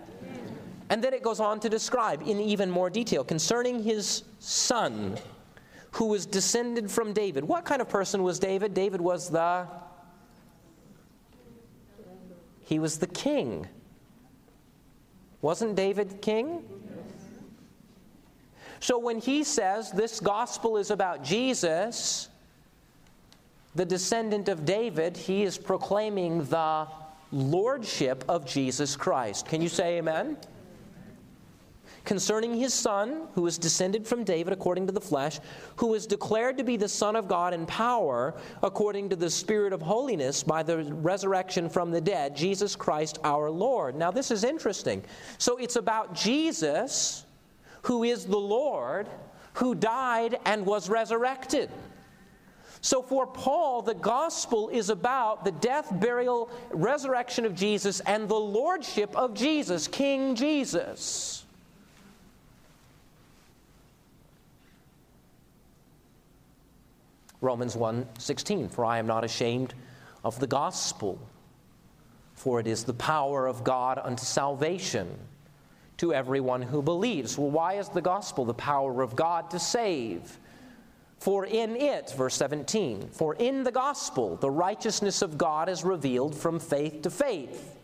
And 0.92 1.02
then 1.02 1.14
it 1.14 1.22
goes 1.22 1.40
on 1.40 1.58
to 1.60 1.70
describe 1.70 2.20
in 2.20 2.38
even 2.38 2.70
more 2.70 2.90
detail 2.90 3.24
concerning 3.24 3.82
his 3.82 4.24
son 4.40 5.16
who 5.92 6.08
was 6.08 6.26
descended 6.26 6.90
from 6.90 7.14
David. 7.14 7.44
What 7.44 7.64
kind 7.64 7.80
of 7.80 7.88
person 7.88 8.22
was 8.22 8.38
David? 8.38 8.74
David 8.74 9.00
was 9.00 9.30
the 9.30 9.66
He 12.60 12.78
was 12.78 12.98
the 12.98 13.06
king. 13.06 13.66
Wasn't 15.40 15.76
David 15.76 16.20
king? 16.20 16.62
So 18.80 18.98
when 18.98 19.18
he 19.18 19.44
says 19.44 19.92
this 19.92 20.20
gospel 20.20 20.76
is 20.76 20.90
about 20.90 21.24
Jesus, 21.24 22.28
the 23.74 23.86
descendant 23.86 24.50
of 24.50 24.66
David, 24.66 25.16
he 25.16 25.42
is 25.44 25.56
proclaiming 25.56 26.44
the 26.44 26.86
lordship 27.30 28.24
of 28.28 28.44
Jesus 28.44 28.94
Christ. 28.94 29.46
Can 29.46 29.62
you 29.62 29.70
say 29.70 29.96
amen? 29.96 30.36
Concerning 32.04 32.54
his 32.54 32.74
son, 32.74 33.28
who 33.34 33.46
is 33.46 33.58
descended 33.58 34.06
from 34.06 34.24
David 34.24 34.52
according 34.52 34.86
to 34.86 34.92
the 34.92 35.00
flesh, 35.00 35.38
who 35.76 35.94
is 35.94 36.06
declared 36.06 36.58
to 36.58 36.64
be 36.64 36.76
the 36.76 36.88
Son 36.88 37.14
of 37.14 37.28
God 37.28 37.54
in 37.54 37.64
power 37.64 38.34
according 38.62 39.08
to 39.10 39.16
the 39.16 39.30
Spirit 39.30 39.72
of 39.72 39.80
holiness 39.80 40.42
by 40.42 40.64
the 40.64 40.82
resurrection 40.94 41.68
from 41.68 41.92
the 41.92 42.00
dead, 42.00 42.34
Jesus 42.34 42.74
Christ 42.74 43.18
our 43.22 43.50
Lord. 43.50 43.94
Now, 43.94 44.10
this 44.10 44.32
is 44.32 44.42
interesting. 44.42 45.04
So, 45.38 45.58
it's 45.58 45.76
about 45.76 46.12
Jesus, 46.12 47.24
who 47.82 48.02
is 48.02 48.24
the 48.24 48.36
Lord, 48.36 49.08
who 49.54 49.76
died 49.76 50.40
and 50.44 50.66
was 50.66 50.88
resurrected. 50.88 51.70
So, 52.80 53.00
for 53.00 53.28
Paul, 53.28 53.82
the 53.82 53.94
gospel 53.94 54.68
is 54.70 54.90
about 54.90 55.44
the 55.44 55.52
death, 55.52 55.88
burial, 56.00 56.50
resurrection 56.72 57.44
of 57.44 57.54
Jesus 57.54 58.00
and 58.00 58.28
the 58.28 58.34
lordship 58.34 59.14
of 59.14 59.34
Jesus, 59.34 59.86
King 59.86 60.34
Jesus. 60.34 61.31
Romans 67.42 67.76
1:16 67.76 68.70
For 68.70 68.86
I 68.86 68.98
am 68.98 69.06
not 69.06 69.24
ashamed 69.24 69.74
of 70.24 70.40
the 70.40 70.46
gospel 70.46 71.18
for 72.42 72.58
it 72.58 72.66
is 72.66 72.82
the 72.82 72.94
power 72.94 73.46
of 73.46 73.62
God 73.62 74.00
unto 74.02 74.24
salvation 74.24 75.08
to 75.98 76.12
everyone 76.12 76.60
who 76.60 76.82
believes. 76.82 77.38
Well, 77.38 77.50
why 77.50 77.74
is 77.74 77.88
the 77.88 78.00
gospel 78.00 78.44
the 78.44 78.52
power 78.52 79.00
of 79.00 79.14
God 79.14 79.50
to 79.50 79.60
save? 79.60 80.38
For 81.20 81.46
in 81.46 81.76
it, 81.76 82.12
verse 82.16 82.34
17, 82.34 83.10
for 83.12 83.36
in 83.36 83.62
the 83.62 83.70
gospel 83.70 84.34
the 84.34 84.50
righteousness 84.50 85.22
of 85.22 85.38
God 85.38 85.68
is 85.68 85.84
revealed 85.84 86.34
from 86.34 86.58
faith 86.58 87.02
to 87.02 87.10
faith. 87.10 87.78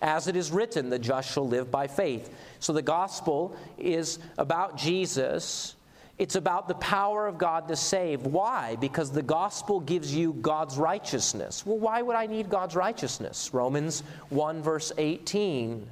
As 0.00 0.26
it 0.26 0.36
is 0.36 0.52
written, 0.52 0.88
the 0.88 0.98
just 0.98 1.30
shall 1.30 1.46
live 1.46 1.70
by 1.70 1.86
faith. 1.86 2.34
So 2.60 2.72
the 2.72 2.80
gospel 2.80 3.54
is 3.76 4.20
about 4.38 4.78
Jesus. 4.78 5.74
It's 6.18 6.34
about 6.34 6.66
the 6.66 6.74
power 6.74 7.28
of 7.28 7.38
God 7.38 7.68
to 7.68 7.76
save. 7.76 8.22
Why? 8.22 8.76
Because 8.76 9.12
the 9.12 9.22
gospel 9.22 9.78
gives 9.78 10.12
you 10.12 10.32
God's 10.34 10.76
righteousness. 10.76 11.64
Well, 11.64 11.78
why 11.78 12.02
would 12.02 12.16
I 12.16 12.26
need 12.26 12.50
God's 12.50 12.74
righteousness? 12.74 13.50
Romans 13.52 14.02
1, 14.30 14.60
verse 14.60 14.92
18. 14.98 15.88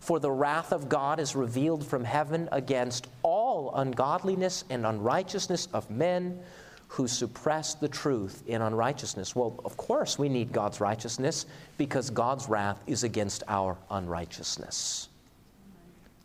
For 0.00 0.18
the 0.18 0.30
wrath 0.30 0.72
of 0.72 0.88
God 0.88 1.20
is 1.20 1.36
revealed 1.36 1.84
from 1.84 2.04
heaven 2.04 2.48
against 2.52 3.08
all 3.22 3.74
ungodliness 3.74 4.64
and 4.70 4.86
unrighteousness 4.86 5.68
of 5.74 5.90
men 5.90 6.40
who 6.88 7.06
suppress 7.06 7.74
the 7.74 7.88
truth 7.88 8.44
in 8.46 8.62
unrighteousness. 8.62 9.36
Well, 9.36 9.60
of 9.64 9.76
course, 9.76 10.18
we 10.18 10.28
need 10.28 10.52
God's 10.52 10.80
righteousness 10.80 11.44
because 11.76 12.08
God's 12.08 12.48
wrath 12.48 12.82
is 12.86 13.02
against 13.02 13.42
our 13.48 13.76
unrighteousness. 13.90 15.08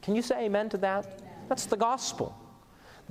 Can 0.01 0.15
you 0.15 0.21
say 0.21 0.45
amen 0.45 0.69
to 0.69 0.77
that? 0.77 1.19
That's 1.49 1.65
the 1.65 1.75
gospel. 1.75 2.37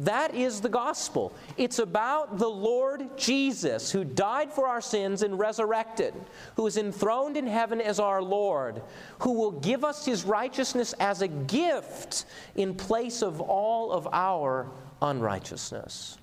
That 0.01 0.35
is 0.35 0.63
the 0.63 0.69
gospel. 0.71 1.35
It's 1.59 1.79
about 1.79 2.39
the 2.39 2.49
Lord 2.49 3.19
Jesus 3.19 3.93
who 3.93 4.03
died 4.03 4.51
for 4.51 4.67
our 4.67 4.81
sins 4.81 5.23
and 5.23 5.39
resurrected, 5.39 6.15
who 6.57 6.67
is 6.67 6.79
enthroned 6.79 7.37
in 7.37 7.47
heaven 7.47 7.83
as 7.83 8.01
our 8.01 8.23
Lord, 8.23 8.81
who 9.19 9.35
will 9.35 9.51
give 9.51 9.85
us 9.85 10.07
his 10.07 10.25
righteousness 10.25 10.95
as 10.95 11.21
a 11.21 11.29
gift 11.29 12.25
in 12.55 12.75
place 12.75 13.21
of 13.21 13.43
all 13.43 13.93
of 13.93 14.09
our 14.11 14.71
unrighteousness. 15.03 16.17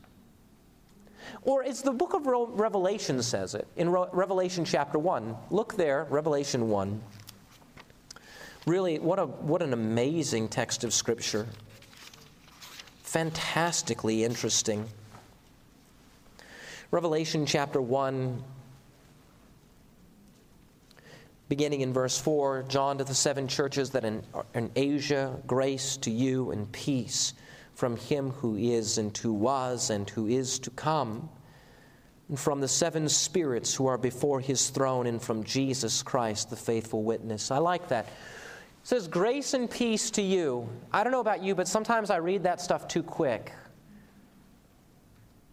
Or 1.43 1.63
as 1.63 1.83
the 1.83 1.91
book 1.91 2.15
of 2.15 2.25
Revelation 2.25 3.21
says 3.21 3.53
it, 3.53 3.67
in 3.75 3.91
Revelation 3.91 4.65
chapter 4.65 4.97
1. 4.97 5.35
Look 5.51 5.75
there, 5.75 6.07
Revelation 6.09 6.69
1. 6.69 6.99
Really, 8.65 8.97
what, 8.97 9.19
a, 9.19 9.27
what 9.27 9.61
an 9.61 9.73
amazing 9.73 10.47
text 10.47 10.83
of 10.83 10.95
Scripture 10.95 11.45
fantastically 13.07 14.25
interesting. 14.25 14.85
Revelation 16.91 17.45
chapter 17.45 17.81
1, 17.81 18.43
beginning 21.47 21.79
in 21.79 21.93
verse 21.93 22.19
4 22.19 22.65
John 22.67 22.97
to 22.97 23.05
the 23.05 23.15
seven 23.15 23.47
churches 23.47 23.91
that 23.91 24.03
in, 24.03 24.21
Asia, 24.75 25.33
grace 25.47 25.95
to 25.97 26.11
you 26.11 26.51
and 26.51 26.69
peace 26.73 27.33
from 27.75 27.95
him 27.95 28.31
who 28.31 28.57
is 28.57 28.97
and 28.97 29.17
who 29.17 29.31
was 29.31 29.89
and 29.89 30.09
who 30.09 30.27
is 30.27 30.59
to 30.59 30.69
come, 30.71 31.29
and 32.27 32.37
from 32.37 32.59
the 32.59 32.67
seven 32.67 33.07
spirits 33.07 33.73
who 33.73 33.87
are 33.87 33.97
before 33.97 34.41
his 34.41 34.69
throne, 34.69 35.07
and 35.07 35.21
from 35.21 35.45
Jesus 35.45 36.03
Christ, 36.03 36.49
the 36.49 36.57
faithful 36.57 37.03
witness. 37.03 37.51
I 37.51 37.59
like 37.59 37.87
that 37.87 38.09
says, 38.87 39.09
Grace 39.09 39.53
and 39.53 39.69
peace 39.69 40.11
to 40.11 40.21
you. 40.21 40.69
I 40.93 41.03
don't 41.03 41.11
know 41.11 41.19
about 41.19 41.43
you, 41.43 41.53
but 41.55 41.67
sometimes 41.67 42.09
I 42.09 42.17
read 42.17 42.43
that 42.43 42.61
stuff 42.61 42.87
too 42.87 43.03
quick. 43.03 43.51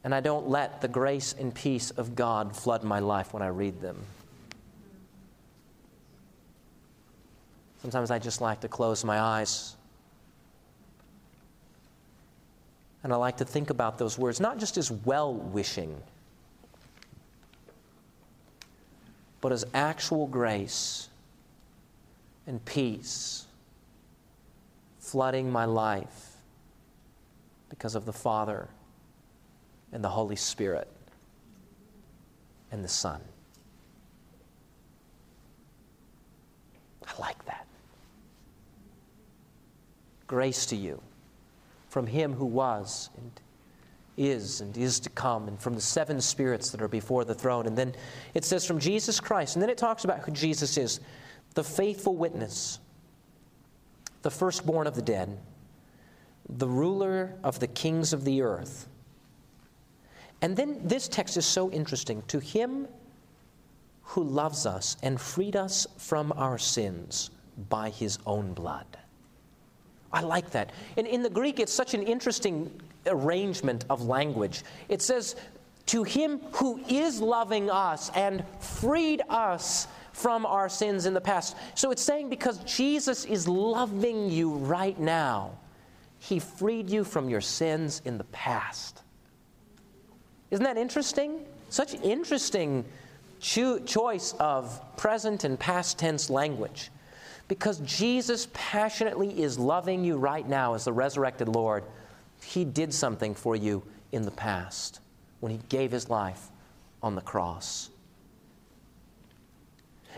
And 0.05 0.15
I 0.15 0.21
don't 0.21 0.49
let 0.49 0.81
the 0.81 0.87
grace 0.87 1.35
and 1.37 1.53
peace 1.53 1.91
of 1.91 2.15
God 2.15 2.55
flood 2.55 2.85
my 2.85 3.01
life 3.01 3.35
when 3.35 3.43
I 3.43 3.49
read 3.49 3.81
them. 3.81 3.99
Sometimes 7.83 8.13
I 8.13 8.21
just 8.21 8.41
like 8.41 8.61
to 8.61 8.69
close 8.69 9.03
my 9.05 9.19
eyes. 9.19 9.75
And 13.03 13.13
I 13.13 13.17
like 13.17 13.39
to 13.39 13.45
think 13.45 13.71
about 13.71 13.99
those 13.99 14.17
words, 14.17 14.39
not 14.39 14.59
just 14.59 14.77
as 14.77 14.93
well 14.93 15.35
wishing, 15.35 16.01
but 19.41 19.51
as 19.51 19.65
actual 19.75 20.29
grace 20.29 21.09
and 22.47 22.65
peace 22.65 23.47
flooding 24.99 25.51
my 25.51 25.65
life 25.65 26.37
because 27.69 27.95
of 27.95 28.05
the 28.05 28.13
Father 28.13 28.69
and 29.93 30.03
the 30.03 30.09
Holy 30.09 30.37
Spirit 30.37 30.89
and 32.73 32.85
the 32.85 32.89
Son. 32.89 33.21
I 37.07 37.21
like 37.21 37.45
that. 37.47 37.67
Grace 40.27 40.67
to 40.67 40.77
you 40.77 41.01
from 41.89 42.07
Him 42.07 42.33
who 42.33 42.47
was 42.47 43.11
and 43.17 43.31
is 44.17 44.61
and 44.61 44.77
is 44.77 45.01
to 45.01 45.11
come, 45.11 45.49
and 45.49 45.59
from 45.61 45.75
the 45.75 45.81
seven 45.81 46.21
spirits 46.21 46.71
that 46.71 46.81
are 46.81 46.89
before 46.89 47.25
the 47.25 47.35
throne. 47.35 47.67
And 47.67 47.77
then 47.77 47.95
it 48.35 48.45
says 48.45 48.67
from 48.67 48.79
Jesus 48.79 49.21
Christ, 49.21 49.57
and 49.57 49.63
then 49.63 49.71
it 49.71 49.79
talks 49.79 50.05
about 50.05 50.21
who 50.21 50.33
Jesus 50.33 50.77
is 50.77 51.01
the 51.55 51.65
faithful 51.65 52.17
witness, 52.17 52.79
the 54.23 54.31
firstborn 54.31 54.87
of 54.87 54.95
the 54.95 55.03
dead, 55.03 55.39
the 56.49 56.69
ruler 56.69 57.35
of 57.43 57.61
the 57.61 57.67
kings 57.67 58.13
of 58.13 58.25
the 58.25 58.43
earth. 58.43 58.89
And 60.43 60.57
then 60.57 60.81
this 60.85 61.09
text 61.09 61.37
is 61.37 61.47
so 61.47 61.71
interesting. 61.71 62.23
To 62.29 62.39
him 62.39 62.87
who 64.03 64.23
loves 64.23 64.67
us 64.67 64.97
and 65.03 65.21
freed 65.21 65.57
us 65.57 65.87
from 65.97 66.33
our 66.37 66.59
sins 66.59 67.31
by 67.71 67.91
his 67.91 68.19
own 68.27 68.53
blood. 68.53 68.87
I 70.13 70.21
like 70.21 70.51
that. 70.51 70.71
And 70.97 71.07
in 71.07 71.23
the 71.23 71.31
Greek, 71.31 71.59
it's 71.59 71.73
such 71.73 71.95
an 71.95 72.03
interesting 72.03 72.71
arrangement 73.07 73.85
of 73.91 74.03
language. 74.03 74.63
It 74.89 75.03
says, 75.03 75.35
To 75.87 76.03
him 76.05 76.41
who 76.53 76.81
is 76.89 77.21
loving 77.21 77.71
us 77.71 78.11
and 78.15 78.45
freed 78.61 79.23
us 79.29 79.89
from 80.15 80.47
our 80.47 80.69
sins 80.69 81.07
in 81.07 81.13
the 81.13 81.21
past. 81.21 81.57
So 81.75 81.91
it's 81.91 82.01
saying 82.01 82.31
because 82.31 82.59
Jesus 82.59 83.25
is 83.25 83.49
loving 83.49 84.31
you 84.31 84.55
right 84.55 84.99
now, 84.99 85.59
he 86.21 86.39
freed 86.39 86.89
you 86.89 87.03
from 87.03 87.29
your 87.29 87.41
sins 87.41 88.01
in 88.05 88.17
the 88.17 88.25
past. 88.25 89.03
Isn't 90.53 90.65
that 90.65 90.79
interesting? 90.79 91.45
Such 91.69 91.95
interesting 91.95 92.85
cho- 93.41 93.81
choice 93.81 94.35
of 94.39 94.81
present 94.97 95.43
and 95.43 95.59
past 95.59 95.99
tense 95.99 96.31
language 96.31 96.91
because 97.49 97.81
Jesus 97.81 98.47
passionately 98.55 99.43
is 99.43 99.59
loving 99.59 100.05
you 100.05 100.17
right 100.17 100.49
now 100.49 100.75
as 100.75 100.85
the 100.85 100.93
resurrected 100.93 101.49
Lord. 101.49 101.83
He 102.41 102.65
did 102.65 102.95
something 102.95 103.35
for 103.35 103.57
you 103.57 103.83
in 104.13 104.23
the 104.23 104.31
past 104.31 105.01
when 105.41 105.51
He 105.51 105.59
gave 105.69 105.91
His 105.91 106.09
life 106.09 106.51
on 107.03 107.17
the 107.17 107.21
cross. 107.21 107.91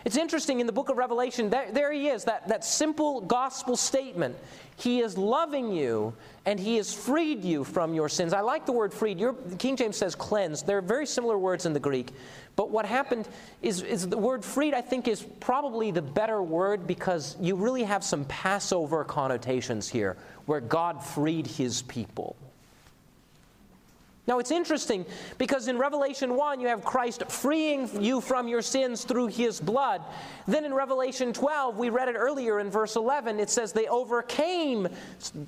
It's 0.07 0.15
interesting 0.15 0.61
in 0.61 0.67
the 0.67 0.71
book 0.71 0.87
of 0.87 0.95
Revelation, 0.95 1.49
there, 1.49 1.69
there, 1.69 1.91
he 1.91 2.07
is, 2.07 2.23
that, 2.23 2.47
that 2.47 2.63
simple 2.63 3.19
gospel 3.19 3.75
statement. 3.75 4.37
He 4.77 5.01
is 5.01 5.17
loving 5.17 5.69
you 5.73 6.13
and 6.45 6.57
he 6.57 6.77
has 6.77 6.93
freed 6.93 7.43
you 7.43 7.65
from 7.65 7.93
your 7.93 8.07
sins. 8.07 8.31
I 8.31 8.39
like 8.39 8.65
the 8.65 8.71
word 8.71 8.93
freed. 8.93 9.19
Your, 9.19 9.33
King 9.59 9.75
James 9.75 9.97
says 9.97 10.15
cleansed. 10.15 10.65
They're 10.65 10.79
very 10.79 11.05
similar 11.05 11.37
words 11.37 11.65
in 11.65 11.73
the 11.73 11.81
Greek. 11.81 12.13
But 12.55 12.71
what 12.71 12.85
happened 12.85 13.27
is, 13.61 13.81
is 13.81 14.07
the 14.07 14.17
word 14.17 14.45
freed, 14.45 14.73
I 14.73 14.79
think, 14.79 15.09
is 15.09 15.23
probably 15.41 15.91
the 15.91 16.01
better 16.01 16.41
word 16.41 16.87
because 16.87 17.35
you 17.41 17.57
really 17.57 17.83
have 17.83 18.01
some 18.01 18.23
Passover 18.23 19.03
connotations 19.03 19.89
here 19.89 20.15
where 20.45 20.61
God 20.61 21.03
freed 21.03 21.47
his 21.47 21.81
people. 21.81 22.37
Now 24.27 24.39
it's 24.39 24.51
interesting 24.51 25.05
because 25.37 25.69
in 25.69 25.77
Revelation 25.77 26.35
1 26.35 26.59
you 26.59 26.67
have 26.67 26.83
Christ 26.83 27.23
freeing 27.31 27.89
you 28.03 28.19
from 28.19 28.47
your 28.47 28.61
sins 28.61 29.05
through 29.05 29.27
his 29.27 29.61
blood. 29.61 30.01
Then 30.47 30.65
in 30.65 30.73
Revelation 30.73 31.31
12, 31.31 31.77
we 31.77 31.89
read 31.89 32.09
it 32.09 32.15
earlier 32.15 32.59
in 32.59 32.69
verse 32.69 32.97
11, 32.97 33.39
it 33.39 33.49
says 33.49 33.71
they 33.71 33.87
overcame 33.87 34.89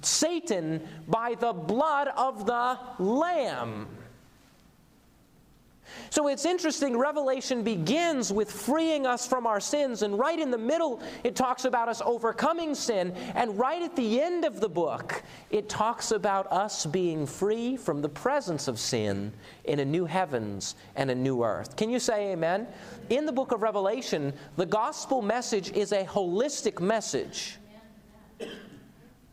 Satan 0.02 0.88
by 1.08 1.36
the 1.36 1.52
blood 1.52 2.08
of 2.16 2.46
the 2.46 2.80
Lamb. 3.00 3.88
So 6.10 6.28
it's 6.28 6.46
interesting, 6.46 6.98
Revelation 6.98 7.64
begins 7.64 8.34
with 8.34 8.52
freeing 8.52 9.06
us 9.06 9.28
from 9.28 9.46
our 9.46 9.60
sins, 9.60 10.02
and 10.02 10.18
right 10.18 10.40
in 10.40 10.52
the 10.52 10.58
middle, 10.58 11.02
it 11.24 11.36
talks 11.36 11.66
about 11.66 11.88
us 11.88 12.02
overcoming 12.04 12.76
sin, 12.76 13.14
and 13.36 13.58
right 13.58 13.82
at 13.82 13.96
the 13.96 14.22
end 14.22 14.46
of 14.46 14.60
the 14.60 14.70
book, 14.70 15.24
it 15.50 15.70
talks 15.70 16.12
about 16.12 16.52
us 16.52 16.86
being 16.86 17.26
free 17.26 17.78
from 17.78 18.02
the 18.02 18.10
presence 18.10 18.68
of 18.68 18.80
sin 18.80 19.32
in 19.66 19.80
a 19.80 19.86
new 19.86 20.06
heavens 20.06 20.76
and 20.96 21.12
a 21.12 21.16
new 21.16 21.44
earth. 21.44 21.76
Can 21.76 21.90
you 21.90 22.00
say 22.00 22.32
amen? 22.32 22.68
In 23.10 23.26
the 23.26 23.32
book 23.32 23.52
of 23.52 23.62
Revelation, 23.62 24.34
the 24.58 24.66
gospel 24.66 25.22
message 25.22 25.72
is 25.72 25.92
a 25.92 26.04
holistic 26.04 26.80
message 26.80 27.58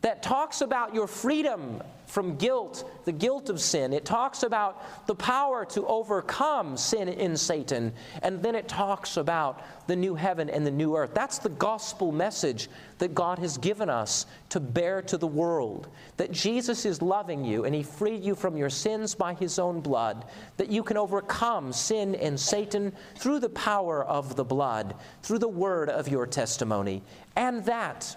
that 0.01 0.21
talks 0.21 0.61
about 0.61 0.93
your 0.93 1.07
freedom 1.07 1.81
from 2.07 2.37
guilt, 2.37 2.89
the 3.03 3.11
guilt 3.11 3.49
of 3.49 3.59
sin. 3.59 3.91
It 3.91 4.05
talks 4.05 4.43
about 4.43 5.07
the 5.07 5.15
power 5.15 5.65
to 5.65 5.85
overcome 5.87 6.77
sin 6.77 7.09
in 7.09 7.35
Satan. 7.35 7.91
And 8.23 8.41
then 8.41 8.55
it 8.55 8.67
talks 8.67 9.17
about 9.17 9.61
the 9.87 9.95
new 9.95 10.15
heaven 10.15 10.49
and 10.49 10.65
the 10.65 10.71
new 10.71 10.95
earth. 10.95 11.13
That's 11.13 11.37
the 11.37 11.49
gospel 11.49 12.13
message 12.13 12.69
that 12.99 13.13
God 13.13 13.39
has 13.39 13.57
given 13.57 13.89
us 13.89 14.25
to 14.49 14.61
bear 14.61 15.01
to 15.03 15.17
the 15.17 15.27
world. 15.27 15.89
That 16.15 16.31
Jesus 16.31 16.85
is 16.85 17.01
loving 17.01 17.43
you 17.43 17.65
and 17.65 17.75
He 17.75 17.83
freed 17.83 18.23
you 18.23 18.35
from 18.35 18.55
your 18.55 18.69
sins 18.69 19.13
by 19.13 19.33
His 19.33 19.59
own 19.59 19.81
blood. 19.81 20.25
That 20.55 20.71
you 20.71 20.83
can 20.83 20.95
overcome 20.95 21.73
sin 21.73 22.15
and 22.15 22.39
Satan 22.39 22.93
through 23.17 23.41
the 23.41 23.49
power 23.49 24.05
of 24.05 24.37
the 24.37 24.45
blood, 24.45 24.95
through 25.23 25.39
the 25.39 25.47
word 25.49 25.89
of 25.89 26.07
your 26.07 26.25
testimony. 26.25 27.03
And 27.35 27.65
that 27.65 28.15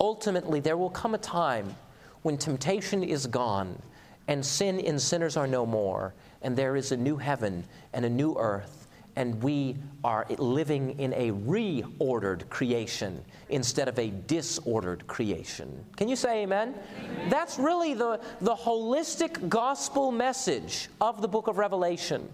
ultimately 0.00 0.60
there 0.60 0.76
will 0.76 0.90
come 0.90 1.14
a 1.14 1.18
time 1.18 1.74
when 2.22 2.36
temptation 2.36 3.02
is 3.02 3.26
gone 3.26 3.80
and 4.28 4.44
sin 4.44 4.78
in 4.78 4.98
sinners 4.98 5.36
are 5.36 5.46
no 5.46 5.64
more, 5.66 6.14
and 6.42 6.54
there 6.54 6.76
is 6.76 6.92
a 6.92 6.96
new 6.96 7.16
heaven 7.16 7.64
and 7.94 8.04
a 8.04 8.10
new 8.10 8.34
earth, 8.38 8.86
and 9.16 9.42
we 9.42 9.74
are 10.04 10.26
living 10.36 10.98
in 11.00 11.12
a 11.14 11.32
reordered 11.32 12.48
creation 12.50 13.24
instead 13.48 13.88
of 13.88 13.98
a 13.98 14.10
disordered 14.26 15.06
creation. 15.06 15.84
Can 15.96 16.08
you 16.08 16.14
say 16.14 16.42
amen? 16.42 16.74
amen? 17.00 17.30
That's 17.30 17.58
really 17.58 17.94
the, 17.94 18.20
the 18.42 18.54
holistic 18.54 19.48
gospel 19.48 20.12
message 20.12 20.88
of 21.00 21.22
the 21.22 21.28
book 21.28 21.48
of 21.48 21.58
Revelation 21.58 22.28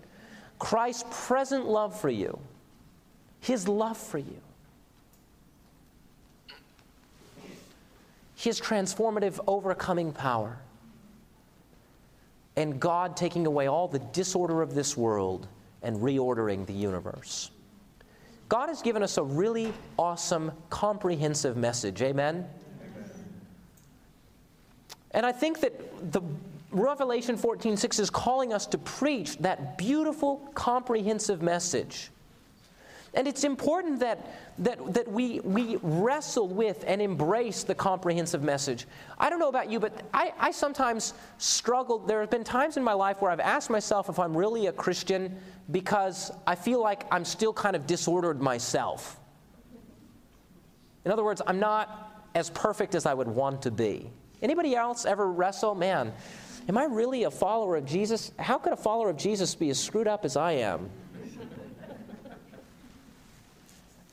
Christ's 0.58 1.04
present 1.10 1.66
love 1.66 1.98
for 1.98 2.10
you, 2.10 2.38
his 3.40 3.68
love 3.68 3.96
for 3.96 4.18
you. 4.18 4.40
His 8.44 8.60
transformative, 8.60 9.40
overcoming 9.46 10.12
power. 10.12 10.58
And 12.56 12.78
God 12.78 13.16
taking 13.16 13.46
away 13.46 13.68
all 13.68 13.88
the 13.88 14.00
disorder 14.00 14.60
of 14.60 14.74
this 14.74 14.98
world 14.98 15.48
and 15.82 15.96
reordering 15.96 16.66
the 16.66 16.74
universe. 16.74 17.50
God 18.50 18.68
has 18.68 18.82
given 18.82 19.02
us 19.02 19.16
a 19.16 19.22
really 19.22 19.72
awesome, 19.98 20.52
comprehensive 20.68 21.56
message. 21.56 22.02
Amen? 22.02 22.46
Amen. 22.82 23.10
And 25.12 25.24
I 25.24 25.32
think 25.32 25.60
that 25.60 26.12
the 26.12 26.20
Revelation 26.70 27.38
14:6 27.38 27.98
is 27.98 28.10
calling 28.10 28.52
us 28.52 28.66
to 28.66 28.76
preach 28.76 29.38
that 29.38 29.78
beautiful, 29.78 30.46
comprehensive 30.52 31.40
message 31.40 32.10
and 33.14 33.28
it's 33.28 33.44
important 33.44 34.00
that, 34.00 34.34
that, 34.58 34.94
that 34.94 35.10
we, 35.10 35.40
we 35.40 35.78
wrestle 35.82 36.48
with 36.48 36.84
and 36.86 37.00
embrace 37.00 37.62
the 37.62 37.74
comprehensive 37.74 38.42
message. 38.42 38.86
I 39.18 39.30
don't 39.30 39.38
know 39.38 39.48
about 39.48 39.70
you, 39.70 39.80
but 39.80 40.02
I, 40.12 40.32
I 40.38 40.50
sometimes 40.50 41.14
struggle. 41.38 41.98
There 41.98 42.20
have 42.20 42.30
been 42.30 42.44
times 42.44 42.76
in 42.76 42.84
my 42.84 42.92
life 42.92 43.22
where 43.22 43.30
I've 43.30 43.40
asked 43.40 43.70
myself 43.70 44.08
if 44.08 44.18
I'm 44.18 44.36
really 44.36 44.66
a 44.66 44.72
Christian 44.72 45.38
because 45.70 46.32
I 46.46 46.54
feel 46.54 46.80
like 46.80 47.04
I'm 47.10 47.24
still 47.24 47.52
kind 47.52 47.76
of 47.76 47.86
disordered 47.86 48.40
myself. 48.40 49.18
In 51.04 51.12
other 51.12 51.24
words, 51.24 51.40
I'm 51.46 51.60
not 51.60 52.26
as 52.34 52.50
perfect 52.50 52.94
as 52.94 53.06
I 53.06 53.14
would 53.14 53.28
want 53.28 53.62
to 53.62 53.70
be. 53.70 54.10
Anybody 54.42 54.74
else 54.74 55.06
ever 55.06 55.30
wrestle? 55.30 55.74
Man, 55.74 56.12
am 56.68 56.76
I 56.76 56.84
really 56.84 57.24
a 57.24 57.30
follower 57.30 57.76
of 57.76 57.84
Jesus? 57.84 58.32
How 58.38 58.58
could 58.58 58.72
a 58.72 58.76
follower 58.76 59.10
of 59.10 59.16
Jesus 59.16 59.54
be 59.54 59.70
as 59.70 59.78
screwed 59.78 60.08
up 60.08 60.24
as 60.24 60.36
I 60.36 60.52
am? 60.52 60.90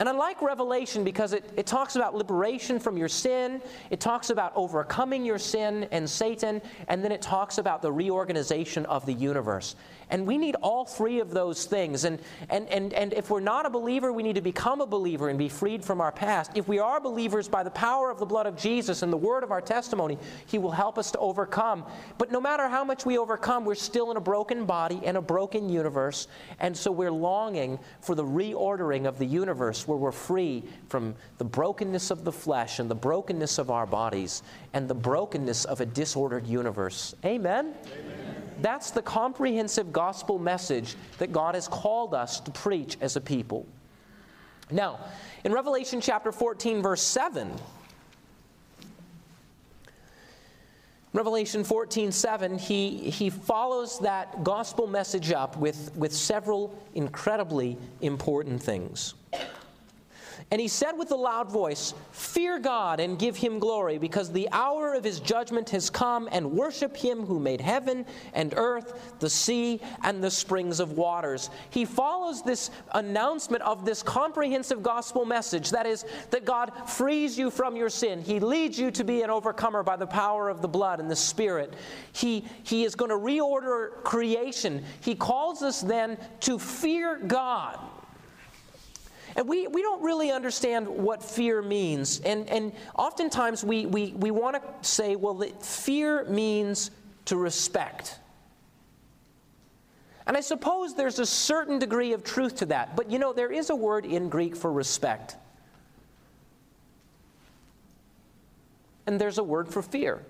And 0.02 0.08
I 0.08 0.12
like 0.12 0.42
Revelation 0.42 1.04
because 1.04 1.32
it, 1.32 1.48
it 1.56 1.64
talks 1.64 1.94
about 1.94 2.12
liberation 2.12 2.80
from 2.80 2.96
your 2.96 3.06
sin, 3.06 3.62
it 3.88 4.00
talks 4.00 4.30
about 4.30 4.52
overcoming 4.56 5.24
your 5.24 5.38
sin 5.38 5.86
and 5.92 6.10
Satan, 6.10 6.60
and 6.88 7.04
then 7.04 7.12
it 7.12 7.22
talks 7.22 7.58
about 7.58 7.82
the 7.82 7.92
reorganization 7.92 8.84
of 8.86 9.06
the 9.06 9.12
universe. 9.12 9.76
And 10.12 10.26
we 10.26 10.36
need 10.36 10.56
all 10.56 10.84
three 10.84 11.20
of 11.20 11.30
those 11.30 11.64
things. 11.64 12.04
And, 12.04 12.20
and, 12.50 12.68
and, 12.68 12.92
and 12.92 13.14
if 13.14 13.30
we're 13.30 13.40
not 13.40 13.64
a 13.64 13.70
believer, 13.70 14.12
we 14.12 14.22
need 14.22 14.34
to 14.34 14.42
become 14.42 14.82
a 14.82 14.86
believer 14.86 15.30
and 15.30 15.38
be 15.38 15.48
freed 15.48 15.82
from 15.82 16.02
our 16.02 16.12
past. 16.12 16.52
If 16.54 16.68
we 16.68 16.78
are 16.78 17.00
believers, 17.00 17.48
by 17.48 17.62
the 17.62 17.70
power 17.70 18.10
of 18.10 18.18
the 18.18 18.26
blood 18.26 18.46
of 18.46 18.54
Jesus 18.54 19.02
and 19.02 19.10
the 19.10 19.16
word 19.16 19.42
of 19.42 19.50
our 19.50 19.62
testimony, 19.62 20.18
He 20.44 20.58
will 20.58 20.70
help 20.70 20.98
us 20.98 21.10
to 21.12 21.18
overcome. 21.18 21.86
But 22.18 22.30
no 22.30 22.42
matter 22.42 22.68
how 22.68 22.84
much 22.84 23.06
we 23.06 23.16
overcome, 23.16 23.64
we're 23.64 23.74
still 23.74 24.10
in 24.10 24.18
a 24.18 24.20
broken 24.20 24.66
body 24.66 25.00
and 25.02 25.16
a 25.16 25.22
broken 25.22 25.70
universe. 25.70 26.28
And 26.60 26.76
so 26.76 26.92
we're 26.92 27.10
longing 27.10 27.78
for 28.02 28.14
the 28.14 28.24
reordering 28.24 29.06
of 29.06 29.18
the 29.18 29.24
universe 29.24 29.88
where 29.88 29.96
we're 29.96 30.12
free 30.12 30.62
from 30.90 31.14
the 31.38 31.44
brokenness 31.44 32.10
of 32.10 32.24
the 32.24 32.32
flesh 32.32 32.80
and 32.80 32.90
the 32.90 32.94
brokenness 32.94 33.56
of 33.56 33.70
our 33.70 33.86
bodies 33.86 34.42
and 34.74 34.88
the 34.88 34.94
brokenness 34.94 35.64
of 35.64 35.80
a 35.80 35.86
disordered 35.86 36.46
universe. 36.46 37.14
Amen? 37.24 37.72
Amen. 37.86 38.21
That's 38.62 38.92
the 38.92 39.02
comprehensive 39.02 39.92
gospel 39.92 40.38
message 40.38 40.94
that 41.18 41.32
God 41.32 41.56
has 41.56 41.66
called 41.66 42.14
us 42.14 42.38
to 42.40 42.50
preach 42.52 42.96
as 43.00 43.16
a 43.16 43.20
people. 43.20 43.66
Now, 44.70 45.00
in 45.44 45.52
Revelation 45.52 46.00
chapter 46.00 46.30
14, 46.30 46.80
verse 46.80 47.02
7, 47.02 47.50
Revelation 51.12 51.64
14, 51.64 52.12
7, 52.12 52.56
he, 52.56 53.10
he 53.10 53.28
follows 53.28 53.98
that 53.98 54.44
gospel 54.44 54.86
message 54.86 55.32
up 55.32 55.56
with, 55.56 55.94
with 55.96 56.12
several 56.12 56.80
incredibly 56.94 57.76
important 58.00 58.62
things. 58.62 59.14
And 60.52 60.60
he 60.60 60.68
said 60.68 60.92
with 60.98 61.10
a 61.12 61.16
loud 61.16 61.50
voice, 61.50 61.94
Fear 62.10 62.58
God 62.58 63.00
and 63.00 63.18
give 63.18 63.38
him 63.38 63.58
glory, 63.58 63.96
because 63.96 64.30
the 64.30 64.50
hour 64.52 64.92
of 64.92 65.02
his 65.02 65.18
judgment 65.18 65.70
has 65.70 65.88
come, 65.88 66.28
and 66.30 66.52
worship 66.52 66.94
him 66.94 67.24
who 67.24 67.40
made 67.40 67.62
heaven 67.62 68.04
and 68.34 68.52
earth, 68.54 69.16
the 69.18 69.30
sea, 69.30 69.80
and 70.02 70.22
the 70.22 70.30
springs 70.30 70.78
of 70.78 70.92
waters. 70.92 71.48
He 71.70 71.86
follows 71.86 72.42
this 72.42 72.70
announcement 72.92 73.62
of 73.62 73.86
this 73.86 74.02
comprehensive 74.02 74.82
gospel 74.82 75.24
message 75.24 75.70
that 75.70 75.86
is, 75.86 76.04
that 76.28 76.44
God 76.44 76.70
frees 76.86 77.38
you 77.38 77.50
from 77.50 77.74
your 77.74 77.88
sin. 77.88 78.20
He 78.20 78.38
leads 78.38 78.78
you 78.78 78.90
to 78.90 79.04
be 79.04 79.22
an 79.22 79.30
overcomer 79.30 79.82
by 79.82 79.96
the 79.96 80.06
power 80.06 80.50
of 80.50 80.60
the 80.60 80.68
blood 80.68 81.00
and 81.00 81.10
the 81.10 81.16
Spirit. 81.16 81.72
He, 82.12 82.44
he 82.62 82.84
is 82.84 82.94
going 82.94 83.08
to 83.08 83.16
reorder 83.16 84.02
creation. 84.02 84.84
He 85.00 85.14
calls 85.14 85.62
us 85.62 85.80
then 85.80 86.18
to 86.40 86.58
fear 86.58 87.18
God. 87.26 87.78
And 89.36 89.48
we, 89.48 89.66
we 89.66 89.82
don't 89.82 90.02
really 90.02 90.30
understand 90.30 90.86
what 90.86 91.22
fear 91.22 91.62
means. 91.62 92.20
And, 92.20 92.48
and 92.48 92.72
oftentimes 92.94 93.64
we, 93.64 93.86
we, 93.86 94.12
we 94.12 94.30
want 94.30 94.56
to 94.56 94.88
say, 94.88 95.16
well, 95.16 95.34
that 95.34 95.64
fear 95.64 96.24
means 96.26 96.90
to 97.26 97.36
respect. 97.36 98.18
And 100.26 100.36
I 100.36 100.40
suppose 100.40 100.94
there's 100.94 101.18
a 101.18 101.26
certain 101.26 101.78
degree 101.78 102.12
of 102.12 102.22
truth 102.22 102.56
to 102.56 102.66
that. 102.66 102.94
But 102.96 103.10
you 103.10 103.18
know, 103.18 103.32
there 103.32 103.50
is 103.50 103.70
a 103.70 103.76
word 103.76 104.04
in 104.04 104.28
Greek 104.28 104.54
for 104.54 104.72
respect. 104.72 105.36
And 109.06 109.20
there's 109.20 109.38
a 109.38 109.42
word 109.42 109.68
for 109.68 109.82
fear. 109.82 110.24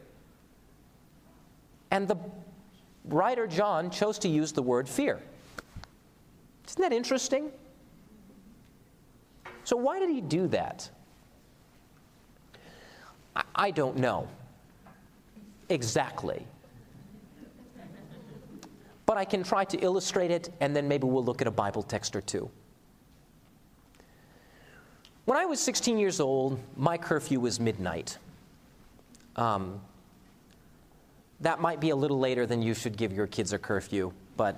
And 1.90 2.08
the 2.08 2.16
writer 3.04 3.46
John 3.46 3.90
chose 3.90 4.18
to 4.20 4.28
use 4.28 4.52
the 4.52 4.62
word 4.62 4.88
fear. 4.88 5.20
Isn't 6.68 6.80
that 6.80 6.92
interesting? 6.92 7.50
So, 9.64 9.76
why 9.76 9.98
did 9.98 10.10
he 10.10 10.20
do 10.20 10.48
that? 10.48 10.90
I, 13.54 13.70
don't 13.70 13.96
know 13.96 14.28
exactly. 15.68 16.44
But 19.06 19.16
I 19.16 19.24
can 19.24 19.42
try 19.42 19.64
to 19.64 19.78
illustrate 19.78 20.30
it, 20.30 20.50
and 20.60 20.76
then 20.76 20.86
maybe 20.86 21.06
we'll 21.06 21.24
look 21.24 21.40
at 21.40 21.46
a 21.46 21.52
Bible 21.52 21.82
text 21.82 22.14
or 22.14 22.20
two. 22.20 22.50
When 25.24 25.38
I 25.38 25.44
was 25.44 25.60
16 25.60 25.98
years 25.98 26.20
old, 26.20 26.58
my 26.76 26.98
curfew 26.98 27.40
was 27.40 27.60
midnight. 27.60 28.18
Um, 29.36 29.80
that 31.40 31.60
might 31.60 31.80
be 31.80 31.90
a 31.90 31.96
little 31.96 32.18
later 32.18 32.44
than 32.46 32.60
you 32.60 32.74
should 32.74 32.96
give 32.96 33.12
your 33.12 33.26
kids 33.26 33.52
a 33.52 33.58
curfew, 33.58 34.12
but 34.36 34.56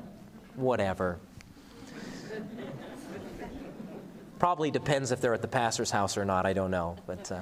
whatever. 0.57 1.19
Probably 4.45 4.71
depends 4.71 5.11
if 5.11 5.23
they're 5.23 5.33
at 5.33 5.41
the 5.41 5.49
pastor's 5.49 5.91
house 5.91 6.19
or 6.19 6.25
not, 6.27 6.45
I 6.45 6.53
don't 6.53 6.71
know. 6.71 6.97
But 7.07 7.33
uh, 7.33 7.41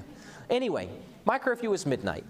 anyway, 0.49 0.89
my 1.25 1.37
curfew 1.37 1.69
was 1.69 1.85
midnight. 1.85 2.25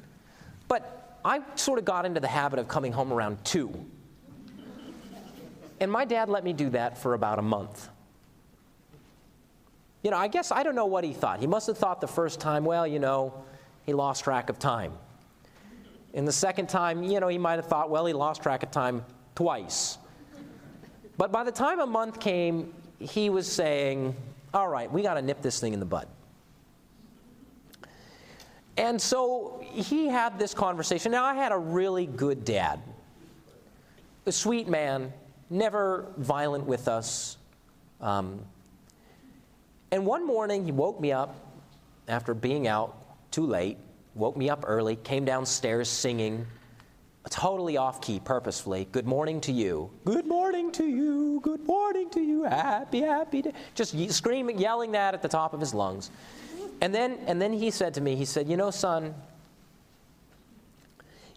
But 0.66 1.18
I 1.23 1.43
sort 1.57 1.79
of 1.79 1.85
got 1.85 2.07
into 2.07 2.20
the 2.20 2.27
habit 2.27 2.59
of 2.59 2.68
coming 2.68 2.91
home 2.91 3.12
around 3.12 3.45
2. 3.45 3.70
And 5.79 5.93
my 5.93 6.07
dad 6.07 6.31
let 6.31 6.43
me 6.43 6.55
do 6.55 6.70
that 6.70 6.97
for 6.97 7.12
about 7.12 7.39
a 7.39 7.43
month. 7.43 7.91
You 10.03 10.11
know, 10.11 10.16
I 10.16 10.29
guess 10.29 10.51
I 10.51 10.62
don't 10.62 10.75
know 10.75 10.87
what 10.87 11.05
he 11.05 11.12
thought. 11.12 11.41
He 11.41 11.47
must 11.47 11.66
have 11.66 11.77
thought 11.77 12.01
the 12.01 12.09
first 12.09 12.41
time, 12.41 12.64
well, 12.64 12.87
you 12.87 12.99
know, 12.99 13.45
he 13.85 13.93
lost 13.93 14.25
track 14.25 14.49
of 14.49 14.59
time. 14.59 14.95
And 16.14 16.27
the 16.27 16.33
second 16.33 16.70
time, 16.70 17.03
you 17.03 17.20
know, 17.20 17.29
he 17.29 17.37
might 17.37 17.57
have 17.57 17.66
thought, 17.66 17.91
well, 17.91 18.07
he 18.07 18.14
lost 18.14 18.43
track 18.43 18.62
of 18.62 18.70
time 18.70 19.05
twice. 19.35 19.99
But 21.18 21.31
by 21.31 21.45
the 21.45 21.53
time 21.53 21.79
a 21.79 21.87
month 21.87 22.20
came, 22.20 22.73
he 22.99 23.29
was 23.29 23.47
saying, 23.47 24.16
all 24.55 24.69
right, 24.69 24.91
we 24.91 25.03
got 25.03 25.15
to 25.15 25.23
nip 25.23 25.41
this 25.43 25.61
thing 25.61 25.73
in 25.73 25.81
the 25.81 25.87
bud. 25.87 26.09
And 28.77 29.01
so 29.01 29.63
he 29.71 30.09
had 30.09 30.39
this 30.39 30.55
conversation. 30.55 31.13
Now, 31.13 31.25
I 31.25 31.35
had 31.35 31.53
a 31.53 31.59
really 31.59 32.07
good 32.07 32.45
dad, 32.45 32.81
a 34.27 34.33
sweet 34.33 34.69
man, 34.69 35.13
never 35.51 36.07
violent 36.17 36.65
with 36.65 36.89
us. 36.89 37.37
Um, 38.01 38.41
and 39.91 40.07
one 40.07 40.27
morning, 40.27 40.65
he 40.65 40.73
woke 40.73 41.01
me 41.01 41.13
up 41.13 41.37
after 42.09 42.33
being 42.33 42.67
out 42.67 42.97
too 43.31 43.47
late, 43.47 43.77
woke 44.15 44.37
me 44.37 44.49
up 44.49 44.65
early, 44.67 44.97
came 44.97 45.25
downstairs 45.25 45.89
singing, 45.89 46.47
totally 47.31 47.77
off 47.77 48.01
key, 48.01 48.20
purposefully. 48.20 48.89
Good 48.91 49.07
morning 49.07 49.41
to 49.43 49.53
you. 49.53 49.91
Good 50.05 50.27
morning 50.27 50.73
to 50.73 50.85
you. 50.85 51.41
Good 51.43 51.64
morning 51.66 52.11
to 52.11 52.20
you. 52.20 52.43
Happy, 52.45 53.01
happy 53.01 53.43
day. 53.43 53.53
Just 53.75 53.95
screaming, 54.12 54.59
yelling 54.59 54.93
that 54.93 55.14
at 55.14 55.23
the 55.23 55.29
top 55.29 55.55
of 55.55 55.61
his 55.61 55.73
lungs. 55.73 56.11
And 56.81 56.95
then, 56.95 57.18
and 57.27 57.41
then 57.41 57.53
he 57.53 57.70
said 57.70 57.95
to 57.95 58.01
me, 58.01 58.16
he 58.16 58.25
said, 58.25 58.49
You 58.49 58.57
know, 58.57 58.70
son, 58.70 59.14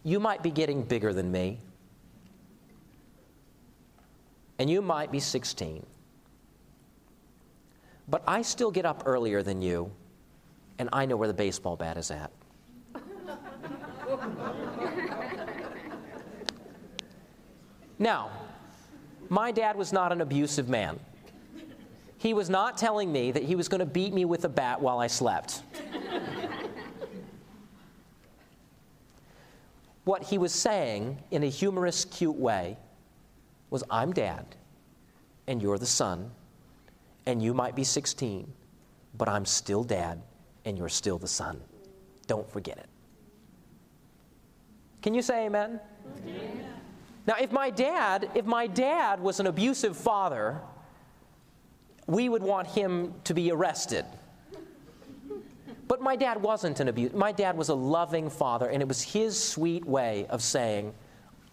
you 0.02 0.18
might 0.18 0.42
be 0.42 0.50
getting 0.50 0.82
bigger 0.82 1.12
than 1.12 1.30
me. 1.30 1.58
And 4.58 4.68
you 4.68 4.82
might 4.82 5.12
be 5.12 5.20
16. 5.20 5.84
But 8.08 8.22
I 8.26 8.42
still 8.42 8.70
get 8.70 8.86
up 8.86 9.02
earlier 9.06 9.42
than 9.42 9.62
you, 9.62 9.90
and 10.78 10.88
I 10.92 11.06
know 11.06 11.16
where 11.16 11.28
the 11.28 11.34
baseball 11.34 11.76
bat 11.76 11.96
is 11.96 12.10
at. 12.10 12.30
Now, 17.98 18.30
my 19.28 19.50
dad 19.50 19.76
was 19.76 19.92
not 19.92 20.12
an 20.12 20.20
abusive 20.20 20.68
man. 20.68 21.00
He 22.18 22.34
was 22.34 22.50
not 22.50 22.76
telling 22.76 23.12
me 23.12 23.32
that 23.32 23.42
he 23.42 23.54
was 23.54 23.68
going 23.68 23.80
to 23.80 23.86
beat 23.86 24.12
me 24.12 24.24
with 24.24 24.44
a 24.44 24.48
bat 24.48 24.80
while 24.80 24.98
I 24.98 25.06
slept. 25.06 25.62
what 30.04 30.22
he 30.22 30.38
was 30.38 30.52
saying 30.52 31.18
in 31.30 31.42
a 31.42 31.48
humorous, 31.48 32.04
cute 32.04 32.36
way 32.36 32.76
was 33.70 33.82
I'm 33.90 34.12
dad, 34.12 34.46
and 35.46 35.60
you're 35.60 35.78
the 35.78 35.86
son, 35.86 36.30
and 37.26 37.42
you 37.42 37.52
might 37.52 37.74
be 37.74 37.84
16, 37.84 38.50
but 39.18 39.28
I'm 39.28 39.44
still 39.44 39.82
dad, 39.82 40.22
and 40.64 40.78
you're 40.78 40.88
still 40.88 41.18
the 41.18 41.28
son. 41.28 41.60
Don't 42.26 42.48
forget 42.50 42.78
it. 42.78 42.88
Can 45.02 45.14
you 45.14 45.22
say 45.22 45.46
amen? 45.46 45.80
amen? 46.24 46.66
Now, 47.26 47.34
if 47.40 47.50
my 47.50 47.70
dad, 47.70 48.30
if 48.34 48.44
my 48.44 48.66
dad 48.66 49.20
was 49.20 49.40
an 49.40 49.46
abusive 49.46 49.96
father, 49.96 50.60
we 52.06 52.28
would 52.28 52.42
want 52.42 52.68
him 52.68 53.14
to 53.24 53.34
be 53.34 53.50
arrested. 53.50 54.04
But 55.88 56.00
my 56.00 56.16
dad 56.16 56.40
wasn't 56.42 56.80
an 56.80 56.88
abuse. 56.88 57.12
My 57.12 57.32
dad 57.32 57.56
was 57.56 57.68
a 57.68 57.74
loving 57.74 58.30
father, 58.30 58.68
and 58.68 58.82
it 58.82 58.88
was 58.88 59.02
his 59.02 59.40
sweet 59.40 59.84
way 59.84 60.26
of 60.30 60.42
saying, 60.42 60.94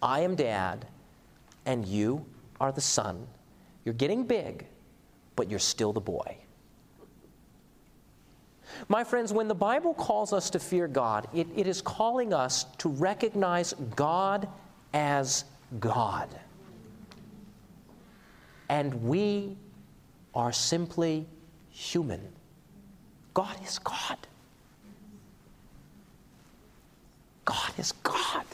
I 0.02 0.20
am 0.20 0.34
dad, 0.34 0.86
and 1.66 1.84
you 1.86 2.24
are 2.60 2.72
the 2.72 2.80
son. 2.80 3.26
You're 3.84 3.94
getting 3.94 4.24
big, 4.24 4.66
but 5.36 5.50
you're 5.50 5.58
still 5.58 5.92
the 5.92 6.00
boy. 6.00 6.38
My 8.88 9.04
friends, 9.04 9.32
when 9.32 9.46
the 9.46 9.54
Bible 9.54 9.94
calls 9.94 10.32
us 10.32 10.50
to 10.50 10.58
fear 10.58 10.88
God, 10.88 11.28
it, 11.32 11.46
it 11.54 11.66
is 11.66 11.80
calling 11.80 12.32
us 12.32 12.64
to 12.78 12.88
recognize 12.88 13.72
God 13.94 14.48
as 14.92 15.44
God. 15.80 16.28
And 18.68 19.02
we 19.04 19.56
are 20.34 20.52
simply 20.52 21.26
human. 21.70 22.20
God 23.34 23.56
is 23.64 23.78
God. 23.78 24.18
God 27.44 27.72
is 27.78 27.92
God. 28.02 28.44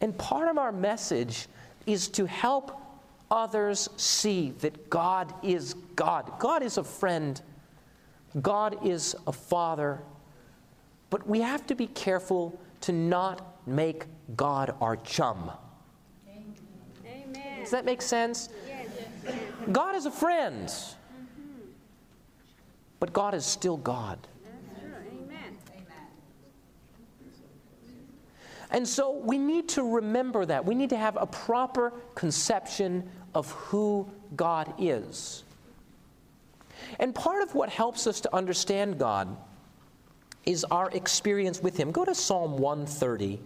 And 0.00 0.16
part 0.16 0.48
of 0.48 0.58
our 0.58 0.72
message 0.72 1.46
is 1.86 2.08
to 2.08 2.26
help 2.26 2.80
others 3.30 3.88
see 3.96 4.52
that 4.60 4.90
God 4.90 5.32
is 5.42 5.74
God. 5.94 6.32
God 6.38 6.62
is 6.62 6.78
a 6.78 6.84
friend, 6.84 7.40
God 8.40 8.84
is 8.86 9.14
a 9.26 9.32
father. 9.32 10.00
But 11.10 11.26
we 11.26 11.40
have 11.40 11.66
to 11.66 11.74
be 11.74 11.86
careful 11.88 12.58
to 12.82 12.92
not 12.92 13.66
make 13.66 14.04
God 14.36 14.74
our 14.80 14.96
chum. 14.96 15.50
Does 17.60 17.70
that 17.70 17.84
make 17.84 18.02
sense? 18.02 18.48
God 19.70 19.94
is 19.94 20.06
a 20.06 20.10
friend, 20.10 20.72
but 22.98 23.12
God 23.12 23.34
is 23.34 23.44
still 23.44 23.76
God. 23.76 24.18
And 28.72 28.86
so 28.86 29.18
we 29.18 29.36
need 29.36 29.68
to 29.70 29.82
remember 29.82 30.46
that. 30.46 30.64
We 30.64 30.74
need 30.74 30.90
to 30.90 30.96
have 30.96 31.16
a 31.20 31.26
proper 31.26 31.92
conception 32.14 33.08
of 33.34 33.50
who 33.50 34.08
God 34.36 34.72
is. 34.78 35.44
And 36.98 37.14
part 37.14 37.42
of 37.42 37.54
what 37.54 37.68
helps 37.68 38.06
us 38.06 38.20
to 38.22 38.34
understand 38.34 38.98
God 38.98 39.36
is 40.46 40.64
our 40.70 40.90
experience 40.90 41.60
with 41.60 41.76
Him. 41.76 41.90
Go 41.90 42.04
to 42.04 42.14
Psalm 42.14 42.56
130. 42.58 43.40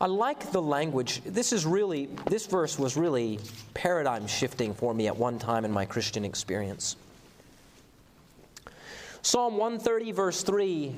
I 0.00 0.06
like 0.06 0.52
the 0.52 0.60
language. 0.60 1.22
This 1.24 1.52
is 1.52 1.64
really, 1.64 2.08
this 2.28 2.46
verse 2.46 2.78
was 2.78 2.96
really 2.96 3.38
paradigm 3.72 4.26
shifting 4.26 4.74
for 4.74 4.92
me 4.92 5.06
at 5.06 5.16
one 5.16 5.38
time 5.38 5.64
in 5.64 5.72
my 5.72 5.86
Christian 5.86 6.24
experience. 6.24 6.96
Psalm 9.22 9.56
130, 9.56 10.12
verse 10.12 10.42
3. 10.42 10.94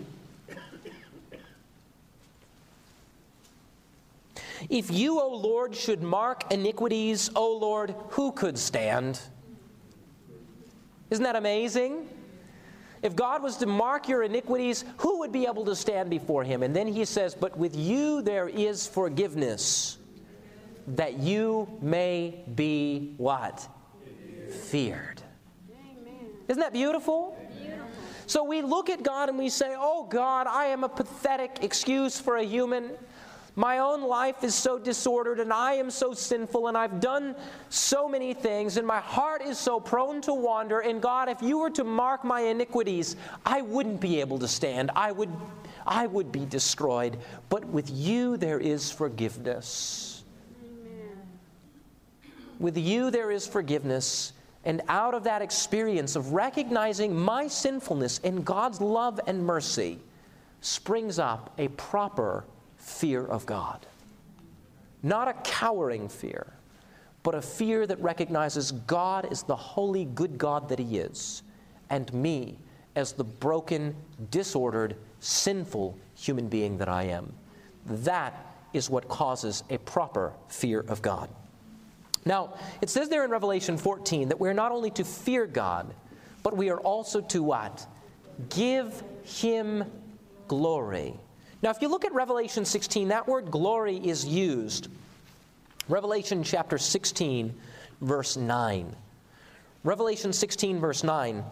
If 4.68 4.90
you, 4.90 5.20
O 5.20 5.36
Lord, 5.36 5.74
should 5.76 6.02
mark 6.02 6.52
iniquities, 6.52 7.30
O 7.36 7.56
Lord, 7.56 7.94
who 8.10 8.32
could 8.32 8.58
stand? 8.58 9.20
Isn't 11.10 11.24
that 11.24 11.36
amazing? 11.36 12.08
If 13.02 13.14
God 13.14 13.42
was 13.42 13.56
to 13.58 13.66
mark 13.66 14.08
your 14.08 14.22
iniquities, 14.22 14.84
who 14.98 15.20
would 15.20 15.32
be 15.32 15.46
able 15.46 15.64
to 15.66 15.76
stand 15.76 16.10
before 16.10 16.44
him? 16.44 16.62
And 16.62 16.74
then 16.74 16.88
he 16.88 17.04
says, 17.04 17.34
But 17.34 17.56
with 17.56 17.76
you 17.76 18.22
there 18.22 18.48
is 18.48 18.86
forgiveness, 18.86 19.98
that 20.88 21.18
you 21.18 21.68
may 21.80 22.42
be 22.54 23.14
what? 23.16 23.66
Feared. 24.50 25.22
Isn't 26.48 26.60
that 26.60 26.72
beautiful? 26.72 27.36
So 28.26 28.44
we 28.44 28.60
look 28.60 28.90
at 28.90 29.02
God 29.02 29.30
and 29.30 29.38
we 29.38 29.48
say, 29.48 29.74
Oh 29.78 30.04
God, 30.04 30.46
I 30.46 30.66
am 30.66 30.84
a 30.84 30.88
pathetic 30.88 31.58
excuse 31.62 32.20
for 32.20 32.36
a 32.36 32.44
human. 32.44 32.90
My 33.58 33.78
own 33.78 34.02
life 34.02 34.44
is 34.44 34.54
so 34.54 34.78
disordered, 34.78 35.40
and 35.40 35.52
I 35.52 35.72
am 35.72 35.90
so 35.90 36.14
sinful, 36.14 36.68
and 36.68 36.78
I've 36.78 37.00
done 37.00 37.34
so 37.70 38.08
many 38.08 38.32
things, 38.32 38.76
and 38.76 38.86
my 38.86 39.00
heart 39.00 39.42
is 39.42 39.58
so 39.58 39.80
prone 39.80 40.20
to 40.20 40.32
wander. 40.32 40.78
And 40.78 41.02
God, 41.02 41.28
if 41.28 41.42
you 41.42 41.58
were 41.58 41.70
to 41.70 41.82
mark 41.82 42.22
my 42.22 42.42
iniquities, 42.42 43.16
I 43.44 43.62
wouldn't 43.62 44.00
be 44.00 44.20
able 44.20 44.38
to 44.38 44.46
stand. 44.46 44.92
I 44.94 45.10
would, 45.10 45.32
I 45.84 46.06
would 46.06 46.30
be 46.30 46.46
destroyed. 46.46 47.18
But 47.48 47.64
with 47.64 47.90
you, 47.90 48.36
there 48.36 48.60
is 48.60 48.92
forgiveness. 48.92 50.22
Amen. 50.64 51.18
With 52.60 52.78
you, 52.78 53.10
there 53.10 53.32
is 53.32 53.44
forgiveness. 53.44 54.34
And 54.66 54.82
out 54.88 55.14
of 55.14 55.24
that 55.24 55.42
experience 55.42 56.14
of 56.14 56.32
recognizing 56.32 57.12
my 57.12 57.48
sinfulness 57.48 58.18
in 58.18 58.44
God's 58.44 58.80
love 58.80 59.18
and 59.26 59.44
mercy 59.44 59.98
springs 60.60 61.18
up 61.18 61.52
a 61.58 61.66
proper 61.70 62.44
fear 62.78 63.24
of 63.24 63.44
God. 63.44 63.86
Not 65.02 65.28
a 65.28 65.34
cowering 65.34 66.08
fear, 66.08 66.46
but 67.22 67.34
a 67.34 67.42
fear 67.42 67.86
that 67.86 68.00
recognizes 68.00 68.72
God 68.72 69.26
as 69.30 69.42
the 69.42 69.54
holy, 69.54 70.06
good 70.06 70.38
God 70.38 70.68
that 70.70 70.78
He 70.78 70.98
is, 70.98 71.42
and 71.90 72.12
me 72.12 72.56
as 72.96 73.12
the 73.12 73.24
broken, 73.24 73.94
disordered, 74.30 74.96
sinful 75.20 75.96
human 76.16 76.48
being 76.48 76.78
that 76.78 76.88
I 76.88 77.04
am. 77.04 77.32
That 77.86 78.34
is 78.72 78.90
what 78.90 79.08
causes 79.08 79.62
a 79.70 79.78
proper 79.78 80.32
fear 80.48 80.80
of 80.80 81.00
God. 81.02 81.28
Now, 82.24 82.54
it 82.82 82.90
says 82.90 83.08
there 83.08 83.24
in 83.24 83.30
Revelation 83.30 83.78
14 83.78 84.28
that 84.28 84.40
we're 84.40 84.52
not 84.52 84.72
only 84.72 84.90
to 84.92 85.04
fear 85.04 85.46
God, 85.46 85.94
but 86.42 86.56
we 86.56 86.70
are 86.70 86.80
also 86.80 87.20
to 87.22 87.42
what? 87.42 87.86
Give 88.50 89.02
Him 89.22 89.84
glory. 90.46 91.14
Now, 91.62 91.70
if 91.70 91.82
you 91.82 91.88
look 91.88 92.04
at 92.04 92.12
Revelation 92.12 92.64
16, 92.64 93.08
that 93.08 93.26
word 93.26 93.50
glory 93.50 93.96
is 93.96 94.24
used. 94.24 94.88
Revelation 95.88 96.42
chapter 96.44 96.78
16, 96.78 97.52
verse 98.00 98.36
9. 98.36 98.94
Revelation 99.84 100.32
16, 100.32 100.78
verse 100.78 101.02
9. 101.02 101.42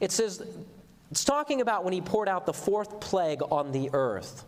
It 0.00 0.12
says, 0.12 0.42
it's 1.10 1.24
talking 1.24 1.60
about 1.60 1.84
when 1.84 1.92
he 1.92 2.00
poured 2.00 2.28
out 2.28 2.46
the 2.46 2.52
fourth 2.52 3.00
plague 3.00 3.42
on 3.50 3.72
the 3.72 3.90
earth. 3.92 4.44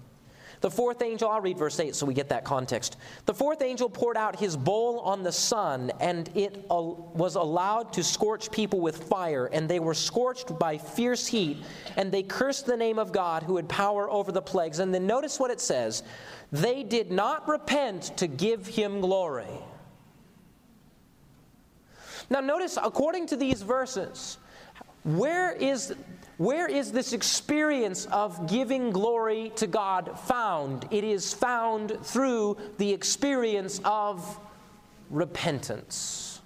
The 0.62 0.70
fourth 0.70 1.02
angel, 1.02 1.28
I'll 1.28 1.40
read 1.40 1.58
verse 1.58 1.80
8 1.80 1.92
so 1.94 2.06
we 2.06 2.14
get 2.14 2.28
that 2.28 2.44
context. 2.44 2.96
The 3.26 3.34
fourth 3.34 3.62
angel 3.62 3.90
poured 3.90 4.16
out 4.16 4.38
his 4.38 4.56
bowl 4.56 5.00
on 5.00 5.24
the 5.24 5.32
sun, 5.32 5.90
and 5.98 6.30
it 6.36 6.64
was 6.70 7.34
allowed 7.34 7.92
to 7.94 8.04
scorch 8.04 8.48
people 8.52 8.80
with 8.80 9.02
fire, 9.08 9.46
and 9.46 9.68
they 9.68 9.80
were 9.80 9.92
scorched 9.92 10.56
by 10.60 10.78
fierce 10.78 11.26
heat, 11.26 11.58
and 11.96 12.12
they 12.12 12.22
cursed 12.22 12.66
the 12.66 12.76
name 12.76 13.00
of 13.00 13.10
God 13.10 13.42
who 13.42 13.56
had 13.56 13.68
power 13.68 14.08
over 14.08 14.30
the 14.30 14.40
plagues. 14.40 14.78
And 14.78 14.94
then 14.94 15.04
notice 15.04 15.40
what 15.40 15.50
it 15.50 15.60
says 15.60 16.04
they 16.52 16.84
did 16.84 17.10
not 17.10 17.48
repent 17.48 18.16
to 18.18 18.28
give 18.28 18.64
him 18.64 19.00
glory. 19.00 19.58
Now, 22.30 22.38
notice, 22.38 22.78
according 22.80 23.26
to 23.28 23.36
these 23.36 23.62
verses, 23.62 24.38
where 25.02 25.52
is 25.52 25.92
where 26.42 26.66
is 26.66 26.90
this 26.90 27.12
experience 27.12 28.06
of 28.06 28.48
giving 28.48 28.90
glory 28.90 29.52
to 29.56 29.68
God 29.68 30.18
found? 30.24 30.88
It 30.90 31.04
is 31.04 31.32
found 31.32 31.96
through 32.02 32.56
the 32.78 32.92
experience 32.92 33.80
of 33.84 34.40
repentance. 35.08 36.40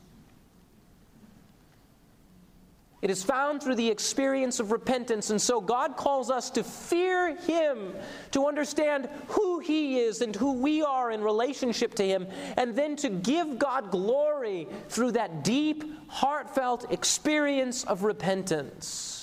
It 3.01 3.11
is 3.11 3.23
found 3.23 3.63
through 3.63 3.77
the 3.77 3.89
experience 3.89 4.61
of 4.61 4.71
repentance. 4.71 5.31
And 5.31 5.41
so 5.41 5.63
God 5.63 5.97
calls 5.97 6.31
us 6.31 6.51
to 6.51 6.63
fear 6.63 7.35
Him, 7.35 7.95
to 8.33 8.47
understand 8.47 9.09
who 9.29 9.61
He 9.61 10.01
is 10.01 10.21
and 10.21 10.37
who 10.37 10.55
we 10.55 10.83
are 10.83 11.11
in 11.11 11.23
relationship 11.23 11.95
to 11.95 12.07
Him, 12.07 12.27
and 12.59 12.77
then 12.77 12.97
to 12.97 13.09
give 13.09 13.59
God 13.59 13.91
glory 13.91 14.69
through 14.91 15.13
that 15.13 15.43
deep, 15.43 15.85
heartfelt 16.09 16.93
experience 16.93 17.85
of 17.85 18.03
repentance. 18.03 19.16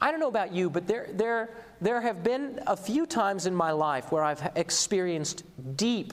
I 0.00 0.10
don't 0.10 0.20
know 0.20 0.28
about 0.28 0.52
you, 0.52 0.70
but 0.70 0.86
there, 0.86 1.08
there, 1.12 1.50
there 1.80 2.00
have 2.00 2.22
been 2.22 2.60
a 2.66 2.76
few 2.76 3.04
times 3.04 3.46
in 3.46 3.54
my 3.54 3.72
life 3.72 4.12
where 4.12 4.22
I've 4.22 4.52
experienced 4.54 5.44
deep, 5.76 6.12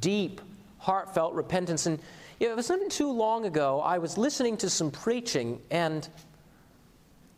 deep, 0.00 0.40
heartfelt 0.78 1.34
repentance. 1.34 1.86
And 1.86 1.98
it 2.40 2.54
wasn't 2.54 2.92
too 2.92 3.10
long 3.10 3.46
ago, 3.46 3.80
I 3.80 3.98
was 3.98 4.18
listening 4.18 4.58
to 4.58 4.68
some 4.68 4.90
preaching, 4.90 5.60
and, 5.70 6.06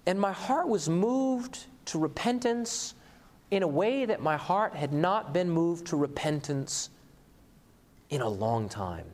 and 0.07 0.21
my 0.21 0.33
heart 0.33 0.69
was 0.69 0.89
moved 0.89 1.67
to 1.87 1.99
repentance 1.99 2.95
in 3.51 3.63
a 3.63 3.69
way 3.69 4.05
that 4.05 4.21
my 4.21 4.37
heart 4.37 4.75
had 4.75 4.93
not 4.93 5.33
been 5.33 5.49
moved 5.49 5.87
to 5.87 5.97
repentance 5.97 6.91
in 8.11 8.21
a 8.21 8.29
long 8.29 8.69
time. 8.69 9.07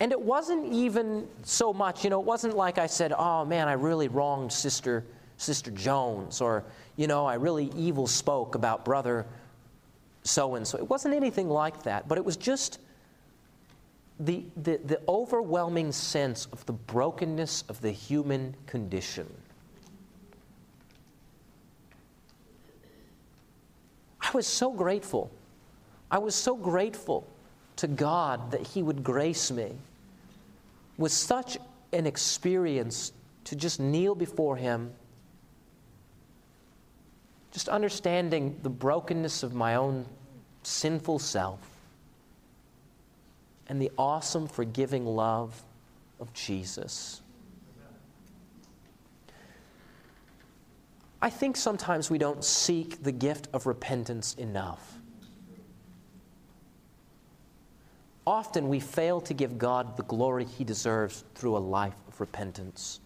And 0.00 0.12
it 0.12 0.20
wasn't 0.20 0.72
even 0.72 1.26
so 1.42 1.72
much, 1.72 2.04
you 2.04 2.10
know, 2.10 2.20
it 2.20 2.26
wasn't 2.26 2.56
like 2.56 2.78
I 2.78 2.86
said, 2.86 3.12
oh 3.16 3.44
man, 3.44 3.66
I 3.68 3.72
really 3.72 4.08
wronged 4.08 4.52
Sister, 4.52 5.04
Sister 5.38 5.70
Jones, 5.72 6.40
or, 6.40 6.64
you 6.96 7.08
know, 7.08 7.26
I 7.26 7.34
really 7.34 7.72
evil 7.76 8.06
spoke 8.06 8.54
about 8.54 8.84
brother 8.84 9.26
so 10.22 10.54
and 10.54 10.66
so. 10.66 10.78
It 10.78 10.88
wasn't 10.88 11.14
anything 11.14 11.48
like 11.48 11.82
that, 11.82 12.06
but 12.06 12.16
it 12.16 12.24
was 12.24 12.36
just 12.36 12.78
the, 14.20 14.44
the, 14.56 14.78
the 14.84 15.00
overwhelming 15.08 15.90
sense 15.90 16.46
of 16.52 16.64
the 16.66 16.72
brokenness 16.72 17.64
of 17.68 17.80
the 17.80 17.90
human 17.90 18.54
condition. 18.66 19.26
I 24.20 24.30
was 24.32 24.46
so 24.46 24.70
grateful. 24.72 25.30
I 26.10 26.18
was 26.18 26.34
so 26.34 26.54
grateful 26.54 27.26
to 27.76 27.86
God 27.86 28.50
that 28.50 28.66
He 28.66 28.82
would 28.82 29.02
grace 29.02 29.50
me 29.50 29.74
with 30.98 31.12
such 31.12 31.56
an 31.92 32.06
experience 32.06 33.12
to 33.44 33.56
just 33.56 33.80
kneel 33.80 34.14
before 34.14 34.56
Him, 34.56 34.92
just 37.52 37.68
understanding 37.68 38.58
the 38.62 38.68
brokenness 38.68 39.42
of 39.42 39.54
my 39.54 39.76
own 39.76 40.04
sinful 40.64 41.18
self 41.18 41.60
and 43.68 43.80
the 43.80 43.90
awesome, 43.96 44.46
forgiving 44.46 45.06
love 45.06 45.62
of 46.20 46.32
Jesus. 46.34 47.22
I 51.20 51.30
think 51.30 51.56
sometimes 51.56 52.10
we 52.10 52.18
don't 52.18 52.44
seek 52.44 53.02
the 53.02 53.12
gift 53.12 53.48
of 53.52 53.66
repentance 53.66 54.34
enough. 54.34 54.97
Often 58.28 58.68
we 58.68 58.78
fail 58.78 59.22
to 59.22 59.32
give 59.32 59.56
God 59.56 59.96
the 59.96 60.02
glory 60.02 60.44
he 60.44 60.62
deserves 60.62 61.24
through 61.34 61.56
a 61.56 61.58
life 61.58 61.94
of 62.06 62.20
repentance. 62.20 63.00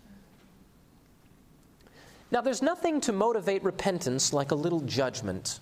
Now, 2.32 2.40
there's 2.40 2.60
nothing 2.60 3.00
to 3.02 3.12
motivate 3.12 3.62
repentance 3.62 4.32
like 4.32 4.50
a 4.50 4.56
little 4.56 4.80
judgment. 4.80 5.60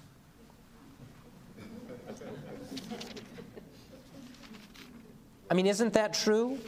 I 5.51 5.55
mean, 5.55 5.67
isn't 5.67 5.93
that 5.93 6.15
true? 6.15 6.59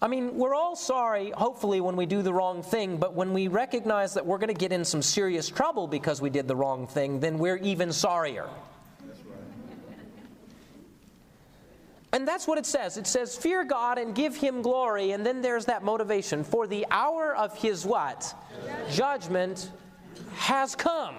I 0.00 0.08
mean, 0.08 0.38
we're 0.38 0.54
all 0.54 0.76
sorry, 0.76 1.30
hopefully, 1.30 1.82
when 1.82 1.96
we 1.96 2.06
do 2.06 2.22
the 2.22 2.32
wrong 2.32 2.62
thing, 2.62 2.96
but 2.96 3.12
when 3.12 3.34
we 3.34 3.48
recognize 3.48 4.14
that 4.14 4.24
we're 4.24 4.38
going 4.38 4.54
to 4.54 4.58
get 4.58 4.72
in 4.72 4.82
some 4.82 5.02
serious 5.02 5.50
trouble 5.50 5.88
because 5.88 6.22
we 6.22 6.30
did 6.30 6.48
the 6.48 6.56
wrong 6.56 6.86
thing, 6.86 7.20
then 7.20 7.38
we're 7.38 7.58
even 7.58 7.92
sorrier. 7.92 8.48
And 12.14 12.28
that's 12.28 12.46
what 12.46 12.58
it 12.58 12.64
says. 12.64 12.96
It 12.96 13.08
says, 13.08 13.36
fear 13.36 13.64
God 13.64 13.98
and 13.98 14.14
give 14.14 14.36
him 14.36 14.62
glory. 14.62 15.10
And 15.10 15.26
then 15.26 15.42
there's 15.42 15.64
that 15.64 15.82
motivation. 15.82 16.44
For 16.44 16.68
the 16.68 16.86
hour 16.88 17.34
of 17.34 17.58
his 17.58 17.84
what? 17.84 18.32
Judgment 18.88 19.68
has 20.36 20.76
come. 20.76 21.16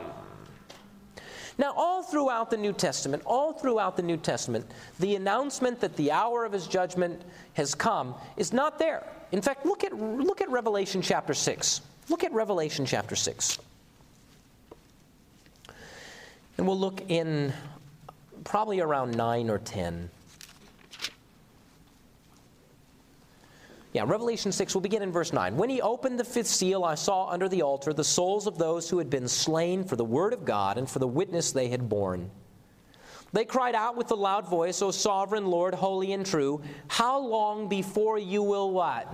Now, 1.58 1.74
all 1.76 2.02
throughout 2.02 2.50
the 2.50 2.56
New 2.56 2.72
Testament, 2.72 3.24
all 3.26 3.52
throughout 3.52 3.98
the 3.98 4.04
New 4.04 4.16
Testament, 4.16 4.72
the 5.02 5.18
announcement 5.18 5.82
that 5.82 5.98
the 5.98 6.14
hour 6.14 6.46
of 6.46 6.54
his 6.54 6.66
judgment 6.66 7.22
has 7.56 7.76
come 7.76 8.16
is 8.38 8.54
not 8.54 8.80
there. 8.80 9.06
In 9.34 9.42
fact, 9.42 9.66
look 9.66 9.84
at, 9.84 9.92
look 9.94 10.40
at 10.40 10.50
Revelation 10.50 11.02
chapter 11.02 11.34
6. 11.34 11.82
Look 12.08 12.24
at 12.24 12.32
Revelation 12.32 12.86
chapter 12.86 13.18
6. 13.18 13.60
And 16.58 16.66
we'll 16.66 16.80
look 16.80 17.02
in 17.10 17.52
probably 18.46 18.80
around 18.80 19.18
9 19.18 19.50
or 19.50 19.58
10. 19.58 20.10
Yeah, 23.96 24.04
Revelation 24.06 24.52
6, 24.52 24.76
we'll 24.76 24.82
begin 24.82 25.04
in 25.04 25.12
verse 25.14 25.32
9. 25.32 25.56
When 25.56 25.70
he 25.70 25.82
opened 25.82 26.20
the 26.20 26.26
fifth 26.26 26.48
seal, 26.48 26.84
I 26.84 26.96
saw 26.96 27.30
under 27.30 27.48
the 27.48 27.62
altar 27.62 27.94
the 27.94 28.04
souls 28.04 28.46
of 28.46 28.58
those 28.58 28.90
who 28.90 28.98
had 28.98 29.10
been 29.10 29.26
slain 29.26 29.86
for 29.86 29.96
the 29.96 30.04
word 30.04 30.34
of 30.34 30.44
God 30.44 30.78
and 30.78 30.90
for 30.90 31.00
the 31.00 31.08
witness 31.08 31.54
they 31.54 31.70
had 31.70 31.88
borne. 31.88 32.30
They 33.32 33.46
cried 33.46 33.74
out 33.74 33.96
with 33.96 34.12
a 34.12 34.16
loud 34.16 34.50
voice, 34.50 34.82
O 34.82 34.92
sovereign 34.92 35.46
Lord, 35.46 35.74
holy 35.74 36.12
and 36.12 36.26
true, 36.26 36.62
how 36.90 37.18
long 37.20 37.70
before 37.70 38.20
you 38.20 38.44
will 38.44 38.70
what? 38.70 39.08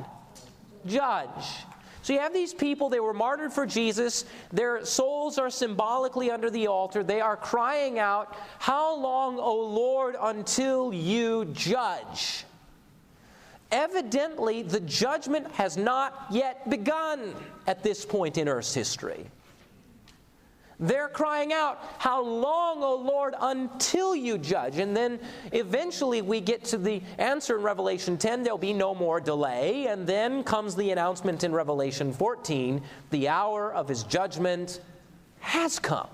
Judge. 0.87 1.45
So 2.01 2.13
you 2.13 2.19
have 2.19 2.33
these 2.33 2.55
people, 2.55 2.89
they 2.89 2.99
were 2.99 3.13
martyred 3.13 3.53
for 3.53 3.67
Jesus. 3.67 4.25
Their 4.51 4.83
souls 4.83 5.37
are 5.37 5.51
symbolically 5.51 6.31
under 6.31 6.49
the 6.49 6.65
altar. 6.65 7.03
They 7.03 7.21
are 7.21 7.37
crying 7.37 7.99
out, 7.99 8.35
How 8.57 8.95
long, 8.95 9.37
O 9.37 9.59
Lord, 9.59 10.15
until 10.19 10.91
you 10.91 11.45
judge? 11.53 12.45
Evidently, 13.71 14.63
the 14.63 14.81
judgment 14.81 15.49
has 15.51 15.77
not 15.77 16.25
yet 16.29 16.69
begun 16.69 17.33
at 17.67 17.83
this 17.83 18.05
point 18.05 18.37
in 18.37 18.47
Earth's 18.47 18.73
history. 18.73 19.25
They're 20.81 21.07
crying 21.07 21.53
out, 21.53 21.79
How 21.99 22.23
long, 22.23 22.83
O 22.83 22.95
Lord, 22.95 23.35
until 23.39 24.15
you 24.15 24.39
judge? 24.39 24.79
And 24.79 24.97
then 24.97 25.19
eventually 25.51 26.23
we 26.23 26.41
get 26.41 26.65
to 26.65 26.77
the 26.77 27.03
answer 27.19 27.57
in 27.57 27.63
Revelation 27.63 28.17
10 28.17 28.41
there'll 28.41 28.57
be 28.57 28.73
no 28.73 28.95
more 28.95 29.21
delay. 29.21 29.87
And 29.87 30.07
then 30.07 30.43
comes 30.43 30.75
the 30.75 30.89
announcement 30.89 31.43
in 31.43 31.53
Revelation 31.53 32.11
14 32.11 32.81
the 33.11 33.29
hour 33.29 33.71
of 33.71 33.87
his 33.87 34.03
judgment 34.03 34.81
has 35.39 35.77
come. 35.77 36.09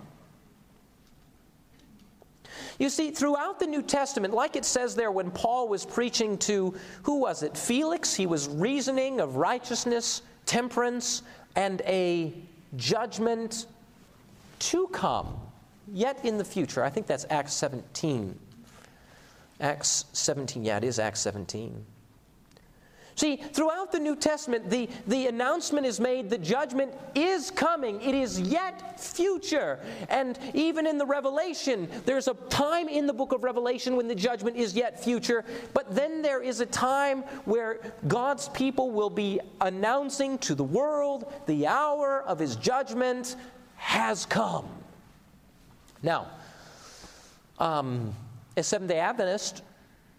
You 2.80 2.90
see, 2.90 3.12
throughout 3.12 3.60
the 3.60 3.66
New 3.66 3.82
Testament, 3.82 4.34
like 4.34 4.56
it 4.56 4.66
says 4.66 4.96
there 4.96 5.12
when 5.12 5.32
Paul 5.32 5.68
was 5.68 5.86
preaching 5.86 6.38
to, 6.40 6.76
who 7.04 7.20
was 7.20 7.42
it? 7.42 7.58
Felix. 7.58 8.14
He 8.14 8.28
was 8.28 8.48
reasoning 8.48 9.20
of 9.20 9.36
righteousness, 9.36 10.22
temperance, 10.46 11.24
and 11.56 11.82
a 11.82 12.34
judgment 12.76 13.66
to 14.60 14.88
come, 14.88 15.40
yet 15.92 16.24
in 16.24 16.38
the 16.38 16.46
future. 16.46 16.84
I 16.84 16.90
think 16.90 17.08
that's 17.08 17.26
Acts 17.30 17.54
17. 17.54 18.38
Acts 19.60 20.06
17, 20.14 20.64
yeah, 20.64 20.78
it 20.78 20.84
is 20.84 21.00
Acts 21.00 21.20
17. 21.22 21.84
See, 23.18 23.38
throughout 23.38 23.91
the 23.91 23.99
New 23.99 24.15
Testament, 24.15 24.70
the, 24.70 24.88
the 25.07 25.26
announcement 25.26 25.88
is 25.88 25.99
made 25.99 26.30
the 26.30 26.38
judgment 26.38 26.93
is 27.15 27.49
coming. 27.49 27.99
It 27.99 28.13
is 28.13 28.39
yet 28.39 28.99
future. 28.99 29.80
And 30.09 30.38
even 30.53 30.86
in 30.86 30.99
the 30.99 31.05
Revelation, 31.05 31.89
there's 32.05 32.28
a 32.28 32.36
time 32.49 32.88
in 32.88 33.07
the 33.07 33.13
book 33.13 33.34
of 33.34 33.43
Revelation 33.43 33.95
when 33.95 34.07
the 34.07 34.13
judgment 34.13 34.55
is 34.55 34.76
yet 34.76 35.03
future. 35.03 35.43
But 35.74 35.95
then 35.95 36.22
there 36.22 36.43
is 36.43 36.59
a 36.59 36.68
time 36.68 37.24
where 37.45 37.80
God's 38.07 38.49
people 38.49 38.91
will 38.91 39.09
be 39.09 39.39
announcing 39.61 40.38
to 40.39 40.53
the 40.53 40.63
world 40.63 41.34
the 41.47 41.65
hour 41.65 42.22
of 42.22 42.38
his 42.38 42.55
judgment 42.55 43.36
has 43.78 44.28
come. 44.28 44.70
Now, 46.03 46.28
um, 47.57 48.13
as 48.55 48.68
Seventh 48.68 48.91
day 48.91 48.99
Adventists 48.99 49.63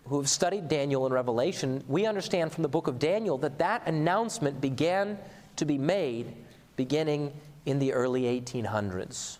who 0.08 0.18
have 0.18 0.28
studied 0.28 0.68
Daniel 0.68 1.04
and 1.04 1.14
Revelation, 1.14 1.82
we 1.86 2.06
understand 2.06 2.52
from 2.52 2.62
the 2.62 2.68
book 2.68 2.86
of 2.86 2.98
Daniel 2.98 3.36
that 3.38 3.58
that 3.58 3.86
announcement 3.86 4.60
began 4.60 5.18
to 5.56 5.64
be 5.64 5.76
made 5.76 6.34
beginning 6.76 7.32
in 7.66 7.78
the 7.78 7.92
early 7.92 8.22
1800s. 8.22 9.38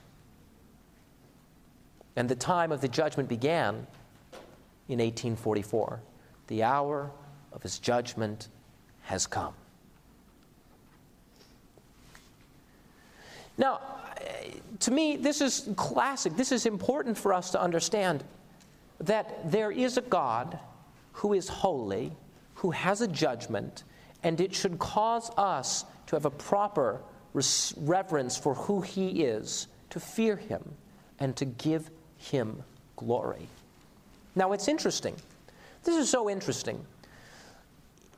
And 2.17 2.29
the 2.29 2.37
time 2.37 2.73
of 2.73 2.81
the 2.81 2.89
judgment 2.89 3.29
began 3.29 3.87
in 4.89 4.99
1844. 4.99 6.01
The 6.49 6.63
hour 6.65 7.11
of 7.53 7.63
his 7.63 7.79
judgment 7.79 8.49
has 9.03 9.27
come. 9.27 9.55
Now, 13.57 13.81
eh, 14.21 14.53
to 14.81 14.91
me, 14.91 15.17
this 15.17 15.41
is 15.41 15.69
classic. 15.77 16.37
This 16.37 16.53
is 16.53 16.67
important 16.67 17.17
for 17.17 17.33
us 17.33 17.51
to 17.53 17.61
understand 17.61 18.25
that 19.09 19.51
there 19.51 19.71
is 19.71 19.97
a 19.97 20.03
God 20.03 20.59
who 21.13 21.33
is 21.33 21.49
holy, 21.49 22.13
who 22.55 22.71
has 22.71 23.01
a 23.01 23.09
judgment, 23.09 23.85
and 24.23 24.39
it 24.41 24.55
should 24.55 24.79
cause 24.79 25.31
us 25.39 25.87
to 26.07 26.15
have 26.15 26.27
a 26.27 26.31
proper 26.31 27.01
res- 27.33 27.73
reverence 27.79 28.37
for 28.37 28.55
who 28.55 28.83
he 28.83 29.25
is, 29.25 29.67
to 29.91 29.99
fear 29.99 30.37
him, 30.37 30.63
and 31.19 31.35
to 31.37 31.47
give 31.47 31.91
him 32.19 32.63
glory. 32.97 33.49
Now, 34.37 34.53
it's 34.53 34.69
interesting. 34.69 35.17
This 35.85 35.97
is 35.97 36.11
so 36.11 36.29
interesting. 36.29 36.85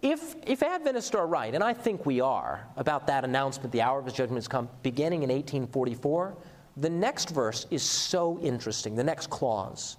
If, 0.02 0.34
if 0.44 0.62
Adventists 0.64 1.14
are 1.14 1.26
right, 1.26 1.54
and 1.54 1.62
I 1.62 1.72
think 1.72 2.04
we 2.04 2.20
are, 2.20 2.66
about 2.76 3.06
that 3.06 3.24
announcement, 3.24 3.70
the 3.70 3.82
hour 3.82 4.00
of 4.00 4.06
his 4.06 4.14
judgment 4.14 4.38
has 4.38 4.48
come, 4.48 4.68
beginning 4.82 5.22
in 5.22 5.28
1844, 5.28 6.34
the 6.78 6.90
next 6.90 7.30
verse 7.30 7.66
is 7.70 7.82
so 7.84 8.40
interesting, 8.40 8.96
the 8.96 9.04
next 9.04 9.30
clause. 9.30 9.96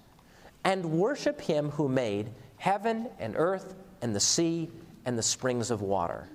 And 0.64 0.84
worship 0.84 1.40
him 1.40 1.70
who 1.70 1.88
made 1.88 2.30
heaven 2.56 3.08
and 3.18 3.34
earth 3.36 3.74
and 4.00 4.14
the 4.14 4.20
sea 4.20 4.70
and 5.04 5.18
the 5.18 5.22
springs 5.22 5.70
of 5.70 5.82
water. 5.82 6.28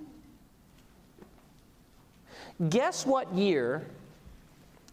Guess 2.69 3.05
what 3.05 3.33
year 3.33 3.87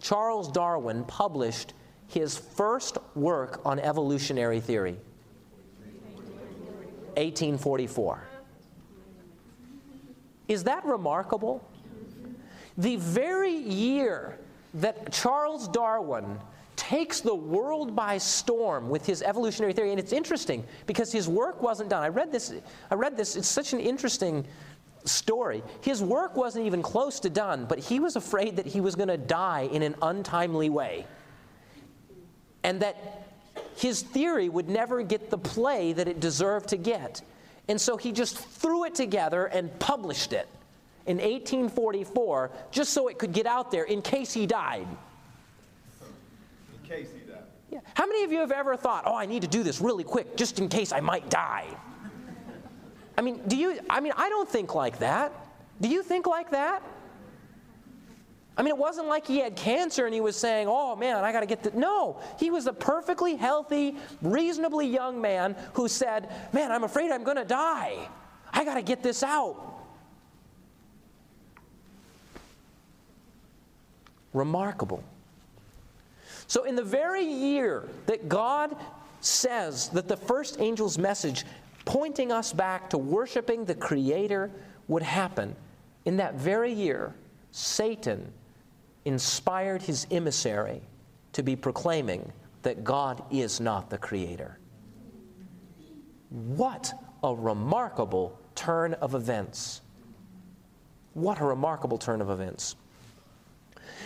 Charles 0.00 0.52
Darwin 0.52 1.04
published 1.04 1.72
his 2.08 2.36
first 2.36 2.98
work 3.14 3.60
on 3.64 3.80
evolutionary 3.80 4.60
theory? 4.60 4.96
1844. 7.16 8.22
Is 10.48 10.64
that 10.64 10.84
remarkable? 10.84 11.66
The 12.76 12.96
very 12.96 13.54
year 13.54 14.38
that 14.74 15.12
Charles 15.12 15.68
Darwin 15.68 16.38
takes 16.88 17.20
the 17.20 17.34
world 17.34 17.96
by 17.96 18.18
storm 18.18 18.90
with 18.90 19.06
his 19.06 19.22
evolutionary 19.22 19.72
theory 19.72 19.90
and 19.90 19.98
it's 19.98 20.12
interesting 20.12 20.62
because 20.86 21.10
his 21.10 21.26
work 21.26 21.62
wasn't 21.62 21.88
done. 21.88 22.02
I 22.02 22.08
read 22.08 22.30
this 22.30 22.52
i 22.90 22.94
read 22.94 23.16
this 23.16 23.36
it's 23.36 23.48
such 23.48 23.72
an 23.72 23.80
interesting 23.80 24.46
story. 25.06 25.62
His 25.80 26.02
work 26.02 26.36
wasn't 26.36 26.66
even 26.66 26.82
close 26.82 27.20
to 27.20 27.30
done 27.30 27.64
but 27.64 27.78
he 27.78 28.00
was 28.00 28.16
afraid 28.16 28.56
that 28.56 28.66
he 28.66 28.82
was 28.82 28.96
going 28.96 29.08
to 29.08 29.16
die 29.16 29.68
in 29.72 29.80
an 29.82 29.94
untimely 30.02 30.68
way. 30.68 31.06
And 32.62 32.80
that 32.80 33.28
his 33.76 34.02
theory 34.02 34.50
would 34.50 34.68
never 34.68 35.02
get 35.02 35.30
the 35.30 35.38
play 35.38 35.94
that 35.94 36.06
it 36.06 36.20
deserved 36.20 36.68
to 36.68 36.76
get. 36.76 37.22
And 37.66 37.80
so 37.80 37.96
he 37.96 38.12
just 38.12 38.36
threw 38.36 38.84
it 38.84 38.94
together 38.94 39.46
and 39.46 39.76
published 39.78 40.34
it 40.34 40.48
in 41.06 41.16
1844 41.16 42.50
just 42.70 42.92
so 42.92 43.08
it 43.08 43.18
could 43.18 43.32
get 43.32 43.46
out 43.46 43.70
there 43.70 43.84
in 43.84 44.02
case 44.02 44.34
he 44.34 44.46
died. 44.46 44.86
Case 46.84 47.08
he 47.12 47.30
died. 47.30 47.42
Yeah. 47.70 47.80
How 47.94 48.06
many 48.06 48.24
of 48.24 48.30
you 48.30 48.38
have 48.38 48.52
ever 48.52 48.76
thought, 48.76 49.04
oh, 49.06 49.14
I 49.14 49.26
need 49.26 49.42
to 49.42 49.48
do 49.48 49.62
this 49.62 49.80
really 49.80 50.04
quick 50.04 50.36
just 50.36 50.58
in 50.58 50.68
case 50.68 50.92
I 50.92 51.00
might 51.00 51.28
die? 51.30 51.66
I 53.16 53.22
mean, 53.22 53.40
do 53.46 53.56
you, 53.56 53.78
I 53.88 54.00
mean, 54.00 54.12
I 54.16 54.28
don't 54.28 54.48
think 54.48 54.74
like 54.74 54.98
that. 54.98 55.32
Do 55.80 55.88
you 55.88 56.02
think 56.02 56.26
like 56.26 56.50
that? 56.50 56.82
I 58.56 58.62
mean, 58.62 58.70
it 58.70 58.78
wasn't 58.78 59.08
like 59.08 59.26
he 59.26 59.38
had 59.38 59.56
cancer 59.56 60.06
and 60.06 60.14
he 60.14 60.20
was 60.20 60.36
saying, 60.36 60.68
oh 60.68 60.94
man, 60.94 61.16
I 61.16 61.32
got 61.32 61.40
to 61.40 61.46
get 61.46 61.64
the. 61.64 61.72
No, 61.72 62.20
he 62.38 62.50
was 62.50 62.66
a 62.68 62.72
perfectly 62.72 63.34
healthy, 63.34 63.96
reasonably 64.22 64.86
young 64.86 65.20
man 65.20 65.56
who 65.72 65.88
said, 65.88 66.30
man, 66.52 66.70
I'm 66.70 66.84
afraid 66.84 67.10
I'm 67.10 67.24
going 67.24 67.36
to 67.36 67.44
die. 67.44 68.08
I 68.52 68.64
got 68.64 68.74
to 68.74 68.82
get 68.82 69.02
this 69.02 69.24
out. 69.24 69.74
Remarkable. 74.32 75.02
So, 76.46 76.64
in 76.64 76.76
the 76.76 76.82
very 76.82 77.24
year 77.24 77.88
that 78.06 78.28
God 78.28 78.76
says 79.20 79.88
that 79.90 80.08
the 80.08 80.16
first 80.16 80.60
angel's 80.60 80.98
message 80.98 81.44
pointing 81.84 82.30
us 82.32 82.52
back 82.52 82.90
to 82.90 82.98
worshiping 82.98 83.64
the 83.64 83.74
Creator 83.74 84.50
would 84.88 85.02
happen, 85.02 85.56
in 86.04 86.16
that 86.18 86.34
very 86.34 86.72
year, 86.72 87.14
Satan 87.50 88.32
inspired 89.04 89.82
his 89.82 90.06
emissary 90.10 90.80
to 91.32 91.42
be 91.42 91.56
proclaiming 91.56 92.32
that 92.62 92.84
God 92.84 93.22
is 93.30 93.60
not 93.60 93.90
the 93.90 93.98
creator. 93.98 94.58
What 96.30 96.92
a 97.22 97.34
remarkable 97.34 98.38
turn 98.54 98.94
of 98.94 99.14
events! 99.14 99.82
What 101.12 101.40
a 101.40 101.44
remarkable 101.44 101.98
turn 101.98 102.20
of 102.20 102.30
events. 102.30 102.76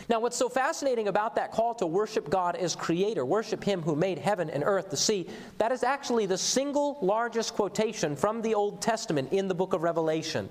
Now, 0.08 0.20
what's 0.20 0.38
so 0.38 0.48
fascinating 0.48 1.08
about 1.08 1.34
that 1.34 1.52
call 1.52 1.74
to 1.74 1.86
worship 1.86 2.30
God 2.30 2.56
as 2.56 2.74
creator, 2.74 3.26
worship 3.26 3.62
Him 3.62 3.82
who 3.82 3.94
made 3.94 4.18
heaven 4.18 4.48
and 4.48 4.64
earth, 4.64 4.88
the 4.88 4.96
sea, 4.96 5.28
that 5.58 5.70
is 5.70 5.82
actually 5.82 6.24
the 6.24 6.38
single 6.38 6.98
largest 7.02 7.54
quotation 7.54 8.16
from 8.16 8.40
the 8.40 8.54
Old 8.54 8.80
Testament 8.80 9.32
in 9.32 9.48
the 9.48 9.54
book 9.54 9.74
of 9.74 9.82
Revelation. 9.82 10.48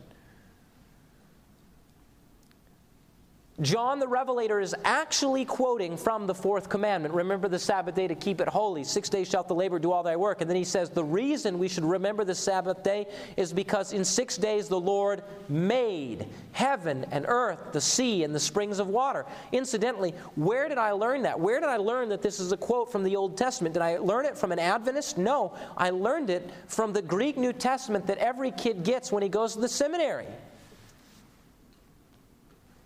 John 3.61 3.97
the 3.97 4.07
Revelator 4.07 4.59
is 4.59 4.75
actually 4.85 5.43
quoting 5.43 5.97
from 5.97 6.27
the 6.27 6.35
fourth 6.35 6.69
commandment. 6.69 7.15
Remember 7.15 7.47
the 7.47 7.57
Sabbath 7.57 7.95
day 7.95 8.07
to 8.07 8.13
keep 8.13 8.39
it 8.39 8.47
holy. 8.47 8.83
Six 8.83 9.09
days 9.09 9.27
shalt 9.27 9.47
the 9.47 9.55
labor 9.55 9.79
do 9.79 9.91
all 9.91 10.03
thy 10.03 10.15
work. 10.15 10.41
And 10.41 10.49
then 10.49 10.57
he 10.57 10.63
says 10.63 10.91
the 10.91 11.03
reason 11.03 11.57
we 11.57 11.67
should 11.67 11.83
remember 11.83 12.23
the 12.23 12.35
Sabbath 12.35 12.83
day 12.83 13.07
is 13.35 13.51
because 13.51 13.93
in 13.93 14.05
six 14.05 14.37
days 14.37 14.67
the 14.67 14.79
Lord 14.79 15.23
made 15.49 16.27
heaven 16.51 17.07
and 17.09 17.25
earth, 17.27 17.73
the 17.73 17.81
sea, 17.81 18.23
and 18.23 18.33
the 18.33 18.39
springs 18.39 18.77
of 18.77 18.89
water. 18.89 19.25
Incidentally, 19.51 20.11
where 20.35 20.69
did 20.69 20.77
I 20.77 20.91
learn 20.91 21.23
that? 21.23 21.39
Where 21.39 21.59
did 21.59 21.69
I 21.69 21.77
learn 21.77 22.09
that 22.09 22.21
this 22.21 22.39
is 22.39 22.51
a 22.51 22.57
quote 22.57 22.91
from 22.91 23.03
the 23.03 23.15
Old 23.15 23.37
Testament? 23.37 23.73
Did 23.73 23.81
I 23.81 23.97
learn 23.97 24.25
it 24.25 24.37
from 24.37 24.51
an 24.51 24.59
Adventist? 24.59 25.17
No. 25.17 25.57
I 25.75 25.89
learned 25.89 26.29
it 26.29 26.51
from 26.67 26.93
the 26.93 27.01
Greek 27.01 27.37
New 27.37 27.53
Testament 27.53 28.05
that 28.05 28.19
every 28.19 28.51
kid 28.51 28.83
gets 28.83 29.11
when 29.11 29.23
he 29.23 29.29
goes 29.29 29.55
to 29.55 29.61
the 29.61 29.69
seminary. 29.69 30.27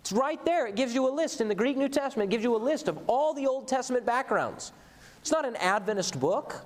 It's 0.02 0.10
right 0.10 0.44
there. 0.44 0.66
It 0.66 0.74
gives 0.74 0.94
you 0.94 1.08
a 1.08 1.12
list 1.14 1.40
in 1.40 1.46
the 1.46 1.54
Greek 1.54 1.76
New 1.76 1.88
Testament. 1.88 2.28
It 2.28 2.32
gives 2.32 2.42
you 2.42 2.56
a 2.56 2.58
list 2.58 2.88
of 2.88 2.98
all 3.06 3.34
the 3.34 3.46
Old 3.46 3.68
Testament 3.68 4.04
backgrounds. 4.04 4.72
It's 5.20 5.30
not 5.30 5.46
an 5.46 5.54
Adventist 5.56 6.18
book. 6.18 6.56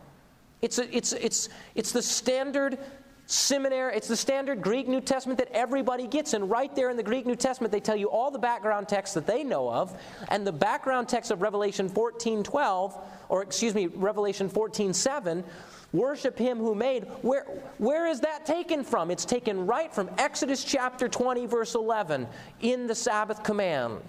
It's, 0.63 0.79
a, 0.79 0.97
it's, 0.97 1.13
it's, 1.13 1.51
it's 1.75 1.93
the 1.93 2.01
standard 2.01 2.79
seminary, 3.27 3.95
it's 3.95 4.09
the 4.09 4.17
standard 4.17 4.63
Greek 4.63 4.89
New 4.89 5.03
Testament 5.03 5.39
that 5.39 5.51
everybody 5.53 6.07
gets. 6.07 6.33
And 6.33 6.49
right 6.49 6.75
there 6.75 6.89
in 6.89 6.97
the 6.97 7.03
Greek 7.03 7.27
New 7.27 7.37
Testament, 7.37 7.73
they 7.73 7.81
tell 7.81 7.97
you 7.97 8.09
all 8.09 8.31
the 8.31 8.39
background 8.39 8.89
texts 8.89 9.15
that 9.15 9.27
they 9.27 9.45
know 9.45 9.71
of. 9.71 10.01
And 10.29 10.47
the 10.47 10.53
background 10.53 11.09
text 11.09 11.31
of 11.31 11.43
Revelation 11.43 11.91
14 11.91 12.43
12, 12.43 13.05
or 13.29 13.43
excuse 13.43 13.75
me, 13.75 13.89
Revelation 13.89 14.49
14 14.49 14.95
7, 14.95 15.45
worship 15.93 16.39
him 16.39 16.59
who 16.59 16.75
made. 16.75 17.05
Where, 17.23 17.45
where 17.79 18.07
is 18.07 18.21
that 18.21 18.45
taken 18.45 18.85
from? 18.85 19.11
It's 19.11 19.25
taken 19.25 19.67
right 19.67 19.93
from 19.93 20.11
Exodus 20.19 20.65
chapter 20.65 21.09
20, 21.09 21.47
verse 21.47 21.75
11, 21.75 22.27
in 22.61 22.87
the 22.87 22.95
Sabbath 22.95 23.43
command. 23.43 24.01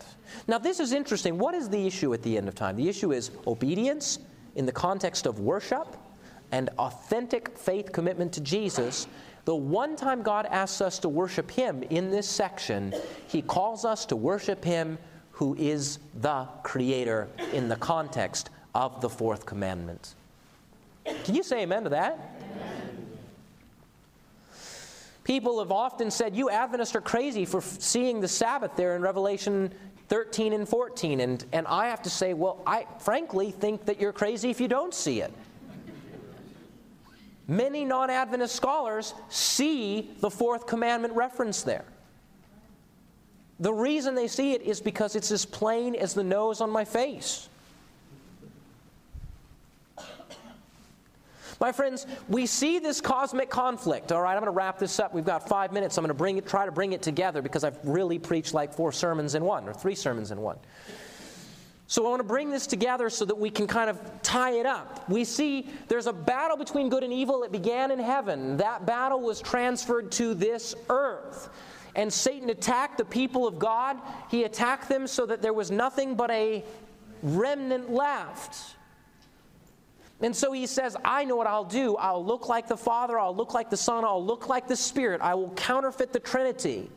Now, 0.48 0.58
this 0.58 0.80
is 0.80 0.92
interesting. 0.92 1.38
What 1.38 1.54
is 1.54 1.70
the 1.70 1.88
issue 1.88 2.14
at 2.14 2.22
the 2.24 2.38
end 2.38 2.48
of 2.48 2.56
time? 2.56 2.76
The 2.76 2.90
issue 2.90 3.12
is 3.12 3.32
obedience 3.46 4.20
in 4.56 4.66
the 4.66 4.72
context 4.72 5.26
of 5.26 5.40
worship 5.40 5.96
and 6.52 6.70
authentic 6.80 7.58
faith 7.58 7.92
commitment 7.92 8.34
to 8.34 8.42
Jesus, 8.42 9.08
the 9.46 9.56
one 9.56 9.96
time 9.96 10.22
God 10.22 10.46
asks 10.48 10.82
us 10.82 11.00
to 11.00 11.10
worship 11.10 11.50
Him 11.50 11.84
in 11.84 12.10
this 12.10 12.28
section, 12.28 12.94
He 13.28 13.42
calls 13.42 13.86
us 13.86 14.06
to 14.08 14.16
worship 14.16 14.64
Him 14.64 14.98
who 15.32 15.56
is 15.56 16.00
the 16.22 16.48
Creator 16.64 17.30
in 17.54 17.70
the 17.70 17.76
context 17.76 18.50
of 18.74 19.00
the 19.02 19.10
fourth 19.10 19.46
commandment. 19.46 20.16
Can 21.24 21.36
you 21.36 21.44
say 21.44 21.62
amen 21.62 21.84
to 21.84 21.90
that? 21.90 22.38
People 25.24 25.60
have 25.60 25.74
often 25.74 26.10
said, 26.10 26.36
You 26.36 26.50
Adventists 26.50 26.96
are 26.96 27.02
crazy 27.02 27.44
for 27.44 27.62
seeing 27.62 28.22
the 28.22 28.28
Sabbath 28.28 28.72
there 28.78 28.96
in 28.96 29.02
Revelation 29.02 29.74
13 30.08 30.54
and 30.54 30.68
14. 30.68 31.20
And, 31.20 31.44
and 31.52 31.68
I 31.68 31.88
have 31.88 32.02
to 32.04 32.10
say, 32.10 32.34
Well, 32.34 32.62
I 32.66 32.86
frankly 33.00 33.52
think 33.52 33.86
that 33.86 34.00
you're 34.00 34.14
crazy 34.14 34.50
if 34.50 34.62
you 34.62 34.70
don't 34.70 34.94
see 34.94 35.22
it. 35.22 35.34
Many 37.48 37.86
non 37.86 38.10
Adventist 38.10 38.56
scholars 38.56 39.14
see 39.30 40.12
the 40.20 40.30
fourth 40.30 40.66
commandment 40.66 41.14
reference 41.14 41.64
there. 41.64 41.86
The 43.60 43.74
reason 43.74 44.16
they 44.16 44.28
see 44.28 44.54
it 44.54 44.62
is 44.62 44.80
because 44.82 45.16
it's 45.16 45.32
as 45.32 45.46
plain 45.46 45.96
as 45.96 46.14
the 46.14 46.24
nose 46.24 46.62
on 46.62 46.70
my 46.70 46.86
face. 46.86 47.50
My 51.60 51.72
friends, 51.72 52.06
we 52.30 52.46
see 52.46 52.80
this 52.80 53.02
cosmic 53.02 53.50
conflict. 53.50 54.12
All 54.12 54.22
right, 54.22 54.34
I'm 54.34 54.42
going 54.42 54.46
to 54.46 54.52
wrap 54.52 54.78
this 54.78 55.00
up. 55.00 55.14
We've 55.14 55.26
got 55.26 55.48
five 55.48 55.72
minutes. 55.72 55.98
I'm 55.98 56.04
going 56.04 56.10
to 56.10 56.14
bring 56.14 56.38
it, 56.38 56.48
try 56.48 56.66
to 56.66 56.72
bring 56.72 56.94
it 56.94 57.02
together 57.02 57.42
because 57.42 57.64
I've 57.64 57.78
really 57.84 58.20
preached 58.20 58.54
like 58.54 58.74
four 58.74 58.92
sermons 58.92 59.34
in 59.34 59.44
one, 59.44 59.68
or 59.68 59.74
three 59.74 59.96
sermons 59.96 60.32
in 60.32 60.40
one. 60.40 60.58
So 61.90 62.06
I 62.06 62.10
want 62.10 62.20
to 62.20 62.28
bring 62.28 62.52
this 62.52 62.68
together 62.68 63.10
so 63.10 63.24
that 63.26 63.38
we 63.38 63.50
can 63.50 63.66
kind 63.66 63.90
of 63.90 64.00
tie 64.22 64.52
it 64.52 64.66
up. 64.66 65.10
We 65.10 65.24
see 65.24 65.70
there's 65.88 66.06
a 66.06 66.14
battle 66.14 66.58
between 66.58 66.90
good 66.90 67.04
and 67.04 67.14
evil. 67.14 67.44
It 67.44 67.52
began 67.52 67.92
in 67.92 68.00
heaven. 68.00 68.58
That 68.58 68.86
battle 68.86 69.22
was 69.22 69.40
transferred 69.40 70.12
to 70.14 70.34
this 70.34 70.76
earth. 70.90 71.50
And 71.96 72.12
Satan 72.12 72.50
attacked 72.50 72.98
the 72.98 73.06
people 73.06 73.48
of 73.48 73.58
God. 73.58 73.98
He 74.30 74.44
attacked 74.44 74.90
them 74.90 75.08
so 75.08 75.26
that 75.26 75.42
there 75.42 75.54
was 75.54 75.72
nothing 75.72 76.16
but 76.16 76.30
a 76.30 76.64
remnant 77.24 77.90
left. 77.90 78.76
And 80.22 80.36
so 80.36 80.52
he 80.52 80.66
says, 80.66 80.98
I 81.06 81.26
know 81.26 81.36
what 81.36 81.48
I'll 81.48 81.64
do. 81.64 81.96
I'll 81.96 82.26
look 82.26 82.50
like 82.50 82.68
the 82.68 82.78
Father, 82.78 83.20
I'll 83.20 83.36
look 83.36 83.54
like 83.54 83.70
the 83.70 83.78
Son, 83.78 84.04
I'll 84.04 84.24
look 84.24 84.50
like 84.50 84.68
the 84.68 84.76
Spirit. 84.76 85.22
I 85.22 85.36
will 85.36 85.52
counterfeit 85.52 86.12
the 86.12 86.20
Trinity. 86.20 86.90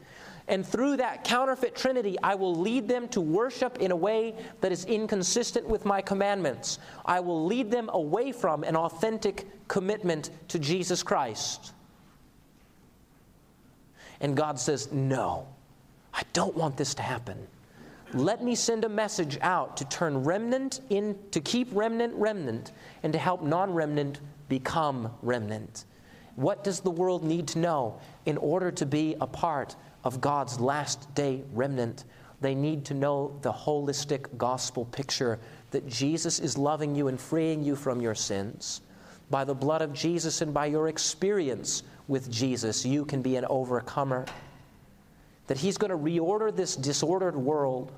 And 0.49 0.67
through 0.67 0.97
that 0.97 1.23
counterfeit 1.23 1.77
Trinity, 1.77 2.17
I 2.23 2.35
will 2.35 2.55
lead 2.55 2.89
them 2.89 3.09
to 3.09 3.21
worship 3.21 3.79
in 3.79 3.93
a 3.93 3.97
way 3.97 4.35
that 4.63 4.73
is 4.73 4.85
inconsistent 4.87 5.69
with 5.69 5.85
my 5.85 6.01
commandments. 6.01 6.79
I 7.05 7.21
will 7.21 7.45
lead 7.45 7.71
them 7.71 7.89
away 7.93 8.33
from 8.33 8.65
an 8.65 8.75
authentic 8.75 9.47
commitment 9.69 10.31
to 10.49 10.59
Jesus 10.59 11.03
Christ. 11.05 11.73
And 14.21 14.37
God 14.37 14.59
says, 14.59 14.91
No, 14.91 15.47
I 16.13 16.23
don't 16.33 16.57
want 16.57 16.77
this 16.77 16.95
to 16.95 17.03
happen. 17.03 17.47
Let 18.13 18.43
me 18.43 18.55
send 18.55 18.85
a 18.85 18.89
message 18.89 19.39
out 19.41 19.77
to 19.77 19.85
turn 19.85 20.25
remnant 20.25 20.81
in, 20.91 21.17
to 21.31 21.41
keep 21.41 21.69
remnant 21.73 22.15
remnant, 22.15 22.73
and 23.03 23.13
to 23.13 23.19
help 23.19 23.43
non 23.43 23.73
remnant 23.73 24.21
become 24.49 25.13
remnant. 25.23 25.85
What 26.37 26.65
does 26.65 26.81
the 26.81 26.91
world 26.91 27.23
need 27.23 27.49
to 27.49 27.59
know 27.59 28.01
in 28.27 28.37
order 28.37 28.71
to 28.73 28.87
be 28.87 29.17
a 29.21 29.27
part 29.27 29.77
of 30.05 30.21
God's 30.21 30.59
last 30.59 31.15
day 31.15 31.43
remnant, 31.53 32.05
they 32.41 32.55
need 32.55 32.85
to 32.87 32.95
know 32.95 33.39
the 33.43 33.53
holistic 33.53 34.37
gospel 34.39 34.87
picture 34.87 35.39
that 35.71 35.87
Jesus 35.87 36.39
is 36.39 36.57
loving 36.57 36.95
you 36.95 37.09
and 37.09 37.21
freeing 37.21 37.63
you 37.63 37.77
from 37.77 38.01
your 38.01 38.15
sins. 38.15 38.81
By 39.29 39.45
the 39.45 39.55
blood 39.55 39.83
of 39.83 39.93
Jesus 39.93 40.41
and 40.41 40.53
by 40.53 40.67
your 40.67 40.89
experience 40.89 41.83
with 42.09 42.31
Jesus, 42.31 42.85
you 42.85 43.05
can 43.05 43.23
be 43.23 43.37
an 43.37 43.45
overcomer. 43.45 44.25
That 45.47 45.59
He's 45.59 45.79
going 45.79 45.91
to 45.91 45.97
reorder 45.97 46.55
this 46.55 46.75
disordered 46.75 47.37
world. 47.37 47.93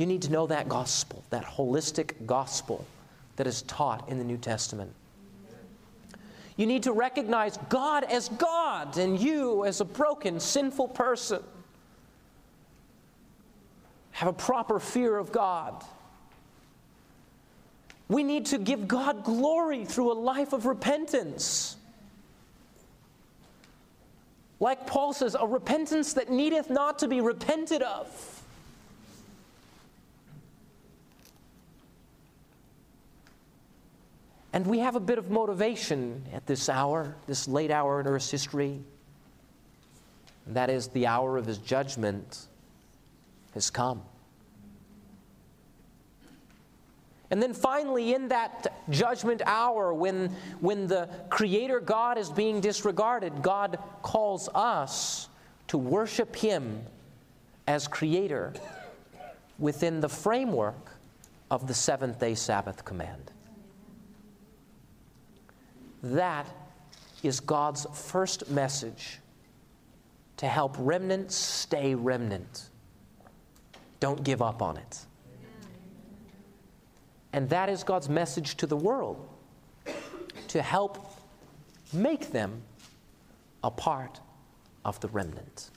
You 0.00 0.06
need 0.06 0.22
to 0.22 0.32
know 0.32 0.46
that 0.46 0.66
gospel, 0.66 1.22
that 1.28 1.44
holistic 1.44 2.24
gospel 2.24 2.86
that 3.36 3.46
is 3.46 3.60
taught 3.60 4.08
in 4.08 4.16
the 4.16 4.24
New 4.24 4.38
Testament. 4.38 4.94
You 6.56 6.64
need 6.64 6.84
to 6.84 6.92
recognize 6.92 7.58
God 7.68 8.04
as 8.04 8.30
God 8.30 8.96
and 8.96 9.20
you 9.20 9.66
as 9.66 9.82
a 9.82 9.84
broken, 9.84 10.40
sinful 10.40 10.88
person. 10.88 11.42
Have 14.12 14.30
a 14.30 14.32
proper 14.32 14.80
fear 14.80 15.18
of 15.18 15.32
God. 15.32 15.84
We 18.08 18.22
need 18.22 18.46
to 18.46 18.58
give 18.58 18.88
God 18.88 19.22
glory 19.22 19.84
through 19.84 20.12
a 20.12 20.14
life 20.14 20.54
of 20.54 20.64
repentance. 20.64 21.76
Like 24.60 24.86
Paul 24.86 25.12
says, 25.12 25.36
a 25.38 25.46
repentance 25.46 26.14
that 26.14 26.30
needeth 26.30 26.70
not 26.70 27.00
to 27.00 27.06
be 27.06 27.20
repented 27.20 27.82
of. 27.82 28.39
And 34.52 34.66
we 34.66 34.80
have 34.80 34.96
a 34.96 35.00
bit 35.00 35.18
of 35.18 35.30
motivation 35.30 36.24
at 36.32 36.46
this 36.46 36.68
hour, 36.68 37.14
this 37.26 37.46
late 37.46 37.70
hour 37.70 38.00
in 38.00 38.06
Earth's 38.06 38.30
history. 38.30 38.80
And 40.46 40.56
that 40.56 40.70
is 40.70 40.88
the 40.88 41.06
hour 41.06 41.36
of 41.36 41.46
his 41.46 41.58
judgment 41.58 42.46
has 43.54 43.70
come. 43.70 44.02
And 47.30 47.40
then 47.40 47.54
finally, 47.54 48.14
in 48.14 48.28
that 48.28 48.74
judgment 48.90 49.40
hour, 49.46 49.94
when, 49.94 50.34
when 50.58 50.88
the 50.88 51.08
Creator 51.28 51.80
God 51.80 52.18
is 52.18 52.28
being 52.28 52.60
disregarded, 52.60 53.40
God 53.40 53.78
calls 54.02 54.48
us 54.52 55.28
to 55.68 55.78
worship 55.78 56.34
Him 56.34 56.82
as 57.68 57.86
Creator 57.86 58.54
within 59.60 60.00
the 60.00 60.08
framework 60.08 60.90
of 61.52 61.68
the 61.68 61.74
seventh 61.74 62.18
day 62.18 62.34
Sabbath 62.34 62.84
command. 62.84 63.30
That 66.02 66.46
is 67.22 67.40
God's 67.40 67.86
first 67.92 68.50
message 68.50 69.18
to 70.38 70.48
help 70.48 70.74
remnants 70.78 71.34
stay 71.34 71.94
remnant. 71.94 72.70
Don't 74.00 74.24
give 74.24 74.40
up 74.40 74.62
on 74.62 74.78
it. 74.78 75.00
And 77.32 77.48
that 77.50 77.68
is 77.68 77.84
God's 77.84 78.08
message 78.08 78.56
to 78.56 78.66
the 78.66 78.76
world 78.76 79.28
to 80.48 80.62
help 80.62 81.14
make 81.92 82.32
them 82.32 82.62
a 83.62 83.70
part 83.70 84.20
of 84.84 84.98
the 85.00 85.08
remnant. 85.08 85.70